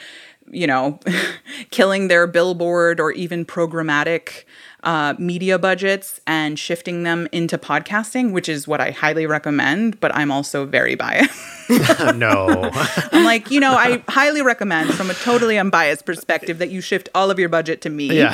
you 0.49 0.65
know, 0.65 0.99
killing 1.71 2.07
their 2.07 2.27
billboard 2.27 2.99
or 2.99 3.11
even 3.11 3.45
programmatic 3.45 4.45
uh, 4.83 5.13
media 5.17 5.59
budgets 5.59 6.19
and 6.25 6.57
shifting 6.57 7.03
them 7.03 7.27
into 7.31 7.57
podcasting, 7.57 8.31
which 8.31 8.49
is 8.49 8.67
what 8.67 8.81
I 8.81 8.91
highly 8.91 9.25
recommend. 9.25 9.99
But 9.99 10.15
I'm 10.15 10.31
also 10.31 10.65
very 10.65 10.95
biased. 10.95 11.39
no. 12.15 12.69
I'm 13.11 13.23
like, 13.23 13.49
you 13.51 13.59
know, 13.59 13.73
I 13.73 14.03
highly 14.07 14.41
recommend 14.41 14.93
from 14.93 15.09
a 15.09 15.13
totally 15.13 15.57
unbiased 15.57 16.05
perspective 16.05 16.57
that 16.57 16.69
you 16.69 16.81
shift 16.81 17.09
all 17.15 17.31
of 17.31 17.39
your 17.39 17.49
budget 17.49 17.81
to 17.81 17.89
me. 17.89 18.17
yeah. 18.17 18.31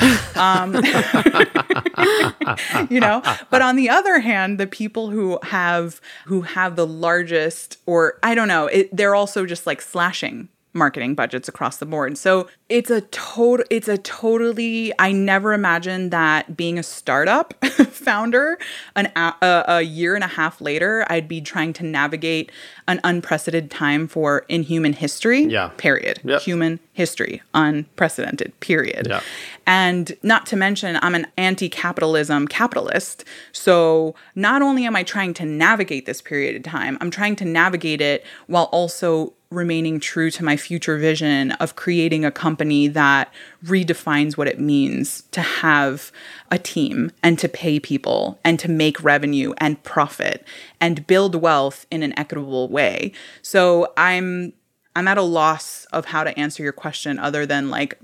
you 2.90 3.00
know 3.00 3.22
but 3.50 3.62
on 3.62 3.76
the 3.76 3.88
other 3.88 4.20
hand 4.20 4.58
the 4.58 4.66
people 4.66 5.10
who 5.10 5.38
have 5.42 6.00
who 6.26 6.42
have 6.42 6.76
the 6.76 6.86
largest 6.86 7.78
or 7.86 8.18
i 8.22 8.34
don't 8.34 8.48
know 8.48 8.66
it, 8.66 8.94
they're 8.96 9.14
also 9.14 9.44
just 9.44 9.66
like 9.66 9.80
slashing 9.80 10.48
marketing 10.74 11.14
budgets 11.14 11.48
across 11.48 11.78
the 11.78 11.86
board 11.86 12.16
so 12.18 12.48
it's 12.68 12.90
a 12.90 13.00
total 13.00 13.64
it's 13.70 13.88
a 13.88 13.98
totally 13.98 14.92
i 14.98 15.10
never 15.10 15.52
imagined 15.52 16.10
that 16.10 16.56
being 16.56 16.78
a 16.78 16.82
startup 16.82 17.54
founder 17.90 18.58
an 18.94 19.10
a, 19.16 19.64
a, 19.66 19.82
year 19.82 20.14
and 20.14 20.22
a 20.22 20.28
half 20.28 20.60
later 20.60 21.04
i'd 21.10 21.26
be 21.26 21.40
trying 21.40 21.72
to 21.72 21.84
navigate 21.84 22.52
an 22.86 23.00
unprecedented 23.02 23.70
time 23.70 24.06
for 24.06 24.44
in 24.48 24.62
human 24.62 24.92
history 24.92 25.42
Yeah. 25.44 25.68
period 25.78 26.20
Yep. 26.24 26.42
human 26.42 26.80
history 26.92 27.42
unprecedented 27.54 28.58
period 28.60 29.06
Yeah. 29.08 29.20
and 29.66 30.12
not 30.22 30.46
to 30.46 30.56
mention, 30.56 30.98
I'm 31.02 31.14
an 31.14 31.26
anti 31.36 31.68
capitalism 31.68 32.48
capitalist. 32.48 33.24
So 33.52 34.14
not 34.34 34.62
only 34.62 34.84
am 34.84 34.96
I 34.96 35.02
trying 35.04 35.34
to 35.34 35.44
navigate 35.44 36.06
this 36.06 36.20
period 36.20 36.56
of 36.56 36.62
time, 36.64 36.98
I'm 37.00 37.10
trying 37.10 37.36
to 37.36 37.44
navigate 37.44 38.00
it 38.00 38.24
while 38.46 38.64
also 38.64 39.32
remaining 39.50 39.98
true 39.98 40.30
to 40.30 40.44
my 40.44 40.56
future 40.56 40.98
vision 40.98 41.52
of 41.52 41.74
creating 41.74 42.24
a 42.24 42.30
company 42.30 42.86
that 42.86 43.32
redefines 43.64 44.36
what 44.36 44.46
it 44.46 44.60
means 44.60 45.22
to 45.30 45.40
have 45.40 46.12
a 46.50 46.58
team 46.58 47.10
and 47.22 47.38
to 47.38 47.48
pay 47.48 47.80
people 47.80 48.38
and 48.44 48.58
to 48.60 48.68
make 48.68 49.02
revenue 49.02 49.54
and 49.58 49.82
profit 49.84 50.44
and 50.80 51.06
build 51.06 51.34
wealth 51.34 51.86
in 51.90 52.02
an 52.02 52.18
equitable 52.18 52.68
way. 52.68 53.10
So 53.40 53.92
I'm 53.96 54.52
I'm 54.94 55.08
at 55.08 55.16
a 55.16 55.22
loss 55.22 55.86
of 55.92 56.06
how 56.06 56.24
to 56.24 56.36
answer 56.38 56.62
your 56.62 56.72
question 56.72 57.18
other 57.18 57.46
than 57.46 57.70
like 57.70 57.98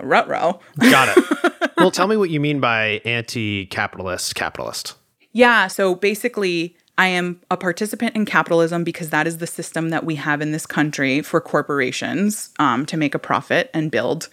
rut-row. 0.00 0.60
Got 0.78 1.16
it. 1.16 1.72
well, 1.76 1.90
tell 1.90 2.06
me 2.06 2.16
what 2.16 2.30
you 2.30 2.40
mean 2.40 2.60
by 2.60 3.00
anti 3.04 3.66
capitalist 3.66 4.34
capitalist. 4.34 4.94
Yeah, 5.32 5.66
so 5.66 5.96
basically, 5.96 6.76
I 6.96 7.08
am 7.08 7.40
a 7.50 7.56
participant 7.56 8.14
in 8.14 8.24
capitalism 8.24 8.84
because 8.84 9.10
that 9.10 9.26
is 9.26 9.38
the 9.38 9.46
system 9.46 9.90
that 9.90 10.04
we 10.04 10.14
have 10.14 10.40
in 10.40 10.52
this 10.52 10.66
country 10.66 11.22
for 11.22 11.40
corporations 11.40 12.50
um, 12.58 12.86
to 12.86 12.96
make 12.96 13.14
a 13.14 13.18
profit 13.18 13.70
and 13.74 13.90
build. 13.90 14.28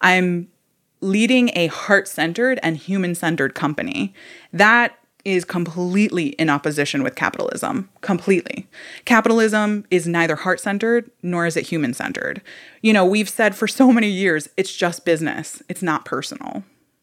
I'm 0.00 0.48
leading 1.00 1.50
a 1.54 1.66
heart 1.66 2.06
centered 2.08 2.60
and 2.62 2.76
human 2.76 3.14
centered 3.14 3.54
company. 3.54 4.14
That 4.52 4.96
is 5.24 5.44
completely 5.44 6.28
in 6.28 6.50
opposition 6.50 7.02
with 7.02 7.14
capitalism. 7.14 7.88
Completely. 8.02 8.68
Capitalism 9.06 9.84
is 9.90 10.06
neither 10.06 10.36
heart 10.36 10.60
centered 10.60 11.10
nor 11.22 11.46
is 11.46 11.56
it 11.56 11.66
human 11.66 11.94
centered. 11.94 12.42
You 12.82 12.92
know, 12.92 13.04
we've 13.04 13.28
said 13.28 13.56
for 13.56 13.66
so 13.66 13.90
many 13.90 14.08
years 14.08 14.48
it's 14.56 14.74
just 14.74 15.04
business, 15.04 15.62
it's 15.68 15.82
not 15.82 16.04
personal. 16.04 16.62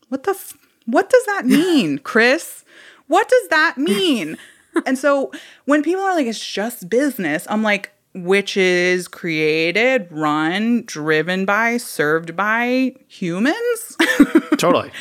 What 0.09 0.23
the 0.23 0.31
f- 0.31 0.57
what 0.85 1.09
does 1.09 1.25
that 1.25 1.45
mean, 1.45 1.99
Chris? 1.99 2.63
What 3.07 3.27
does 3.27 3.47
that 3.49 3.77
mean? 3.77 4.37
And 4.85 4.97
so 4.97 5.31
when 5.65 5.83
people 5.83 6.03
are 6.03 6.15
like, 6.15 6.27
it's 6.27 6.45
just 6.45 6.89
business, 6.89 7.45
I'm 7.49 7.63
like, 7.63 7.91
which 8.13 8.57
is 8.57 9.07
created, 9.07 10.07
run, 10.11 10.83
driven 10.85 11.45
by, 11.45 11.77
served 11.77 12.35
by 12.35 12.93
humans? 13.07 13.97
Totally. 14.57 14.91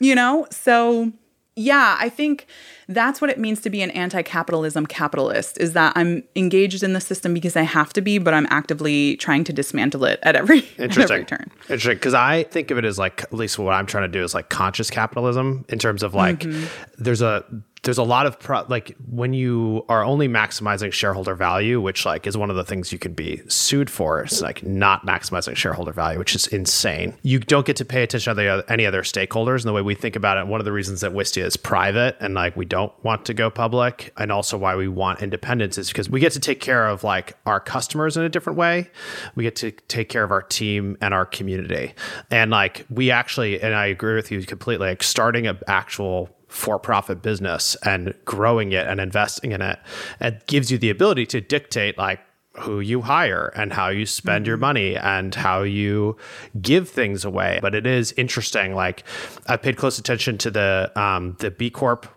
you 0.00 0.14
know? 0.14 0.46
So 0.50 1.12
yeah, 1.56 1.96
I 1.98 2.08
think 2.08 2.46
that's 2.88 3.20
what 3.20 3.28
it 3.28 3.38
means 3.38 3.60
to 3.60 3.70
be 3.70 3.82
an 3.82 3.90
anti-capitalism 3.90 4.86
capitalist 4.86 5.58
is 5.58 5.74
that 5.74 5.92
I'm 5.94 6.24
engaged 6.34 6.82
in 6.82 6.92
the 6.92 7.00
system 7.00 7.34
because 7.34 7.54
I 7.54 7.62
have 7.62 7.92
to 7.92 8.00
be, 8.00 8.18
but 8.18 8.32
I'm 8.34 8.46
actively 8.50 9.16
trying 9.16 9.44
to 9.44 9.52
dismantle 9.52 10.04
it 10.06 10.20
at 10.22 10.34
every, 10.36 10.60
at 10.78 10.96
every 10.96 11.24
turn. 11.24 11.50
Interesting. 11.68 11.94
Because 11.94 12.14
I 12.14 12.44
think 12.44 12.70
of 12.70 12.78
it 12.78 12.84
as 12.84 12.98
like, 12.98 13.22
at 13.22 13.32
least 13.32 13.58
what 13.58 13.74
I'm 13.74 13.86
trying 13.86 14.04
to 14.04 14.08
do 14.08 14.24
is 14.24 14.32
like 14.32 14.48
conscious 14.48 14.90
capitalism 14.90 15.64
in 15.68 15.78
terms 15.78 16.02
of 16.02 16.14
like, 16.14 16.40
mm-hmm. 16.40 16.66
there's 16.98 17.22
a 17.22 17.44
there's 17.82 17.98
a 17.98 18.02
lot 18.02 18.26
of 18.26 18.38
pro- 18.38 18.64
like 18.68 18.96
when 19.08 19.32
you 19.32 19.84
are 19.88 20.04
only 20.04 20.28
maximizing 20.28 20.92
shareholder 20.92 21.34
value 21.34 21.80
which 21.80 22.04
like 22.04 22.26
is 22.26 22.36
one 22.36 22.50
of 22.50 22.56
the 22.56 22.64
things 22.64 22.92
you 22.92 22.98
could 22.98 23.16
be 23.16 23.40
sued 23.48 23.88
for 23.88 24.22
it's 24.22 24.42
like 24.42 24.62
not 24.62 25.06
maximizing 25.06 25.56
shareholder 25.56 25.92
value 25.92 26.18
which 26.18 26.34
is 26.34 26.46
insane. 26.48 27.16
You 27.22 27.38
don't 27.38 27.66
get 27.66 27.76
to 27.76 27.84
pay 27.84 28.02
attention 28.02 28.36
to 28.36 28.64
any 28.68 28.86
other 28.86 29.02
stakeholders 29.02 29.56
and 29.56 29.64
the 29.64 29.72
way 29.72 29.82
we 29.82 29.94
think 29.94 30.16
about 30.16 30.38
it 30.38 30.46
one 30.46 30.60
of 30.60 30.64
the 30.64 30.72
reasons 30.72 31.00
that 31.00 31.12
wistia 31.12 31.44
is 31.44 31.56
private 31.56 32.16
and 32.20 32.34
like 32.34 32.56
we 32.56 32.64
don't 32.64 32.92
want 33.04 33.24
to 33.26 33.34
go 33.34 33.50
public 33.50 34.12
and 34.16 34.30
also 34.30 34.58
why 34.58 34.76
we 34.76 34.88
want 34.88 35.22
independence 35.22 35.78
is 35.78 35.88
because 35.88 36.10
we 36.10 36.20
get 36.20 36.32
to 36.32 36.40
take 36.40 36.60
care 36.60 36.86
of 36.88 37.04
like 37.04 37.36
our 37.46 37.60
customers 37.60 38.16
in 38.16 38.22
a 38.22 38.28
different 38.28 38.58
way. 38.58 38.90
We 39.34 39.44
get 39.44 39.56
to 39.56 39.70
take 39.70 40.08
care 40.08 40.24
of 40.24 40.30
our 40.30 40.42
team 40.42 40.96
and 41.00 41.14
our 41.14 41.26
community. 41.26 41.94
And 42.30 42.50
like 42.50 42.86
we 42.90 43.10
actually 43.10 43.60
and 43.60 43.74
i 43.74 43.86
agree 43.86 44.14
with 44.14 44.30
you 44.30 44.42
completely 44.44 44.88
like 44.88 45.02
starting 45.02 45.46
an 45.46 45.58
actual 45.66 46.28
for 46.50 46.78
profit 46.78 47.22
business 47.22 47.76
and 47.84 48.12
growing 48.24 48.72
it 48.72 48.86
and 48.86 49.00
investing 49.00 49.52
in 49.52 49.62
it. 49.62 49.78
It 50.20 50.46
gives 50.46 50.70
you 50.70 50.78
the 50.78 50.90
ability 50.90 51.26
to 51.26 51.40
dictate 51.40 51.96
like 51.96 52.20
who 52.54 52.80
you 52.80 53.02
hire 53.02 53.52
and 53.54 53.72
how 53.72 53.88
you 53.88 54.04
spend 54.04 54.44
mm-hmm. 54.44 54.48
your 54.50 54.56
money 54.56 54.96
and 54.96 55.34
how 55.34 55.62
you 55.62 56.16
give 56.60 56.88
things 56.88 57.24
away. 57.24 57.60
But 57.62 57.74
it 57.74 57.86
is 57.86 58.12
interesting. 58.12 58.74
Like 58.74 59.04
I've 59.46 59.62
paid 59.62 59.76
close 59.76 59.98
attention 59.98 60.36
to 60.38 60.50
the 60.50 60.92
um, 60.96 61.36
the 61.38 61.50
B 61.50 61.70
Corp 61.70 62.08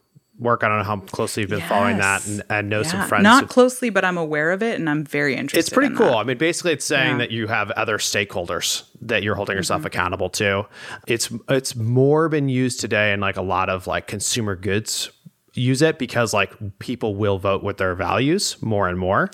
work. 0.44 0.64
I 0.64 0.68
don't 0.68 0.80
know 0.80 0.84
how 0.84 0.98
closely 0.98 1.42
you've 1.42 1.50
been 1.50 1.60
yes. 1.60 1.70
following 1.70 1.98
that 1.98 2.26
and, 2.28 2.44
and 2.50 2.70
know 2.70 2.82
yeah. 2.82 2.88
some 2.88 3.08
friends. 3.08 3.24
Not 3.24 3.50
closely, 3.50 3.90
but 3.90 4.06
I'm 4.06 4.18
aware 4.18 4.52
of 4.52 4.62
it 4.62 4.80
and 4.80 4.90
I'm 4.90 5.04
very 5.04 5.36
interested. 5.36 5.60
It's 5.60 5.70
pretty 5.70 5.92
in 5.92 5.98
cool. 5.98 6.08
That. 6.08 6.18
I 6.18 6.24
mean, 6.24 6.38
basically, 6.38 6.74
it's 6.74 6.86
saying 6.86 7.14
yeah. 7.14 7.18
that 7.20 7.32
you 7.32 7.48
have 7.48 7.72
other 7.72 7.98
stakeholders 7.98 8.84
that 9.02 9.24
you're 9.24 9.36
holding 9.36 9.56
yourself 9.56 9.80
mm-hmm. 9.80 9.88
accountable 9.88 10.30
to. 10.32 10.66
It's 11.08 11.32
it's 11.50 11.76
more 11.76 12.30
been 12.30 12.50
used 12.50 12.80
today 12.80 13.14
in 13.14 13.20
like 13.20 13.38
a 13.38 13.42
lot 13.42 13.70
of 13.70 13.88
like 13.88 14.08
consumer 14.08 14.56
goods 14.56 15.10
use 15.54 15.82
it 15.82 16.00
because 16.00 16.34
like 16.34 16.54
people 16.80 17.16
will 17.16 17.38
vote 17.38 17.64
with 17.64 17.78
their 17.78 17.96
values 17.96 18.62
more 18.62 18.88
and 18.88 18.98
more. 18.98 19.30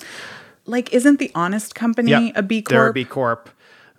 Like, 0.66 0.94
isn't 0.94 1.18
the 1.18 1.32
Honest 1.34 1.74
Company 1.74 2.12
yep. 2.12 2.34
a 2.36 2.44
B 2.44 2.62
Corp? 2.62 2.70
They're 2.70 2.88
a 2.88 2.94
B 2.94 3.06
Corp. 3.06 3.50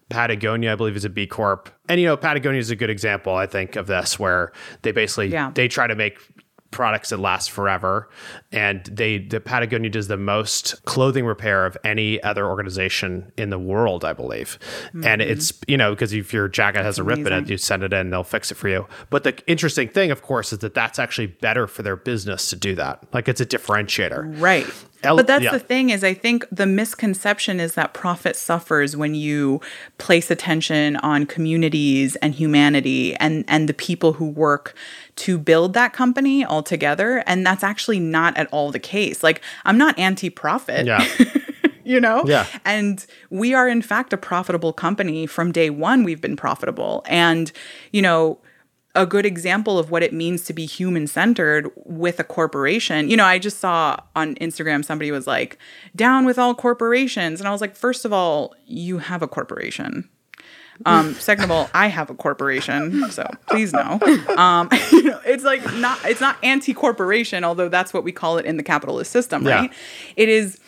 Patagonia, 0.08 0.72
I 0.72 0.74
believe, 0.74 0.96
is 0.96 1.04
a 1.04 1.10
B 1.10 1.26
Corp. 1.26 1.70
And 1.88 2.00
you 2.00 2.06
know, 2.06 2.16
Patagonia 2.16 2.60
is 2.60 2.70
a 2.70 2.76
good 2.76 2.90
example, 2.90 3.34
I 3.34 3.46
think, 3.46 3.76
of 3.76 3.86
this, 3.86 4.18
where 4.18 4.52
they 4.82 4.92
basically 4.92 5.28
yeah. 5.28 5.50
they 5.54 5.68
try 5.68 5.86
to 5.86 5.94
make 5.94 6.18
products 6.70 7.10
that 7.10 7.18
last 7.18 7.50
forever. 7.50 8.08
And 8.52 8.84
they 8.84 9.18
the 9.18 9.40
Patagonia 9.40 9.90
does 9.90 10.08
the 10.08 10.16
most 10.16 10.84
clothing 10.84 11.26
repair 11.26 11.66
of 11.66 11.76
any 11.84 12.22
other 12.22 12.46
organization 12.46 13.32
in 13.36 13.50
the 13.50 13.58
world 13.58 14.04
I 14.04 14.12
believe. 14.12 14.58
Mm-hmm. 14.88 15.04
and 15.04 15.22
it's 15.22 15.52
you 15.66 15.76
know 15.76 15.94
because 15.94 16.12
if 16.12 16.32
your 16.32 16.48
jacket 16.48 16.82
has 16.82 16.98
a 16.98 17.04
rip 17.04 17.18
in 17.18 17.32
it 17.32 17.48
you 17.48 17.56
send 17.56 17.82
it 17.82 17.92
in 17.92 18.10
they'll 18.10 18.24
fix 18.24 18.50
it 18.50 18.56
for 18.56 18.68
you. 18.68 18.86
But 19.10 19.24
the 19.24 19.36
interesting 19.46 19.88
thing 19.88 20.10
of 20.10 20.22
course 20.22 20.52
is 20.52 20.60
that 20.60 20.74
that's 20.74 20.98
actually 20.98 21.28
better 21.28 21.66
for 21.66 21.82
their 21.82 21.96
business 21.96 22.50
to 22.50 22.56
do 22.56 22.74
that. 22.76 23.04
Like 23.12 23.28
it's 23.28 23.40
a 23.40 23.46
differentiator. 23.46 24.40
Right. 24.40 24.66
But 25.02 25.26
that's 25.26 25.44
yeah. 25.44 25.52
the 25.52 25.58
thing 25.58 25.90
is 25.90 26.04
I 26.04 26.14
think 26.14 26.46
the 26.52 26.66
misconception 26.66 27.58
is 27.58 27.74
that 27.74 27.94
profit 27.94 28.36
suffers 28.36 28.96
when 28.96 29.14
you 29.14 29.60
place 29.98 30.30
attention 30.30 30.96
on 30.96 31.26
communities 31.26 32.16
and 32.16 32.34
humanity 32.34 33.16
and 33.16 33.44
and 33.48 33.68
the 33.68 33.74
people 33.74 34.12
who 34.12 34.26
work 34.26 34.74
to 35.20 35.38
build 35.38 35.74
that 35.74 35.92
company 35.92 36.44
altogether 36.44 37.22
and 37.26 37.44
that's 37.44 37.62
actually 37.62 38.00
not 38.00 38.36
at 38.36 38.48
all 38.52 38.70
the 38.70 38.78
case. 38.78 39.22
Like 39.22 39.42
I'm 39.64 39.76
not 39.76 39.98
anti-profit. 39.98 40.86
Yeah. 40.86 41.06
you 41.84 42.00
know? 42.00 42.24
Yeah. 42.26 42.46
And 42.64 43.04
we 43.28 43.52
are 43.52 43.68
in 43.68 43.82
fact 43.82 44.12
a 44.12 44.16
profitable 44.16 44.72
company 44.72 45.26
from 45.26 45.52
day 45.52 45.68
1 45.68 46.04
we've 46.04 46.20
been 46.20 46.36
profitable 46.36 47.04
and 47.06 47.52
you 47.92 48.00
know 48.00 48.40
a 48.94 49.06
good 49.06 49.26
example 49.26 49.78
of 49.78 49.90
what 49.90 50.02
it 50.02 50.12
means 50.12 50.44
to 50.44 50.52
be 50.52 50.66
human 50.66 51.06
centered 51.06 51.70
with 51.84 52.18
a 52.18 52.24
corporation. 52.24 53.08
You 53.08 53.16
know, 53.16 53.24
I 53.24 53.38
just 53.38 53.58
saw 53.58 53.96
on 54.16 54.34
Instagram 54.36 54.84
somebody 54.84 55.12
was 55.12 55.26
like, 55.26 55.58
down 55.94 56.24
with 56.24 56.38
all 56.38 56.56
corporations. 56.56 57.40
And 57.40 57.46
I 57.46 57.52
was 57.52 57.60
like, 57.60 57.76
first 57.76 58.04
of 58.04 58.12
all, 58.12 58.52
you 58.66 58.98
have 58.98 59.22
a 59.22 59.28
corporation. 59.28 60.08
Um, 60.86 61.14
second 61.14 61.44
of 61.44 61.50
all, 61.50 61.70
I 61.74 61.88
have 61.88 62.10
a 62.10 62.14
corporation, 62.14 63.10
so 63.10 63.28
please 63.48 63.72
know. 63.72 63.98
Um, 64.36 64.68
you 64.92 65.02
know, 65.02 65.20
it's 65.26 65.44
like 65.44 65.62
not 65.74 65.98
it's 66.04 66.20
not 66.20 66.36
anti-corporation, 66.42 67.44
although 67.44 67.68
that's 67.68 67.92
what 67.92 68.04
we 68.04 68.12
call 68.12 68.38
it 68.38 68.46
in 68.46 68.56
the 68.56 68.62
capitalist 68.62 69.10
system, 69.10 69.46
right? 69.46 69.70
Yeah. 69.70 69.76
It 70.16 70.28
is 70.28 70.58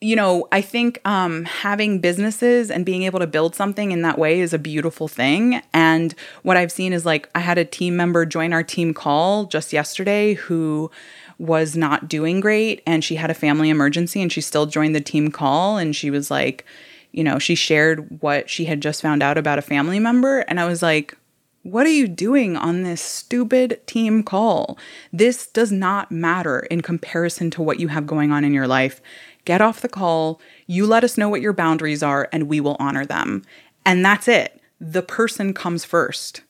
you 0.00 0.16
know, 0.16 0.48
I 0.50 0.62
think 0.62 1.00
um, 1.06 1.44
having 1.44 2.00
businesses 2.00 2.70
and 2.70 2.86
being 2.86 3.02
able 3.02 3.18
to 3.18 3.26
build 3.26 3.54
something 3.54 3.92
in 3.92 4.02
that 4.02 4.18
way 4.18 4.40
is 4.40 4.54
a 4.54 4.58
beautiful 4.58 5.08
thing. 5.08 5.60
And 5.74 6.14
what 6.42 6.56
I've 6.56 6.72
seen 6.72 6.92
is 6.92 7.04
like, 7.04 7.28
I 7.34 7.40
had 7.40 7.58
a 7.58 7.66
team 7.66 7.96
member 7.96 8.24
join 8.24 8.52
our 8.52 8.62
team 8.62 8.94
call 8.94 9.44
just 9.44 9.72
yesterday 9.72 10.34
who 10.34 10.90
was 11.38 11.76
not 11.76 12.08
doing 12.08 12.40
great 12.40 12.82
and 12.86 13.04
she 13.04 13.16
had 13.16 13.30
a 13.30 13.34
family 13.34 13.68
emergency 13.68 14.22
and 14.22 14.32
she 14.32 14.40
still 14.40 14.66
joined 14.66 14.94
the 14.94 15.00
team 15.00 15.30
call. 15.30 15.76
And 15.76 15.94
she 15.94 16.10
was 16.10 16.30
like, 16.30 16.64
you 17.12 17.24
know, 17.24 17.38
she 17.38 17.54
shared 17.54 18.20
what 18.22 18.48
she 18.48 18.66
had 18.66 18.80
just 18.80 19.02
found 19.02 19.22
out 19.22 19.38
about 19.38 19.58
a 19.58 19.62
family 19.62 19.98
member. 19.98 20.40
And 20.40 20.60
I 20.60 20.66
was 20.66 20.82
like, 20.82 21.16
what 21.62 21.86
are 21.86 21.90
you 21.90 22.08
doing 22.08 22.56
on 22.56 22.82
this 22.82 23.02
stupid 23.02 23.80
team 23.86 24.22
call? 24.22 24.78
This 25.12 25.46
does 25.46 25.70
not 25.70 26.10
matter 26.10 26.60
in 26.60 26.80
comparison 26.80 27.50
to 27.52 27.62
what 27.62 27.78
you 27.78 27.88
have 27.88 28.06
going 28.06 28.32
on 28.32 28.44
in 28.44 28.54
your 28.54 28.66
life 28.66 29.02
get 29.44 29.60
off 29.60 29.80
the 29.80 29.88
call, 29.88 30.40
you 30.66 30.86
let 30.86 31.04
us 31.04 31.18
know 31.18 31.28
what 31.28 31.40
your 31.40 31.52
boundaries 31.52 32.02
are, 32.02 32.28
and 32.32 32.48
we 32.48 32.60
will 32.60 32.76
honor 32.78 33.06
them. 33.06 33.42
And 33.84 34.04
that's 34.04 34.28
it. 34.28 34.60
The 34.80 35.02
person 35.02 35.54
comes 35.54 35.84
first. 35.84 36.42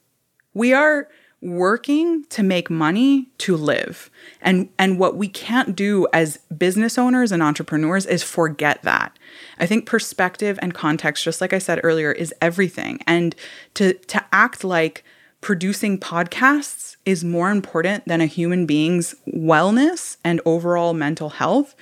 We 0.54 0.72
are 0.72 1.08
working 1.42 2.24
to 2.24 2.42
make 2.42 2.68
money 2.68 3.28
to 3.38 3.56
live. 3.56 4.10
And 4.40 4.68
and 4.78 4.98
what 4.98 5.16
we 5.16 5.28
can't 5.28 5.74
do 5.74 6.06
as 6.12 6.38
business 6.56 6.98
owners 6.98 7.32
and 7.32 7.42
entrepreneurs 7.42 8.06
is 8.06 8.22
forget 8.22 8.82
that. 8.82 9.18
I 9.58 9.66
think 9.66 9.86
perspective 9.86 10.58
and 10.60 10.74
context 10.74 11.24
just 11.24 11.40
like 11.40 11.52
I 11.52 11.58
said 11.58 11.80
earlier 11.82 12.12
is 12.12 12.34
everything. 12.40 13.00
And 13.06 13.34
to 13.74 13.94
to 13.94 14.24
act 14.32 14.64
like 14.64 15.04
producing 15.40 15.98
podcasts 15.98 16.96
is 17.06 17.24
more 17.24 17.50
important 17.50 18.06
than 18.06 18.20
a 18.20 18.26
human 18.26 18.66
being's 18.66 19.14
wellness 19.26 20.18
and 20.22 20.40
overall 20.44 20.92
mental 20.92 21.30
health 21.30 21.74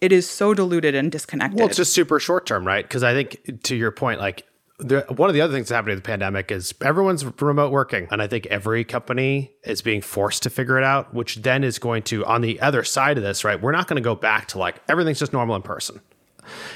it 0.00 0.12
is 0.12 0.28
so 0.28 0.52
diluted 0.52 0.94
and 0.94 1.10
disconnected. 1.10 1.58
Well, 1.58 1.68
it's 1.68 1.78
just 1.78 1.94
super 1.94 2.20
short 2.20 2.44
term, 2.44 2.66
right? 2.66 2.84
Because 2.84 3.02
I 3.02 3.14
think 3.14 3.62
to 3.62 3.74
your 3.74 3.90
point, 3.90 4.20
like 4.20 4.46
the, 4.78 5.04
one 5.08 5.30
of 5.30 5.34
the 5.34 5.40
other 5.40 5.52
things 5.52 5.68
that's 5.68 5.76
happening 5.76 5.92
in 5.92 5.98
the 5.98 6.02
pandemic 6.02 6.50
is 6.50 6.74
everyone's 6.80 7.24
remote 7.40 7.70
working. 7.70 8.08
And 8.10 8.20
I 8.20 8.26
think 8.26 8.46
every 8.46 8.84
company 8.84 9.52
is 9.62 9.82
being 9.82 10.00
forced 10.00 10.42
to 10.42 10.50
figure 10.50 10.76
it 10.78 10.84
out, 10.84 11.14
which 11.14 11.36
then 11.36 11.62
is 11.62 11.78
going 11.78 12.02
to, 12.04 12.24
on 12.26 12.40
the 12.40 12.60
other 12.60 12.82
side 12.82 13.16
of 13.16 13.22
this, 13.22 13.44
right? 13.44 13.60
We're 13.60 13.72
not 13.72 13.86
going 13.86 13.96
to 13.96 14.02
go 14.02 14.16
back 14.16 14.48
to 14.48 14.58
like 14.58 14.76
everything's 14.88 15.20
just 15.20 15.32
normal 15.32 15.54
in 15.54 15.62
person. 15.62 16.00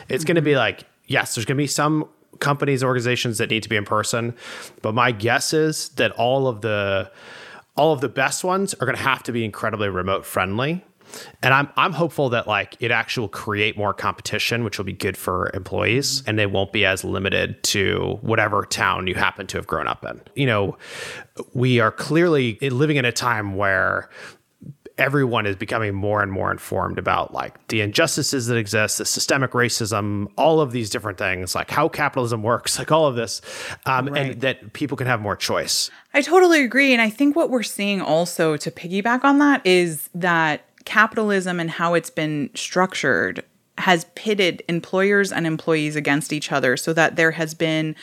It's 0.09 0.22
mm-hmm. 0.22 0.28
going 0.28 0.34
to 0.36 0.42
be 0.42 0.57
like, 0.57 0.84
yes, 1.07 1.34
there's 1.34 1.44
going 1.44 1.57
to 1.57 1.62
be 1.62 1.66
some 1.66 2.09
companies, 2.38 2.84
organizations 2.84 3.38
that 3.38 3.51
need 3.51 3.64
to 3.64 3.68
be 3.68 3.76
in 3.76 3.84
person. 3.84 4.34
But 4.80 4.94
my 4.94 5.11
guess 5.11 5.53
is 5.53 5.88
that 5.90 6.12
all 6.12 6.46
of 6.46 6.61
the, 6.61 7.11
all 7.76 7.92
of 7.92 8.01
the 8.01 8.09
best 8.09 8.44
ones 8.44 8.74
are 8.74 8.86
going 8.86 8.96
to 8.96 9.03
have 9.03 9.24
to 9.24 9.32
be 9.32 9.44
incredibly 9.44 9.88
remote 9.88 10.24
friendly 10.24 10.84
and 11.42 11.54
I'm 11.54 11.68
I'm 11.76 11.92
hopeful 11.92 12.28
that 12.30 12.46
like 12.46 12.76
it 12.80 12.90
actually 12.90 13.22
will 13.22 13.28
create 13.28 13.76
more 13.76 13.94
competition, 13.94 14.64
which 14.64 14.78
will 14.78 14.84
be 14.84 14.92
good 14.92 15.16
for 15.16 15.50
employees, 15.54 16.22
and 16.26 16.38
they 16.38 16.46
won't 16.46 16.72
be 16.72 16.84
as 16.84 17.04
limited 17.04 17.62
to 17.64 18.18
whatever 18.22 18.64
town 18.64 19.06
you 19.06 19.14
happen 19.14 19.46
to 19.48 19.59
have 19.59 19.66
grown 19.66 19.86
up 19.86 20.04
in. 20.04 20.20
You 20.34 20.46
know, 20.46 20.78
we 21.54 21.80
are 21.80 21.90
clearly 21.90 22.59
living 22.61 22.96
in 22.96 23.04
a 23.04 23.12
time 23.12 23.56
where 23.56 24.11
everyone 24.98 25.46
is 25.46 25.56
becoming 25.56 25.94
more 25.94 26.22
and 26.22 26.30
more 26.30 26.50
informed 26.50 26.98
about 26.98 27.32
like 27.32 27.66
the 27.68 27.80
injustices 27.80 28.48
that 28.48 28.56
exist, 28.56 28.98
the 28.98 29.04
systemic 29.04 29.52
racism, 29.52 30.26
all 30.36 30.61
of 30.61 30.72
these 30.72 30.90
different 30.90 31.16
things, 31.16 31.54
like 31.54 31.70
how 31.70 31.88
capitalism 31.88 32.42
works, 32.42 32.78
like 32.78 32.92
all 32.92 33.06
of 33.06 33.14
this, 33.14 33.40
um, 33.86 34.09
right. 34.09 34.32
and 34.32 34.40
that 34.40 34.72
people 34.72 34.96
can 34.96 35.06
have 35.06 35.20
more 35.20 35.36
choice. 35.36 35.90
I 36.12 36.20
totally 36.20 36.62
agree. 36.62 36.92
And 36.92 37.00
I 37.00 37.11
think 37.11 37.36
what 37.36 37.48
we're 37.48 37.62
seeing 37.62 38.02
also 38.02 38.56
to 38.56 38.70
piggyback 38.70 39.24
on 39.24 39.38
that 39.38 39.64
is 39.64 40.11
that 40.14 40.64
capitalism 40.89 41.61
and 41.61 41.70
how 41.70 41.93
it's 41.93 42.11
been 42.11 42.49
structured 42.55 43.45
has 43.76 44.07
pitted 44.16 44.62
employers 44.68 45.30
and 45.30 45.47
employees 45.47 45.95
against 45.95 46.32
each 46.32 46.51
other 46.51 46.76
so 46.76 46.93
that 46.93 47.16
there 47.16 47.32
has 47.32 47.55
been 47.55 47.95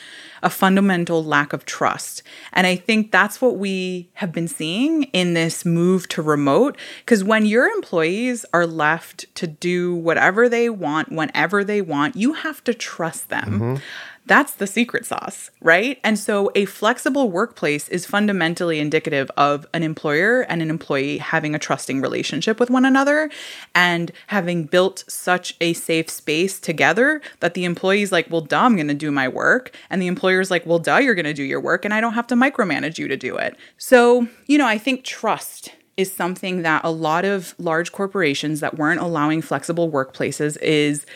a 0.42 0.48
fundamental 0.48 1.22
lack 1.22 1.52
of 1.52 1.64
trust. 1.64 2.22
And 2.52 2.66
I 2.66 2.76
think 2.76 3.12
that's 3.12 3.40
what 3.42 3.56
we 3.56 4.08
have 4.14 4.32
been 4.32 4.48
seeing 4.48 5.02
in 5.04 5.34
this 5.34 5.64
move 5.64 6.08
to 6.10 6.22
remote. 6.22 6.78
Because 7.00 7.22
when 7.22 7.44
your 7.44 7.66
employees 7.66 8.46
are 8.54 8.66
left 8.66 9.26
to 9.34 9.46
do 9.46 9.94
whatever 9.94 10.48
they 10.48 10.70
want, 10.70 11.12
whenever 11.12 11.62
they 11.62 11.82
want, 11.82 12.16
you 12.16 12.32
have 12.32 12.64
to 12.64 12.72
trust 12.72 13.28
them. 13.28 13.60
Mm-hmm. 13.60 13.82
That's 14.26 14.54
the 14.54 14.66
secret 14.66 15.06
sauce, 15.06 15.50
right? 15.60 16.00
And 16.02 16.18
so 16.18 16.50
a 16.56 16.64
flexible 16.64 17.30
workplace 17.30 17.88
is 17.88 18.06
fundamentally 18.06 18.80
indicative 18.80 19.30
of 19.36 19.66
an 19.72 19.84
employer 19.84 20.40
and 20.40 20.60
an 20.60 20.68
employee 20.68 21.18
having 21.18 21.54
a 21.54 21.60
trusting 21.60 22.00
relationship 22.00 22.58
with 22.58 22.68
one 22.68 22.84
another 22.84 23.30
and 23.72 24.10
having 24.26 24.64
built 24.64 25.04
such 25.06 25.56
a 25.60 25.74
safe 25.74 26.10
space 26.10 26.58
together 26.58 27.20
that 27.38 27.54
the 27.54 27.64
employee's 27.64 28.10
like, 28.10 28.28
well, 28.28 28.40
duh, 28.40 28.62
I'm 28.62 28.74
going 28.74 28.88
to 28.88 28.94
do 28.94 29.12
my 29.12 29.28
work. 29.28 29.72
And 29.90 30.02
the 30.02 30.08
employer's 30.08 30.50
like, 30.50 30.66
well, 30.66 30.80
duh, 30.80 30.96
you're 30.96 31.14
going 31.14 31.24
to 31.24 31.32
do 31.32 31.44
your 31.44 31.60
work 31.60 31.84
and 31.84 31.94
I 31.94 32.00
don't 32.00 32.14
have 32.14 32.26
to 32.26 32.34
micromanage 32.34 32.98
you 32.98 33.06
to 33.06 33.16
do 33.16 33.36
it. 33.36 33.56
So, 33.78 34.26
you 34.46 34.58
know, 34.58 34.66
I 34.66 34.76
think 34.76 35.04
trust 35.04 35.70
is 35.96 36.12
something 36.12 36.62
that 36.62 36.84
a 36.84 36.90
lot 36.90 37.24
of 37.24 37.54
large 37.58 37.92
corporations 37.92 38.60
that 38.60 38.76
weren't 38.76 39.00
allowing 39.00 39.40
flexible 39.40 39.90
workplaces 39.90 40.60
is 40.60 41.06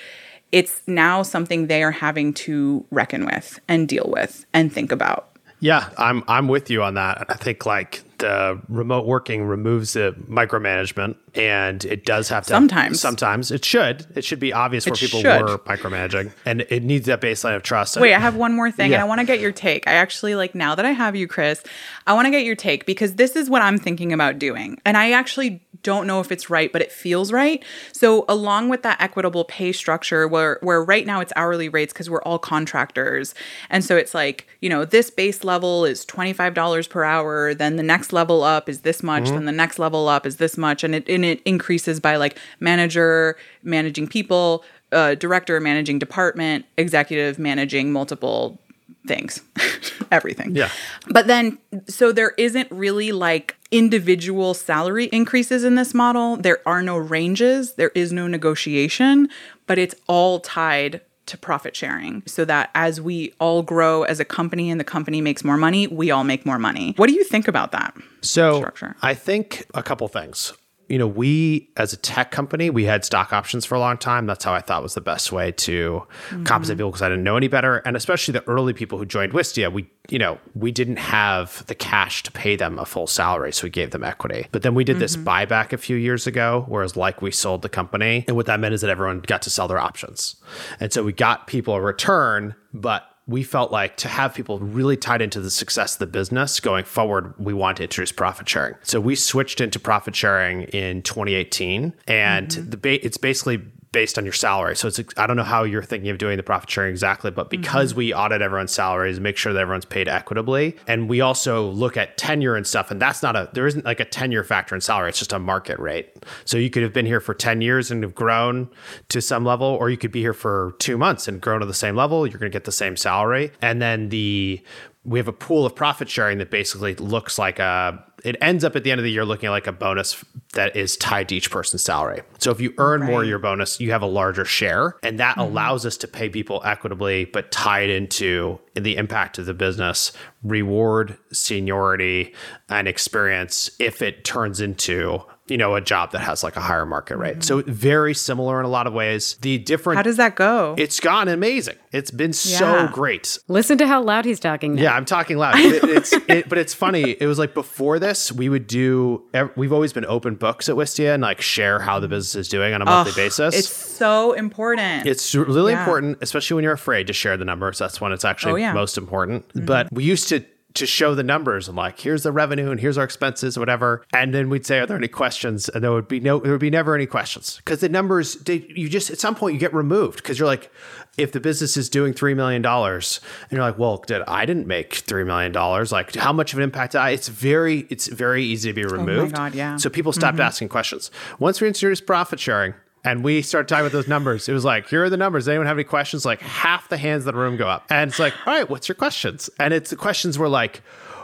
it's 0.53 0.83
now 0.87 1.23
something 1.23 1.67
they 1.67 1.83
are 1.83 1.91
having 1.91 2.33
to 2.35 2.85
reckon 2.91 3.25
with 3.25 3.61
and 3.69 3.89
deal 3.89 4.09
with 4.09 4.45
and 4.53 4.73
think 4.73 4.93
about. 4.93 5.29
Yeah, 5.61 5.89
I'm 5.99 6.25
I'm 6.27 6.49
with 6.49 6.71
you 6.71 6.83
on 6.83 6.95
that. 6.95 7.27
I 7.29 7.35
think 7.35 7.67
like 7.67 8.03
the 8.21 8.31
uh, 8.31 8.57
remote 8.69 9.07
working 9.07 9.45
removes 9.45 9.95
the 9.95 10.15
micromanagement 10.29 11.17
and 11.35 11.85
it 11.85 12.05
does 12.05 12.29
have 12.29 12.45
to 12.45 12.51
sometimes. 12.51 13.01
Sometimes. 13.01 13.51
It 13.51 13.65
should. 13.65 14.07
It 14.15 14.25
should 14.25 14.41
be 14.41 14.53
obvious 14.53 14.87
it 14.87 14.91
where 14.91 14.97
people 14.97 15.21
should. 15.21 15.43
were 15.43 15.59
micromanaging 15.59 16.33
and 16.45 16.63
it 16.63 16.83
needs 16.83 17.07
that 17.07 17.21
baseline 17.21 17.57
of 17.57 17.63
trust. 17.63 17.99
Wait 17.99 18.15
i 18.15 18.19
have 18.19 18.37
one 18.37 18.53
more 18.53 18.71
thing 18.71 18.91
yeah. 18.91 18.97
and 18.97 19.03
i 19.03 19.07
want 19.07 19.21
to 19.21 19.27
get 19.27 19.41
your 19.41 19.53
take. 19.53 19.87
I 19.87 19.93
actually 19.93 20.35
like 20.35 20.55
now 20.55 20.75
that 20.75 20.87
i 20.87 20.93
have 20.93 21.17
you 21.17 21.27
chris 21.27 21.63
i 22.07 22.13
want 22.13 22.27
to 22.27 22.31
get 22.31 22.45
your 22.45 22.57
take 22.57 22.87
because 22.87 23.15
this 23.15 23.37
is 23.37 23.49
what 23.51 23.63
i'm 23.63 23.79
thinking 23.79 24.13
about 24.13 24.39
doing 24.39 24.81
and 24.85 24.97
i 24.97 25.13
actually 25.13 25.61
don't 25.83 26.07
know 26.07 26.21
if 26.21 26.31
it's 26.31 26.51
right 26.51 26.73
but 26.73 26.83
it 26.83 26.93
feels 26.93 27.33
right. 27.33 27.65
So 27.93 28.25
along 28.29 28.69
with 28.69 28.83
that 28.83 29.01
equitable 29.01 29.45
pay 29.45 29.73
structure 29.73 30.27
where 30.29 30.59
where 30.63 30.83
right 30.83 31.07
now 31.07 31.21
it's 31.21 31.33
hourly 31.37 31.69
rates 31.69 31.93
because 31.93 32.11
we're 32.11 32.23
all 32.23 32.39
contractors. 32.39 33.35
And 33.69 33.85
so 33.85 33.97
it's 33.97 34.15
like 34.15 34.47
you 34.61 34.69
know 34.69 34.85
this 34.85 35.11
base 35.11 35.45
level 35.45 35.85
is 35.85 36.05
$25 36.05 36.89
per 36.89 37.05
hour 37.05 37.55
then 37.55 37.77
the 37.77 37.83
next 37.83 38.10
level 38.13 38.43
up 38.43 38.69
is 38.69 38.81
this 38.81 39.03
much 39.03 39.25
mm-hmm. 39.25 39.35
then 39.35 39.45
the 39.47 39.53
next 39.53 39.79
level 39.79 40.09
up 40.09 40.27
is 40.27 40.37
this 40.37 40.57
much. 40.57 40.85
And 40.85 40.95
it, 40.95 41.09
and 41.09 41.25
it 41.25 41.41
increases 41.45 42.01
by 42.01 42.17
like 42.17 42.39
manager 42.59 43.37
managing 43.63 44.09
people 44.09 44.65
uh, 44.93 45.15
director 45.15 45.61
managing 45.61 45.99
department 45.99 46.67
executive 46.77 47.39
managing 47.39 47.93
multiple 47.93 48.59
things 49.07 49.41
everything. 50.11 50.55
Yeah. 50.55 50.69
But 51.09 51.27
then 51.27 51.59
so 51.87 52.13
there 52.13 52.33
isn't 52.37 52.71
really 52.71 53.13
like 53.13 53.57
individual 53.71 54.53
salary 54.53 55.07
increases 55.07 55.63
in 55.63 55.77
this 55.77 55.95
model. 55.95 56.37
There 56.37 56.61
are 56.67 56.83
no 56.83 56.97
ranges. 56.97 57.75
There 57.75 57.93
is 57.95 58.13
no 58.13 58.27
negotiation 58.27 59.29
but 59.71 59.79
it's 59.79 59.95
all 60.09 60.41
tied 60.41 61.01
to 61.31 61.39
profit 61.39 61.75
sharing 61.75 62.23
so 62.27 62.45
that 62.45 62.71
as 62.75 63.01
we 63.01 63.33
all 63.39 63.63
grow 63.63 64.03
as 64.03 64.21
a 64.21 64.25
company 64.25 64.71
and 64.71 64.79
the 64.79 64.85
company 64.85 65.21
makes 65.21 65.43
more 65.45 65.57
money, 65.57 65.87
we 65.87 66.11
all 66.11 66.25
make 66.25 66.45
more 66.45 66.59
money. 66.59 66.93
What 66.97 67.09
do 67.09 67.15
you 67.15 67.25
think 67.25 67.49
about 67.49 67.73
that? 67.73 67.97
So, 68.21 68.59
structure? 68.59 68.97
I 69.01 69.15
think 69.15 69.67
a 69.73 69.83
couple 69.83 70.07
things 70.09 70.53
you 70.91 70.99
know, 70.99 71.07
we 71.07 71.71
as 71.77 71.93
a 71.93 71.97
tech 71.97 72.33
company, 72.33 72.69
we 72.69 72.85
had 72.85 73.05
stock 73.05 73.33
options 73.33 73.65
for 73.65 73.77
a 73.77 73.79
long 73.79 73.97
time. 73.97 74.27
That's 74.27 74.45
how 74.45 74.53
I 74.53 74.61
thought 74.61 74.83
was 74.83 74.95
the 74.95 75.01
best 75.01 75.31
way 75.31 75.53
to 75.53 76.03
mm-hmm. 76.31 76.43
compensate 76.43 76.79
people 76.79 76.91
because 76.91 77.03
I 77.03 77.09
didn't 77.09 77.23
know 77.23 77.37
any 77.37 77.47
better. 77.47 77.77
And 77.79 77.97
especially 77.97 78.33
the 78.33 78.47
early 78.49 78.73
people 78.73 78.99
who 78.99 79.07
joined 79.07 79.33
Wistia, 79.33 79.73
we, 79.73 79.89
you 80.09 80.19
know, 80.19 80.39
we 80.55 80.73
didn't 80.73 80.97
have 80.99 81.65
the 81.67 81.77
cash 81.77 82.25
to 82.25 82.33
pay 82.33 82.57
them 82.57 82.77
a 82.77 82.85
full 82.85 83.07
salary. 83.07 83.53
So 83.53 83.65
we 83.65 83.71
gave 83.71 83.93
them 83.93 84.03
equity. 84.03 84.49
But 84.51 84.63
then 84.63 84.75
we 84.75 84.83
did 84.83 84.95
mm-hmm. 84.95 85.01
this 85.01 85.17
buyback 85.17 85.73
a 85.73 85.79
few 85.79 85.95
years 85.95 86.27
ago, 86.27 86.65
whereas 86.67 86.97
like 86.97 87.23
we 87.23 87.31
sold 87.31 87.63
the 87.63 87.69
company. 87.69 88.25
And 88.27 88.37
what 88.37 88.47
that 88.47 88.59
meant 88.59 88.75
is 88.75 88.81
that 88.81 88.91
everyone 88.91 89.21
got 89.21 89.43
to 89.43 89.51
sell 89.51 89.69
their 89.69 89.79
options. 89.79 90.37
And 90.81 90.93
so 90.93 91.05
we 91.05 91.13
got 91.13 91.47
people 91.47 91.75
a 91.75 91.81
return, 91.81 92.57
but 92.75 93.10
we 93.31 93.45
felt 93.45 93.71
like 93.71 93.97
to 93.99 94.09
have 94.09 94.35
people 94.35 94.59
really 94.59 94.97
tied 94.97 95.23
into 95.23 95.41
the 95.41 95.51
success 95.51 95.95
of 95.95 96.01
the 96.01 96.07
business 96.07 96.59
going 96.59 96.85
forward, 96.85 97.33
we 97.39 97.55
wanted 97.55 97.77
to 97.77 97.83
introduce 97.85 98.11
profit 98.11 98.49
sharing. 98.49 98.75
So 98.83 99.01
we 99.01 99.15
switched 99.15 99.61
into 99.61 99.79
profit 99.79 100.17
sharing 100.17 100.63
in 100.65 101.03
2018, 101.03 101.95
and 102.09 102.49
mm-hmm. 102.49 102.71
the 102.71 102.77
ba- 102.77 103.05
it's 103.05 103.17
basically 103.17 103.63
based 103.93 104.19
on 104.19 104.25
your 104.25 104.33
salary. 104.33 104.77
So 104.77 104.89
it's 104.89 105.01
I 105.17 105.27
don't 105.27 105.37
know 105.37 105.43
how 105.43 105.65
you're 105.65 105.83
thinking 105.83 106.11
of 106.11 106.19
doing 106.19 106.37
the 106.37 106.43
profit 106.43 106.71
sharing 106.71 106.91
exactly, 106.91 107.31
but 107.31 107.51
because 107.51 107.91
mm-hmm. 107.91 107.99
we 107.99 108.15
audit 108.15 108.41
everyone's 108.41 108.73
salaries, 108.73 109.19
make 109.19 109.37
sure 109.37 109.53
that 109.53 109.59
everyone's 109.61 109.85
paid 109.85 110.09
equitably, 110.09 110.77
and 110.87 111.09
we 111.09 111.21
also 111.21 111.69
look 111.71 111.97
at 111.97 112.17
tenure 112.17 112.55
and 112.55 112.67
stuff, 112.67 112.91
and 112.91 113.01
that's 113.01 113.23
not 113.23 113.37
a 113.37 113.51
there 113.53 113.67
isn't 113.67 113.85
like 113.85 114.01
a 114.01 114.05
tenure 114.05 114.45
factor 114.45 114.75
in 114.75 114.81
salary. 114.81 115.09
It's 115.09 115.19
just 115.19 115.33
a 115.33 115.39
market 115.39 115.79
rate. 115.79 116.25
So 116.45 116.57
you 116.57 116.71
could 116.71 116.83
have 116.83 116.93
been 116.93 117.07
here 117.07 117.21
for 117.21 117.35
10 117.35 117.61
years 117.61 117.91
and 117.91 118.03
have 118.03 118.15
grown 118.15 118.69
to 119.09 119.21
some 119.21 119.45
level, 119.45 119.67
or 119.67 119.91
you 119.91 119.97
could 119.97 120.13
be 120.13 120.21
here 120.21 120.35
for 120.35 120.75
two 120.79 120.97
months 120.97 121.27
and 121.27 121.41
grown 121.41 121.61
to 121.61 121.67
the 121.67 121.75
same 121.75 121.97
level. 121.97 122.27
You're 122.27 122.39
going 122.39 122.51
to 122.51 122.57
get 122.57 122.65
the 122.65 122.73
same 122.73 122.97
salary, 122.97 123.51
and 123.61 123.83
then 123.83 124.11
the 124.11 124.63
we 125.03 125.19
have 125.19 125.29
a 125.29 125.33
pool 125.33 125.65
of 125.65 125.75
profit 125.75 126.11
sharing 126.11 126.39
that 126.39 126.51
basically 126.51 126.95
looks 126.97 127.39
like 127.39 127.59
a 127.59 128.05
it 128.25 128.37
ends 128.41 128.65
up 128.65 128.77
at 128.77 128.85
the 128.85 128.91
end 128.91 128.99
of 128.99 129.05
the 129.05 129.11
year 129.11 129.25
looking 129.25 129.51
like 129.51 129.67
a 129.67 129.73
bonus 129.73 130.25
that 130.55 130.77
is 130.77 130.97
tied 130.97 131.29
to 131.29 131.37
each 131.37 131.51
person's 131.51 131.83
salary. 131.83 132.23
So 132.39 132.51
if 132.51 132.61
you 132.61 132.75
earn 132.79 133.03
right. 133.03 133.11
more 133.11 133.23
of 133.23 133.29
your 133.29 133.39
bonus, 133.39 133.81
you 133.81 133.93
have 133.93 134.03
a 134.03 134.07
larger 134.07 134.45
share, 134.45 134.97
and 135.03 135.19
that 135.21 135.33
mm-hmm. 135.33 135.41
allows 135.53 135.87
us 135.87 135.97
to 135.99 136.09
pay 136.09 136.29
people 136.29 136.63
equitably, 136.65 137.27
but 137.27 137.51
tied 137.51 137.91
into 137.91 138.59
the 138.75 138.97
impact 138.97 139.39
of 139.39 139.47
the 139.47 139.55
business, 139.55 140.13
reward 140.43 141.17
seniority 141.33 142.35
and 142.69 142.89
experience 142.89 143.71
if 143.79 144.03
it 144.03 144.25
turns 144.25 144.61
into 144.61 145.23
you 145.51 145.59
know, 145.59 145.75
a 145.75 145.81
job 145.81 146.13
that 146.13 146.21
has 146.21 146.43
like 146.43 146.57
a 146.57 146.61
higher 146.61 146.87
market 146.87 147.17
rate. 147.17 147.39
Mm-hmm. 147.39 147.43
So 147.43 147.63
very 147.63 148.15
similar 148.15 148.61
in 148.61 148.67
a 148.67 148.69
lot 148.69 148.87
of 148.87 148.93
ways. 148.93 149.37
The 149.41 149.59
different 149.59 149.97
How 149.97 150.03
does 150.03 150.17
that 150.17 150.37
go? 150.37 150.75
It's 150.79 151.01
gone 151.01 151.29
amazing. 151.29 151.77
It's 151.93 152.11
been 152.11 152.31
yeah. 152.31 152.87
so 152.87 152.89
great. 152.93 153.39
Listen 153.49 153.77
to 153.79 153.87
how 153.87 154.03
loud 154.03 154.25
he's 154.25 154.39
talking. 154.39 154.77
Now. 154.77 154.83
Yeah, 154.83 154.95
I'm 154.95 155.05
talking 155.05 155.37
loud. 155.37 155.55
it, 155.59 155.85
it's 155.85 156.13
it, 156.13 156.49
but 156.49 156.59
it's 156.59 156.73
funny. 156.73 157.17
It 157.19 157.27
was 157.27 157.39
like 157.39 157.53
before 157.53 157.99
this, 157.99 158.31
we 158.31 158.49
would 158.49 158.67
do 158.67 159.25
we've 159.57 159.73
always 159.73 159.93
been 159.93 160.07
open 160.07 160.37
books 160.37 160.69
at 160.69 160.77
Wistia 160.77 161.15
and 161.15 161.23
like 161.23 161.41
share 161.41 161.81
how 161.81 161.99
the 161.99 162.09
business 162.09 162.35
is 162.37 162.49
doing 162.49 162.73
on 162.73 162.83
a 162.83 162.85
monthly 162.85 163.13
oh, 163.13 163.17
basis. 163.17 163.55
It's 163.55 163.69
so 163.69 164.33
important. 164.33 165.07
It's 165.07 165.35
really 165.35 165.73
yeah. 165.73 165.81
important, 165.81 166.19
especially 166.21 166.55
when 166.55 166.65
you're 166.65 166.73
afraid 166.73 167.09
to 167.09 167.13
share 167.13 167.37
the 167.37 167.45
numbers. 167.45 167.79
That's 167.79 168.01
when 168.01 168.13
it's 168.13 168.25
actually 168.25 168.53
oh, 168.53 168.57
yeah. 168.57 168.73
most 168.73 168.97
important. 168.97 169.49
Mm-hmm. 169.49 169.67
But 169.67 169.93
we 169.93 170.05
used 170.05 170.29
to 170.29 170.45
to 170.75 170.87
show 170.87 171.15
the 171.15 171.23
numbers 171.23 171.69
and 171.69 171.77
like 171.77 171.99
here's 171.99 172.23
the 172.23 172.33
revenue 172.33 172.71
and 172.71 172.81
here's 172.81 172.97
our 172.97 173.05
expenses 173.05 173.59
whatever. 173.59 174.05
And 174.13 174.35
then 174.35 174.49
we'd 174.49 174.67
say 174.67 174.79
are 174.79 174.87
there 174.87 174.97
any 174.97 175.09
questions? 175.09 175.69
And 175.69 175.83
there 175.83 175.93
would 175.93 176.09
be 176.09 176.21
no 176.21 176.39
there 176.39 176.53
would 176.53 176.61
be 176.61 176.71
never 176.71 176.95
any 176.95 177.07
questions. 177.07 177.57
Because 177.57 177.81
the 177.81 177.89
numbers 177.89 178.37
they, 178.37 178.67
you 178.69 178.89
just 178.89 179.11
at 179.11 179.19
some 179.19 179.35
point 179.35 179.55
you 179.55 179.61
get 179.61 179.75
removed. 179.75 180.19
Because 180.19 180.39
you're 180.39 180.49
like 180.49 180.71
if 181.19 181.33
the 181.33 181.41
business 181.41 181.77
is 181.77 181.91
doing 181.91 182.15
$3 182.15 182.37
million 182.37 182.65
and 182.65 183.21
you're 183.51 183.61
like 183.61 183.79
well 183.79 183.99
did 184.07 184.23
i 184.23 184.47
didn't 184.47 184.67
make 184.67 185.05
$3 185.05 185.27
million 185.27 185.53
like 185.91 186.15
how 186.15 186.33
much 186.33 186.53
of 186.53 186.59
an 186.59 186.63
impact? 186.63 186.95
I 186.95 187.11
it's 187.11 187.29
very 187.29 187.87
it's 187.91 188.07
very 188.07 188.45
easy 188.45 188.71
to 188.71 188.75
be 188.75 188.85
removed 188.85 189.35
oh 189.35 189.41
my 189.41 189.51
God, 189.51 189.55
yeah. 189.55 189.77
so 189.77 189.91
people 189.91 190.13
stopped 190.13 190.35
mm-hmm. 190.35 190.43
asking 190.43 190.69
questions. 190.69 191.11
Once 191.39 191.61
we 191.61 191.69
introduced 191.69 192.07
profit 192.07 192.39
sharing 192.39 192.75
and 193.05 193.25
we 193.25 193.43
started 193.43 193.69
talking 193.69 193.87
about 193.87 193.93
those 193.93 194.09
numbers. 194.09 194.49
It 194.49 194.53
was 194.53 194.65
like, 194.65 194.89
here 194.89 195.05
are 195.05 195.11
the 195.11 195.17
numbers. 195.17 195.49
Anyone 195.49 195.67
have 195.67 195.77
any 195.77 195.85
questions? 195.85 196.25
Like 196.25 196.41
half 196.41 196.89
the 196.89 196.97
hands 196.97 197.27
in 197.27 197.35
the 197.35 197.39
room 197.41 197.57
go 197.57 197.69
up. 197.69 197.85
And 197.91 198.11
it's 198.11 198.19
like, 198.19 198.35
all 198.47 198.55
right, 198.55 198.69
what's 198.69 198.89
your 198.89 198.97
questions? 198.97 199.49
And 199.59 199.73
it's 199.73 199.91
the 199.91 199.97
questions 199.97 200.39
were 200.39 200.49
like, 200.49 200.83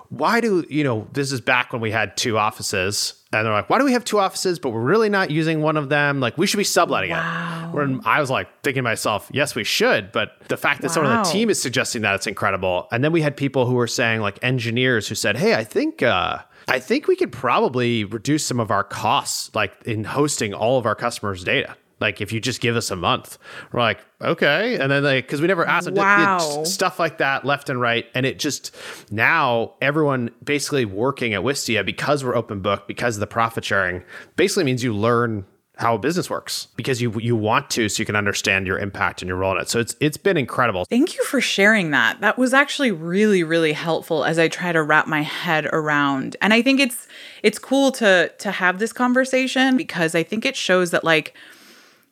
why 0.09 0.41
do, 0.41 0.65
you 0.71 0.85
know, 0.85 1.07
this 1.13 1.33
is 1.33 1.41
back 1.41 1.73
when 1.73 1.83
we 1.83 1.91
had 1.91 2.17
two 2.17 2.39
offices. 2.39 3.15
And 3.33 3.45
they're 3.45 3.53
like, 3.53 3.69
why 3.69 3.79
do 3.79 3.85
we 3.85 3.93
have 3.93 4.05
two 4.05 4.21
offices, 4.21 4.59
but 4.59 4.71
we're 4.71 4.81
really 4.81 5.09
not 5.09 5.31
using 5.31 5.63
one 5.63 5.77
of 5.77 5.89
them? 5.89 6.21
Like, 6.21 6.39
we 6.39 6.47
should 6.47 6.59
be 6.59 6.65
subletting 6.65 7.11
wow. 7.11 7.71
it. 7.73 7.77
When 7.77 8.01
I 8.05 8.21
was 8.21 8.31
like 8.31 8.49
thinking 8.63 8.79
to 8.79 8.83
myself, 8.83 9.29
yes, 9.35 9.55
we 9.55 9.65
should. 9.65 10.13
But 10.13 10.39
the 10.49 10.57
fact 10.57 10.83
that 10.83 10.89
wow. 10.89 10.95
someone 10.95 11.13
on 11.13 11.25
the 11.25 11.31
team 11.31 11.51
is 11.51 11.61
suggesting 11.61 12.03
that, 12.03 12.15
it's 12.15 12.29
incredible. 12.29 12.87
And 12.93 13.03
then 13.03 13.11
we 13.11 13.21
had 13.21 13.37
people 13.37 13.67
who 13.67 13.75
were 13.75 13.89
saying, 13.89 14.21
like 14.21 14.39
engineers 14.43 15.09
who 15.09 15.17
said, 15.17 15.37
hey, 15.37 15.55
I 15.55 15.65
think, 15.65 16.03
uh, 16.03 16.39
I 16.69 16.81
think 16.81 17.07
we 17.07 17.17
could 17.17 17.33
probably 17.33 18.05
reduce 18.05 18.45
some 18.45 18.59
of 18.59 18.71
our 18.71 18.85
costs, 18.85 19.55
like 19.55 19.73
in 19.85 20.05
hosting 20.05 20.53
all 20.53 20.79
of 20.79 20.87
our 20.87 20.95
customers' 20.95 21.45
data. 21.45 21.77
Like 22.01 22.21
if 22.21 22.31
you 22.31 22.41
just 22.41 22.61
give 22.61 22.77
us 22.77 22.91
a 22.91 22.97
month, 22.97 23.39
we're 23.73 23.81
like, 23.81 24.05
okay. 24.21 24.79
And 24.79 24.93
then 24.93 25.03
like, 25.03 25.27
cause 25.29 25.41
we 25.41 25.47
never 25.47 25.65
asked 25.65 25.91
wow. 25.93 26.65
stuff 26.65 26.99
like 26.99 27.19
that 27.19 27.45
left 27.45 27.71
and 27.71 27.81
right. 27.81 28.07
And 28.15 28.27
it 28.27 28.39
just 28.39 28.75
now 29.11 29.75
everyone 29.81 30.31
basically 30.45 30.85
working 30.85 31.33
at 31.33 31.41
Wistia 31.41 31.87
because 31.87 32.23
we're 32.23 32.35
open 32.35 32.61
book, 32.61 32.87
because 32.87 33.17
of 33.17 33.21
the 33.21 33.27
profit 33.27 33.65
sharing 33.65 34.03
basically 34.37 34.65
means 34.65 34.85
you 34.85 34.95
learn 34.95 35.47
how 35.77 35.95
a 35.95 35.99
business 35.99 36.31
works 36.31 36.69
because 36.75 37.03
you 37.03 37.13
you 37.21 37.37
want 37.37 37.69
to 37.71 37.89
so 37.89 38.01
you 38.01 38.07
can 38.07 38.17
understand 38.17 38.67
your 38.67 38.79
impact 38.79 39.21
and 39.21 39.29
your 39.29 39.37
role 39.37 39.53
in 39.53 39.59
it. 39.59 39.69
So 39.69 39.79
it's 39.79 39.95
it's 40.01 40.17
been 40.17 40.37
incredible. 40.37 40.87
Thank 40.87 41.17
you 41.17 41.25
for 41.25 41.41
sharing 41.41 41.91
that. 41.91 42.21
That 42.21 42.39
was 42.39 42.55
actually 42.55 42.93
really 42.93 43.43
really 43.43 43.75
helpful 43.75 44.25
as 44.25 44.39
I 44.39 44.49
try 44.49 44.73
to 44.73 44.83
wrap 44.83 45.07
my 45.07 45.23
head 45.23 45.67
around. 45.67 46.37
And 46.41 46.55
I 46.55 46.63
think 46.63 46.81
it's 46.81 47.07
it's 47.43 47.59
cool 47.59 47.93
to 47.93 48.33
to 48.39 48.51
have 48.51 48.79
this 48.79 48.93
conversation 48.93 49.77
because 49.77 50.15
I 50.15 50.23
think 50.23 50.47
it 50.47 50.57
shows 50.57 50.93
that 50.93 51.05
like 51.05 51.35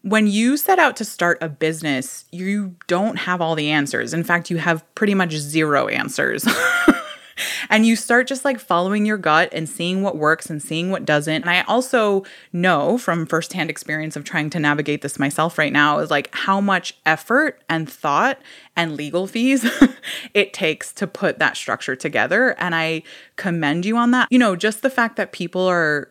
when 0.02 0.26
you 0.26 0.58
set 0.58 0.78
out 0.78 0.96
to 0.96 1.04
start 1.04 1.38
a 1.40 1.48
business, 1.48 2.26
you 2.30 2.76
don't 2.86 3.16
have 3.16 3.40
all 3.40 3.54
the 3.54 3.70
answers. 3.70 4.12
In 4.12 4.22
fact, 4.22 4.50
you 4.50 4.58
have 4.58 4.84
pretty 4.94 5.14
much 5.14 5.32
zero 5.32 5.88
answers. 5.88 6.46
and 7.70 7.86
you 7.86 7.96
start 7.96 8.26
just 8.26 8.44
like 8.44 8.60
following 8.60 9.06
your 9.06 9.18
gut 9.18 9.48
and 9.52 9.68
seeing 9.68 10.02
what 10.02 10.16
works 10.16 10.50
and 10.50 10.62
seeing 10.62 10.90
what 10.90 11.04
doesn't. 11.04 11.42
And 11.42 11.50
I 11.50 11.62
also 11.62 12.24
know 12.52 12.98
from 12.98 13.26
firsthand 13.26 13.70
experience 13.70 14.16
of 14.16 14.24
trying 14.24 14.50
to 14.50 14.60
navigate 14.60 15.02
this 15.02 15.18
myself 15.18 15.58
right 15.58 15.72
now 15.72 15.98
is 15.98 16.10
like 16.10 16.28
how 16.34 16.60
much 16.60 16.96
effort 17.06 17.62
and 17.68 17.90
thought 17.90 18.38
and 18.76 18.96
legal 18.96 19.26
fees 19.26 19.64
it 20.34 20.52
takes 20.52 20.92
to 20.94 21.06
put 21.06 21.38
that 21.38 21.56
structure 21.56 21.96
together. 21.96 22.54
And 22.58 22.74
I 22.74 23.02
commend 23.36 23.84
you 23.84 23.96
on 23.96 24.10
that. 24.12 24.28
You 24.30 24.38
know, 24.38 24.56
just 24.56 24.82
the 24.82 24.90
fact 24.90 25.16
that 25.16 25.32
people 25.32 25.66
are 25.66 26.10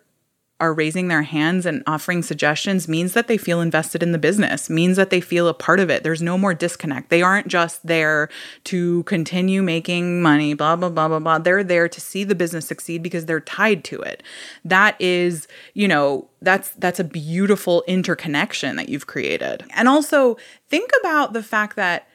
are 0.63 0.73
raising 0.73 1.09
their 1.09 1.23
hands 1.23 1.65
and 1.65 1.83
offering 1.85 2.23
suggestions 2.23 2.87
means 2.87 3.11
that 3.11 3.27
they 3.27 3.37
feel 3.37 3.59
invested 3.59 4.01
in 4.01 4.13
the 4.13 4.17
business, 4.17 4.69
means 4.69 4.95
that 4.95 5.09
they 5.09 5.19
feel 5.19 5.49
a 5.49 5.53
part 5.53 5.81
of 5.81 5.89
it. 5.89 6.03
There's 6.03 6.21
no 6.21 6.37
more 6.37 6.53
disconnect. 6.53 7.09
They 7.09 7.21
aren't 7.21 7.49
just 7.49 7.85
there 7.85 8.29
to 8.63 9.03
continue 9.03 9.61
making 9.61 10.21
money, 10.21 10.53
blah, 10.53 10.77
blah, 10.77 10.87
blah, 10.87 11.09
blah, 11.09 11.19
blah. 11.19 11.39
They're 11.39 11.65
there 11.65 11.89
to 11.89 11.99
see 11.99 12.23
the 12.23 12.33
business 12.33 12.65
succeed 12.65 13.03
because 13.03 13.25
they're 13.25 13.41
tied 13.41 13.83
to 13.83 13.99
it. 14.03 14.23
That 14.63 14.95
is, 15.01 15.49
you 15.73 15.85
know, 15.85 16.29
that's 16.41 16.69
that's 16.71 16.99
a 16.99 17.03
beautiful 17.03 17.83
interconnection 17.85 18.77
that 18.77 18.87
you've 18.87 19.07
created. 19.07 19.65
And 19.71 19.89
also 19.89 20.37
think 20.69 20.91
about 21.01 21.33
the 21.33 21.43
fact 21.43 21.75
that 21.75 22.07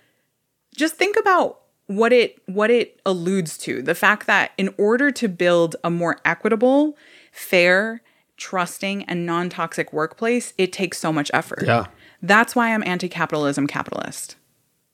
just 0.74 0.94
think 0.94 1.18
about 1.18 1.60
what 1.86 2.14
it 2.14 2.40
what 2.46 2.70
it 2.70 2.98
alludes 3.04 3.58
to 3.58 3.82
the 3.82 3.94
fact 3.94 4.26
that 4.26 4.52
in 4.56 4.74
order 4.78 5.10
to 5.10 5.28
build 5.28 5.76
a 5.84 5.90
more 5.90 6.18
equitable 6.24 6.96
fair 7.30 8.02
trusting 8.38 9.04
and 9.04 9.26
non-toxic 9.26 9.92
workplace, 9.92 10.54
it 10.56 10.72
takes 10.72 10.98
so 10.98 11.12
much 11.12 11.30
effort. 11.34 11.64
Yeah. 11.66 11.86
That's 12.22 12.56
why 12.56 12.72
I'm 12.72 12.82
anti-capitalism 12.84 13.66
capitalist. 13.66 14.36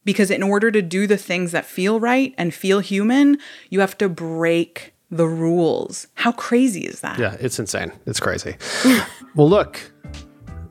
Because 0.04 0.30
in 0.30 0.42
order 0.42 0.70
to 0.70 0.82
do 0.82 1.06
the 1.06 1.16
things 1.16 1.52
that 1.52 1.64
feel 1.64 2.00
right 2.00 2.34
and 2.36 2.52
feel 2.52 2.80
human, 2.80 3.38
you 3.70 3.80
have 3.80 3.96
to 3.98 4.08
break 4.08 4.94
the 5.10 5.26
rules. 5.26 6.08
How 6.14 6.32
crazy 6.32 6.82
is 6.82 7.00
that? 7.00 7.18
Yeah, 7.18 7.36
it's 7.38 7.58
insane. 7.58 7.92
It's 8.04 8.20
crazy. 8.20 8.56
well, 9.34 9.48
look, 9.48 9.80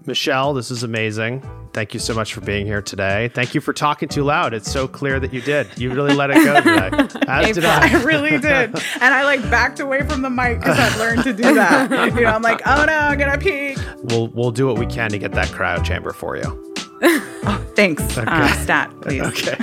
Michelle, 0.06 0.54
this 0.54 0.70
is 0.72 0.84
amazing. 0.84 1.42
Thank 1.74 1.94
you 1.94 2.00
so 2.00 2.14
much 2.14 2.34
for 2.34 2.42
being 2.42 2.66
here 2.66 2.82
today. 2.82 3.30
Thank 3.34 3.56
you 3.56 3.62
for 3.62 3.74
talking 3.74 4.08
too 4.10 4.24
loud. 4.24 4.54
It's 4.54 4.72
so 4.72 4.88
clear 4.88 5.20
that 5.20 5.34
you 5.34 5.42
did. 5.42 5.68
You 5.78 5.92
really 5.94 6.14
let 6.14 6.30
it 6.30 6.36
go 6.36 6.56
today. 6.62 7.20
As 7.28 7.56
did 7.56 7.66
I. 7.66 7.90
I 8.00 8.04
really 8.04 8.32
did. 8.32 8.76
And 8.76 9.14
I 9.14 9.24
like 9.24 9.42
backed 9.50 9.80
away 9.80 10.04
from 10.08 10.22
the 10.22 10.30
mic 10.30 10.60
because 10.60 10.78
I've 10.78 10.98
learned 11.00 11.24
to 11.24 11.34
do 11.34 11.54
that. 11.56 11.90
You 12.16 12.22
know, 12.22 12.28
I'm 12.28 12.42
like, 12.42 12.62
oh 12.66 12.86
no, 12.86 12.94
I'm 12.94 13.18
gonna 13.18 13.38
peak. 13.38 13.78
We'll 14.04 14.28
we'll 14.28 14.52
do 14.52 14.68
what 14.68 14.78
we 14.78 14.86
can 14.86 15.10
to 15.12 15.18
get 15.18 15.32
that 15.32 15.48
cryo 15.48 15.84
chamber 15.84 16.12
for 16.12 16.38
you. 16.38 16.74
Oh, 17.46 17.62
thanks. 17.76 18.02
Uh, 18.18 18.48
stat, 18.64 18.90
please. 19.02 19.22
Okay. 19.22 19.58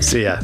See 0.00 0.24
ya. 0.24 0.40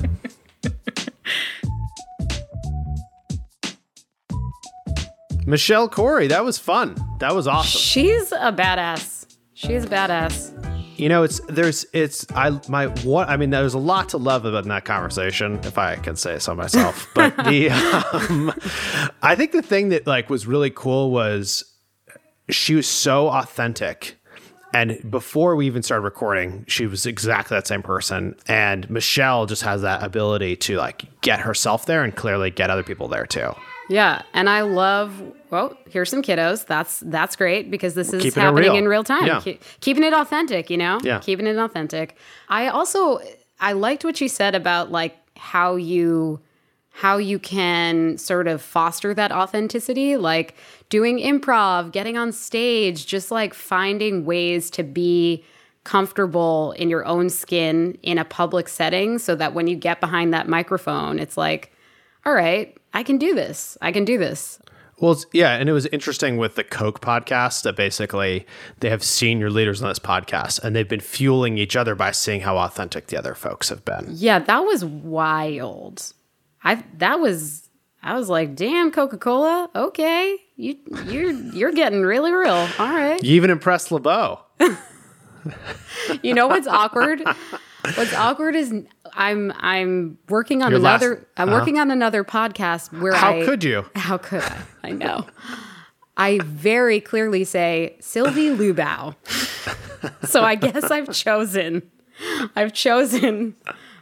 Michelle 5.47 5.89
Khouri, 5.89 6.29
that 6.29 6.45
was 6.45 6.59
fun. 6.59 6.97
That 7.19 7.35
was 7.35 7.47
awesome. 7.47 7.81
She's 7.81 8.33
a 8.33 8.53
badass. 8.53 9.37
She's 9.55 9.85
a 9.85 9.89
badass. 9.89 10.57
You 10.99 11.09
know, 11.09 11.23
it's 11.23 11.41
there's 11.49 11.87
it's 11.95 12.27
I 12.35 12.61
my 12.69 12.89
what 13.05 13.31
I 13.31 13.39
mean 13.39 13.49
there's 13.51 13.73
a 13.73 13.79
lot 13.79 14.11
to 14.11 14.19
love 14.19 14.45
about 14.45 14.65
that 14.65 14.85
conversation, 14.85 15.59
if 15.63 15.79
I 15.79 15.97
can 15.97 16.15
say 16.17 16.39
so 16.39 16.55
myself. 16.55 17.09
But 17.15 17.37
the 17.45 17.71
um, 17.71 18.53
I 19.23 19.35
think 19.35 19.53
the 19.53 19.63
thing 19.63 19.89
that 19.91 20.07
like 20.07 20.29
was 20.29 20.47
really 20.47 20.71
cool 20.71 21.11
was 21.11 21.65
she 22.51 22.75
was 22.75 22.87
so 22.87 23.29
authentic. 23.29 24.17
And 24.73 25.11
before 25.11 25.57
we 25.57 25.67
even 25.67 25.83
started 25.83 26.05
recording, 26.05 26.65
she 26.69 26.87
was 26.87 27.05
exactly 27.05 27.57
that 27.57 27.67
same 27.67 27.83
person. 27.83 28.37
And 28.47 28.89
Michelle 28.89 29.47
just 29.47 29.63
has 29.63 29.83
that 29.83 30.03
ability 30.03 30.57
to 30.57 30.77
like 30.77 31.21
get 31.23 31.41
herself 31.41 31.87
there 31.87 32.05
and 32.05 32.15
clearly 32.15 32.51
get 32.51 32.71
other 32.71 32.85
people 32.85 33.09
there 33.09 33.27
too. 33.27 33.53
Yeah, 33.91 34.23
and 34.33 34.49
I 34.49 34.61
love. 34.63 35.21
Well, 35.51 35.77
here's 35.89 36.09
some 36.11 36.23
kiddos. 36.23 36.65
That's 36.65 37.01
that's 37.01 37.35
great 37.35 37.71
because 37.73 37.95
this 37.95 38.13
is 38.13 38.23
Keeping 38.23 38.41
happening 38.43 38.71
real. 38.71 38.77
in 38.77 38.89
real 38.89 39.03
time. 39.05 39.27
Yeah. 39.27 39.41
Ke- 39.41 39.61
keeping 39.81 40.05
it 40.05 40.13
authentic, 40.15 40.71
you 40.71 40.77
know. 40.79 41.01
Yeah. 41.03 41.19
keeping 41.19 41.47
it 41.49 41.59
authentic. 41.59 42.17
I 42.49 42.69
also 42.69 43.19
I 43.59 43.73
liked 43.73 44.05
what 44.05 44.17
she 44.17 44.29
said 44.29 44.55
about 44.55 44.93
like 44.93 45.17
how 45.37 45.75
you 45.75 46.41
how 46.93 47.17
you 47.19 47.39
can 47.41 48.17
sort 48.17 48.47
of 48.47 48.63
foster 48.63 49.13
that 49.15 49.33
authenticity, 49.33 50.17
like 50.17 50.55
doing 50.89 51.19
improv, 51.19 51.91
getting 51.93 52.17
on 52.17 52.31
stage, 52.31 53.07
just 53.07 53.31
like 53.33 53.55
finding 53.55 54.25
ways 54.25 54.71
to 54.71 54.83
be 54.85 55.45
comfortable 55.83 56.73
in 56.73 56.91
your 56.91 57.05
own 57.07 57.29
skin 57.31 57.99
in 58.03 58.19
a 58.19 58.25
public 58.25 58.69
setting 58.69 59.19
so 59.19 59.35
that 59.35 59.53
when 59.55 59.67
you 59.67 59.75
get 59.77 60.01
behind 60.01 60.33
that 60.33 60.47
microphone, 60.49 61.19
it's 61.19 61.37
like, 61.37 61.73
all 62.25 62.35
right, 62.35 62.77
I 62.93 63.03
can 63.03 63.19
do 63.19 63.35
this. 63.35 63.79
I 63.81 63.93
can 63.93 64.05
do 64.05 64.19
this. 64.19 64.59
Well, 64.99 65.19
yeah, 65.33 65.53
and 65.55 65.69
it 65.69 65.73
was 65.73 65.87
interesting 65.87 66.37
with 66.37 66.57
the 66.57 66.65
Coke 66.65 67.01
podcast 67.01 67.63
that 67.63 67.75
basically 67.75 68.47
they 68.81 68.91
have 68.91 69.03
senior 69.03 69.51
leaders 69.51 69.83
on 69.83 69.89
this 69.89 69.99
podcast 69.99 70.63
and 70.63 70.77
they've 70.77 70.89
been 70.89 71.01
fueling 71.01 71.57
each 71.57 71.75
other 71.75 71.95
by 71.95 72.11
seeing 72.11 72.43
how 72.43 72.59
authentic 72.59 73.07
the 73.07 73.17
other 73.17 73.35
folks 73.35 73.71
have 73.71 73.83
been. 73.85 74.07
Yeah, 74.11 74.41
that 74.41 74.61
was 74.61 74.85
wild. 74.85 76.13
I 76.63 76.85
that 76.99 77.19
was 77.19 77.71
I 78.03 78.15
was 78.15 78.29
like, 78.29 78.55
damn, 78.55 78.91
Coca 78.91 79.17
Cola. 79.17 79.71
Okay, 79.75 80.37
you 80.57 80.77
you're 81.07 81.31
you're 81.31 81.73
getting 81.73 82.03
really 82.03 82.33
real. 82.33 82.69
All 82.79 82.89
right. 82.95 83.23
You 83.25 83.37
even 83.37 83.51
impressed 83.51 83.91
LeBeau. 83.91 84.41
You 86.23 86.35
know 86.35 86.49
what's 86.49 86.67
awkward? 86.67 87.23
What's 87.95 88.13
awkward 88.15 88.55
is 88.55 88.73
I'm 89.15 89.53
I'm 89.57 90.19
working 90.29 90.63
on 90.63 90.71
Your 90.71 90.81
last- 90.81 91.03
another 91.03 91.27
I'm 91.37 91.49
uh-huh. 91.49 91.59
working 91.59 91.79
on 91.79 91.91
another 91.91 92.25
podcast 92.25 92.93
where 93.01 93.15
How 93.15 93.41
I 93.41 93.45
could 93.45 93.65
you? 93.65 93.85
How 93.97 94.19
could 94.19 94.43
I? 94.43 94.63
I 94.85 94.91
know. 94.93 95.27
I 96.17 96.39
very 96.45 97.01
clearly 97.01 97.45
say 97.45 97.97
Sylvie 98.01 98.51
Lubau. 98.51 99.15
so 100.27 100.43
I 100.43 100.55
guess 100.55 100.91
I've 100.91 101.13
chosen. 101.13 101.91
I've 102.55 102.73
chosen. 102.75 103.55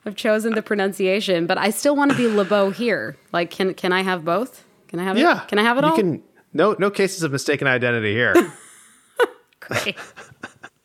I've 0.05 0.17
chosen 0.17 0.55
the 0.55 0.63
pronunciation, 0.63 1.47
but 1.47 1.59
I 1.59 1.71
still 1.71 1.95
want 1.95 2.11
to 2.11 2.17
be 2.17 2.27
LeBeau 2.27 2.71
here. 2.71 3.17
Like, 3.33 3.51
can 3.51 3.75
can 3.75 3.93
I 3.93 4.03
have 4.03 4.25
both? 4.25 4.65
Can 4.89 4.99
I 5.01 5.05
have 5.05 5.19
Yeah. 5.19 5.43
it? 5.43 5.49
Can 5.49 5.59
I 5.59 5.63
have 5.63 5.77
it 5.79 5.85
you 5.85 5.91
all? 5.91 5.97
Can, 5.97 6.23
no, 6.53 6.75
no 6.79 6.91
cases 6.91 7.23
of 7.23 7.31
mistaken 7.31 7.67
identity 7.69 8.13
here. 8.15 8.35
Great. 9.61 9.97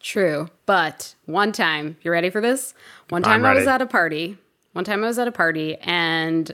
True. 0.04 0.49
But 0.66 1.16
one 1.26 1.54
time, 1.54 1.97
you 2.04 2.12
ready 2.12 2.30
for 2.30 2.41
this? 2.41 2.74
One 3.10 3.24
I'm 3.24 3.41
time 3.41 3.45
I 3.45 3.54
was 3.54 3.68
at 3.68 3.82
a 3.82 3.86
party. 3.86 4.38
One 4.74 4.84
time 4.84 5.04
I 5.04 5.08
was 5.08 5.18
at 5.18 5.28
a 5.28 5.32
party 5.32 5.78
and 5.78 6.51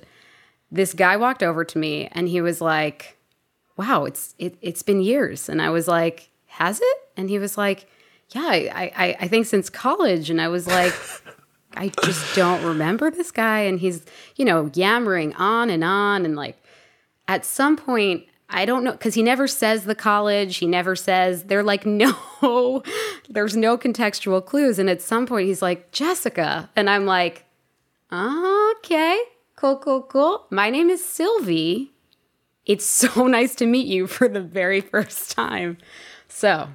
this 0.71 0.93
guy 0.93 1.17
walked 1.17 1.41
over 1.41 1.65
to 1.65 1.77
me 1.77 2.07
and 2.11 2.29
he 2.29 2.41
was 2.41 2.61
like, 2.61 3.17
Wow, 3.75 4.05
it's 4.05 4.35
it, 4.37 4.55
it's 4.61 4.83
been 4.83 5.01
years. 5.01 5.49
And 5.49 5.61
I 5.61 5.71
was 5.71 5.87
like, 5.87 6.29
Has 6.45 6.79
it? 6.79 6.97
And 7.17 7.29
he 7.29 7.39
was 7.39 7.57
like, 7.57 7.87
Yeah, 8.29 8.41
I, 8.45 8.91
I, 8.95 9.17
I 9.21 9.27
think 9.27 9.47
since 9.47 9.69
college. 9.69 10.29
And 10.29 10.39
I 10.39 10.47
was 10.47 10.67
like, 10.67 10.93
I 11.73 11.89
just 12.03 12.35
don't 12.35 12.63
remember 12.63 13.09
this 13.09 13.31
guy. 13.31 13.61
And 13.61 13.79
he's, 13.79 14.05
you 14.35 14.45
know, 14.45 14.69
yammering 14.75 15.33
on 15.35 15.71
and 15.71 15.83
on. 15.83 16.23
And 16.23 16.35
like, 16.35 16.61
at 17.27 17.45
some 17.45 17.77
point, 17.77 18.25
I 18.49 18.65
don't 18.65 18.83
know, 18.83 18.93
because 18.93 19.13
he 19.13 19.21
never 19.21 19.47
says 19.47 19.85
the 19.85 19.95
college. 19.95 20.57
He 20.57 20.65
never 20.65 20.95
says, 20.95 21.43
they're 21.43 21.63
like, 21.63 21.85
no, 21.85 22.83
there's 23.29 23.55
no 23.55 23.77
contextual 23.77 24.43
clues. 24.45 24.79
And 24.79 24.89
at 24.89 25.01
some 25.01 25.25
point, 25.25 25.47
he's 25.47 25.61
like, 25.61 25.91
Jessica. 25.91 26.69
And 26.75 26.89
I'm 26.89 27.05
like, 27.05 27.45
okay, 28.11 29.19
cool, 29.55 29.77
cool, 29.77 30.01
cool. 30.03 30.47
My 30.49 30.69
name 30.69 30.89
is 30.89 31.05
Sylvie. 31.05 31.93
It's 32.65 32.85
so 33.05 33.27
nice 33.27 33.55
to 33.55 33.65
meet 33.65 33.87
you 33.87 34.07
for 34.07 34.27
the 34.27 34.41
very 34.41 34.81
first 34.81 35.31
time. 35.31 35.77
So, 36.27 36.69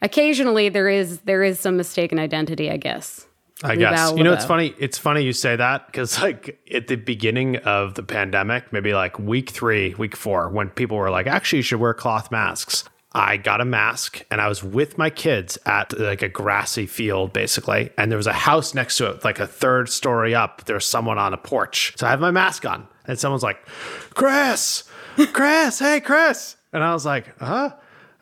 occasionally 0.00 0.68
there 0.68 0.88
is 0.88 1.20
there 1.20 1.42
is 1.42 1.58
some 1.60 1.76
mistaken 1.76 2.18
identity, 2.18 2.70
I 2.70 2.76
guess. 2.76 3.26
I 3.62 3.76
guess. 3.76 4.12
You 4.12 4.24
know, 4.24 4.32
it's 4.32 4.44
funny. 4.44 4.74
It's 4.78 4.98
funny 4.98 5.22
you 5.22 5.32
say 5.32 5.56
that 5.56 5.86
because, 5.86 6.20
like, 6.20 6.60
at 6.72 6.88
the 6.88 6.96
beginning 6.96 7.56
of 7.58 7.94
the 7.94 8.02
pandemic, 8.02 8.72
maybe 8.72 8.94
like 8.94 9.18
week 9.18 9.50
three, 9.50 9.94
week 9.94 10.16
four, 10.16 10.48
when 10.48 10.70
people 10.70 10.96
were 10.96 11.10
like, 11.10 11.26
actually, 11.26 11.58
you 11.58 11.62
should 11.62 11.80
wear 11.80 11.94
cloth 11.94 12.30
masks. 12.30 12.84
I 13.14 13.36
got 13.36 13.60
a 13.60 13.64
mask 13.66 14.24
and 14.30 14.40
I 14.40 14.48
was 14.48 14.64
with 14.64 14.96
my 14.96 15.10
kids 15.10 15.58
at 15.66 15.98
like 15.98 16.22
a 16.22 16.28
grassy 16.28 16.86
field, 16.86 17.32
basically. 17.32 17.90
And 17.98 18.10
there 18.10 18.16
was 18.16 18.26
a 18.26 18.32
house 18.32 18.72
next 18.74 18.96
to 18.96 19.10
it, 19.10 19.22
like 19.22 19.38
a 19.38 19.46
third 19.46 19.90
story 19.90 20.34
up. 20.34 20.64
There 20.64 20.76
was 20.76 20.86
someone 20.86 21.18
on 21.18 21.34
a 21.34 21.36
porch. 21.36 21.92
So 21.98 22.06
I 22.06 22.10
have 22.10 22.20
my 22.20 22.30
mask 22.30 22.64
on. 22.64 22.88
And 23.04 23.18
someone's 23.18 23.42
like, 23.42 23.66
Chris, 24.14 24.84
Chris, 25.32 25.78
hey, 25.78 26.00
Chris. 26.00 26.56
And 26.72 26.82
I 26.82 26.94
was 26.94 27.04
like, 27.04 27.38
huh? 27.38 27.74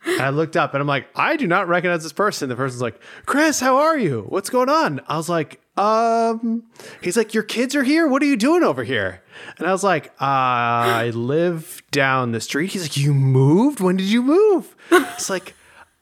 And 0.07 0.22
I 0.22 0.30
looked 0.30 0.57
up 0.57 0.72
and 0.72 0.80
I'm 0.80 0.86
like, 0.86 1.09
I 1.14 1.36
do 1.36 1.46
not 1.46 1.68
recognize 1.68 2.03
this 2.03 2.12
person. 2.12 2.48
The 2.48 2.57
person's 2.57 2.80
like, 2.80 3.01
Chris, 3.26 3.61
how 3.61 3.76
are 3.76 3.98
you? 3.98 4.24
What's 4.28 4.48
going 4.48 4.68
on? 4.70 5.01
I 5.09 5.16
was 5.16 5.28
like, 5.28 5.61
um, 5.76 6.64
he's 7.03 7.16
like, 7.16 7.34
your 7.34 7.42
kids 7.42 7.74
are 7.74 7.82
here. 7.82 8.09
What 8.09 8.22
are 8.22 8.26
you 8.26 8.36
doing 8.36 8.62
over 8.62 8.82
here? 8.84 9.22
And 9.59 9.66
I 9.66 9.72
was 9.72 9.84
like, 9.84 10.12
I 10.20 11.11
live 11.14 11.82
down 11.90 12.32
the 12.32 12.40
street. 12.40 12.72
He's 12.72 12.82
like, 12.82 12.96
you 12.96 13.12
moved? 13.14 13.80
When 13.80 13.96
did 13.96 14.07
you 14.07 14.22
move? 14.22 14.74
It's 14.90 15.30
like, 15.30 15.55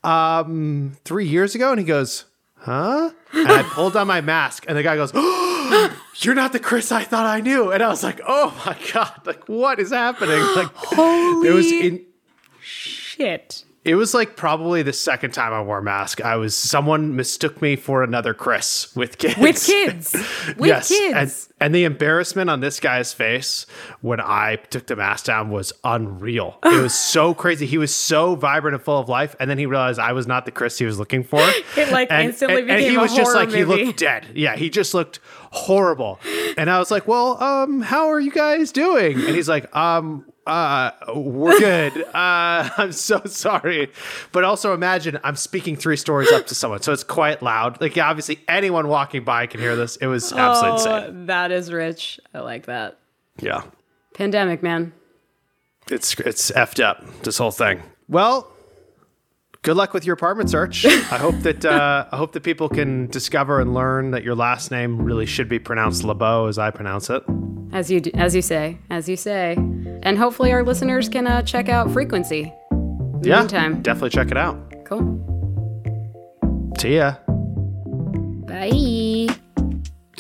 um, 0.05 0.97
three 1.05 1.27
years 1.27 1.55
ago. 1.55 1.71
And 1.71 1.79
he 1.81 1.85
goes, 1.85 2.25
huh? 2.57 3.11
And 3.33 3.49
I 3.49 3.63
pulled 3.63 3.97
on 3.97 4.07
my 4.07 4.21
mask 4.21 4.65
and 4.69 4.77
the 4.77 4.83
guy 4.83 4.97
goes, 4.97 5.13
you're 6.25 6.35
not 6.35 6.53
the 6.53 6.61
Chris 6.61 6.91
I 6.93 7.05
thought 7.05 7.27
I 7.27 7.41
knew. 7.41 7.71
And 7.73 7.83
I 7.83 7.89
was 7.89 8.03
like, 8.03 8.21
oh 8.27 8.55
my 8.65 8.77
God, 8.93 9.21
like 9.27 9.49
what 9.49 9.79
is 9.81 9.91
happening? 9.91 10.41
Like 10.41 10.73
Holy 10.75 11.49
it 11.49 11.53
was 11.53 11.71
in, 11.71 12.07
shit. 12.61 13.65
It 13.89 13.95
was 13.95 14.13
like 14.13 14.37
probably 14.37 14.83
the 14.83 14.93
second 14.93 15.33
time 15.33 15.53
I 15.53 15.63
wore 15.63 15.79
a 15.79 15.83
mask. 15.83 16.21
I 16.21 16.37
was 16.37 16.57
someone 16.57 17.17
mistook 17.17 17.63
me 17.63 17.75
for 17.75 18.03
another 18.03 18.35
Chris 18.35 18.95
with 18.95 19.17
kids. 19.17 19.39
With 19.39 19.65
kids. 19.65 20.13
With 20.59 20.69
yes, 20.69 20.89
kids. 20.89 21.49
And, 21.59 21.67
and 21.67 21.75
the 21.75 21.85
embarrassment 21.85 22.51
on 22.51 22.61
this 22.61 22.81
guy's 22.81 23.13
face 23.13 23.67
when 24.01 24.21
I 24.21 24.57
took 24.57 24.87
the 24.87 24.97
mask 24.97 25.25
down 25.27 25.51
was 25.51 25.73
unreal. 25.85 26.59
It 26.65 26.83
was 26.83 26.95
so 26.99 27.33
crazy. 27.33 27.67
He 27.67 27.79
was 27.79 27.95
so 27.95 28.35
vibrant 28.35 28.75
and 28.75 28.85
full 28.85 28.99
of 28.99 29.09
life, 29.09 29.35
and 29.41 29.49
then 29.49 29.59
he 29.59 29.67
realized 29.67 29.99
I 29.99 30.13
was 30.13 30.27
not 30.27 30.45
the 30.45 30.51
Chris 30.51 30.79
he 30.79 30.85
was 30.85 30.99
looking 30.99 31.23
for. 31.23 31.39
It, 31.77 31.93
like, 31.93 32.11
and, 32.11 32.29
instantly 32.29 32.63
and, 32.63 32.71
and 32.71 32.81
he 32.81 32.97
was 32.97 33.15
just 33.15 33.35
like 33.35 33.53
he 33.53 33.65
looked 33.65 33.99
dead. 33.99 34.27
Yeah, 34.35 34.57
he 34.57 34.69
just 34.69 34.95
looked 34.95 35.21
horrible. 35.53 36.19
And 36.57 36.69
I 36.69 36.79
was 36.79 36.91
like, 36.91 37.07
"Well, 37.07 37.41
um, 37.43 37.83
how 37.83 38.09
are 38.09 38.19
you 38.19 38.33
guys 38.33 38.73
doing?" 38.73 39.15
And 39.15 39.37
he's 39.37 39.49
like, 39.49 39.75
"Um, 39.77 40.25
uh, 40.49 40.93
we're 41.15 41.59
good. 41.59 42.05
Uh, 42.19 42.69
I'm 42.79 42.93
so 42.93 43.23
sorry. 43.27 43.93
But 44.33 44.43
also 44.43 44.75
imagine 44.75 45.19
I'm 45.23 45.37
speaking 45.37 45.77
three 45.77 45.97
stories 45.97 46.33
up 46.33 46.47
to 46.49 46.55
someone, 46.55 46.83
so 46.83 46.93
it's 46.93 47.05
quite 47.05 47.43
loud. 47.43 47.81
Like, 47.81 47.97
obviously, 47.97 48.41
anyone 48.49 48.89
walking 48.89 49.23
by 49.25 49.47
can 49.47 49.61
hear 49.61 49.77
this. 49.77 49.97
It 49.97 50.07
was 50.07 50.33
absolutely 50.33 50.79
insane. 50.81 51.23
Oh, 51.23 51.27
that 51.27 51.53
is 51.53 51.73
rich. 51.73 52.19
I 52.35 52.41
like 52.41 52.67
that. 52.67 52.99
Yeah, 53.41 53.63
Pandemic, 54.15 54.63
man. 54.63 54.93
it's 55.91 56.19
it's 56.21 56.51
effed 56.51 56.83
up. 56.83 57.05
This 57.23 57.39
whole 57.39 57.53
thing. 57.53 57.83
Well. 58.09 58.51
Good 59.63 59.77
luck 59.77 59.93
with 59.93 60.07
your 60.07 60.15
apartment 60.15 60.49
search. 60.51 60.87
I 60.87 61.19
hope 61.19 61.35
that 61.41 61.65
uh, 61.65 62.07
I 62.13 62.17
hope 62.17 62.33
that 62.33 62.45
people 62.45 62.69
can 62.69 63.09
discover 63.09 63.61
and 63.61 63.75
learn 63.75 64.13
that 64.13 64.23
your 64.23 64.37
last 64.37 64.71
name 64.71 65.03
really 65.03 65.27
should 65.27 65.49
be 65.49 65.59
pronounced 65.59 66.05
LeBeau 66.05 66.47
as 66.47 66.59
I 66.59 66.71
pronounce 66.71 67.11
it. 67.11 67.25
As 67.73 67.91
you 67.91 68.01
d- 68.01 68.13
as 68.15 68.35
you 68.35 68.43
say, 68.43 68.79
as 68.91 69.09
you 69.09 69.17
say, 69.17 69.55
and 70.03 70.17
hopefully 70.19 70.53
our 70.53 70.63
listeners 70.65 71.09
can 71.09 71.27
uh, 71.27 71.43
check 71.43 71.69
out 71.69 71.91
Frequency. 71.93 72.53
Yeah, 73.23 73.41
meantime. 73.41 73.83
definitely 73.83 74.11
check 74.11 74.31
it 74.31 74.37
out. 74.37 74.57
Cool. 74.85 75.25
See 76.81 76.97
ya. 76.97 77.17
Bye. 78.47 79.29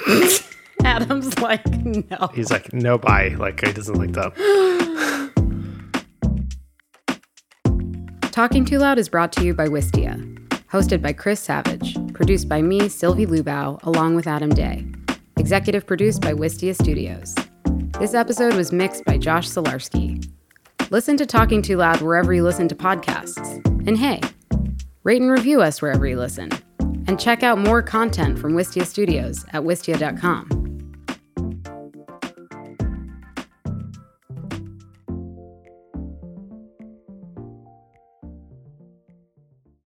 Adam's 0.84 1.38
like, 1.38 1.66
no. 1.84 2.28
He's 2.34 2.50
like, 2.50 2.72
no 2.72 2.98
bye. 2.98 3.34
Like 3.38 3.64
he 3.64 3.72
doesn't 3.72 3.96
like 3.96 4.12
that. 4.12 4.32
Talking 8.32 8.64
Too 8.64 8.78
Loud 8.78 8.98
is 8.98 9.08
brought 9.08 9.32
to 9.32 9.44
you 9.44 9.54
by 9.54 9.66
Wistia. 9.68 10.34
Hosted 10.70 11.00
by 11.02 11.12
Chris 11.12 11.40
Savage. 11.40 11.96
Produced 12.12 12.48
by 12.48 12.62
me, 12.62 12.88
Sylvie 12.88 13.26
Lubau, 13.26 13.82
along 13.84 14.14
with 14.16 14.26
Adam 14.26 14.50
Day. 14.50 14.84
Executive 15.48 15.86
produced 15.86 16.20
by 16.20 16.34
Wistia 16.34 16.74
Studios. 16.74 17.34
This 17.98 18.12
episode 18.12 18.52
was 18.52 18.70
mixed 18.70 19.06
by 19.06 19.16
Josh 19.16 19.48
Solarski. 19.48 20.30
Listen 20.90 21.16
to 21.16 21.24
Talking 21.24 21.62
Too 21.62 21.78
Loud 21.78 22.02
wherever 22.02 22.34
you 22.34 22.42
listen 22.42 22.68
to 22.68 22.74
podcasts. 22.74 23.64
And 23.88 23.96
hey, 23.96 24.20
rate 25.04 25.22
and 25.22 25.30
review 25.30 25.62
us 25.62 25.80
wherever 25.80 26.06
you 26.06 26.18
listen. 26.18 26.50
And 27.06 27.18
check 27.18 27.42
out 27.42 27.56
more 27.56 27.80
content 27.80 28.38
from 28.38 28.52
Wistia 28.52 28.84
Studios 28.84 29.46
at 29.54 29.62
wistia.com. 29.62 30.67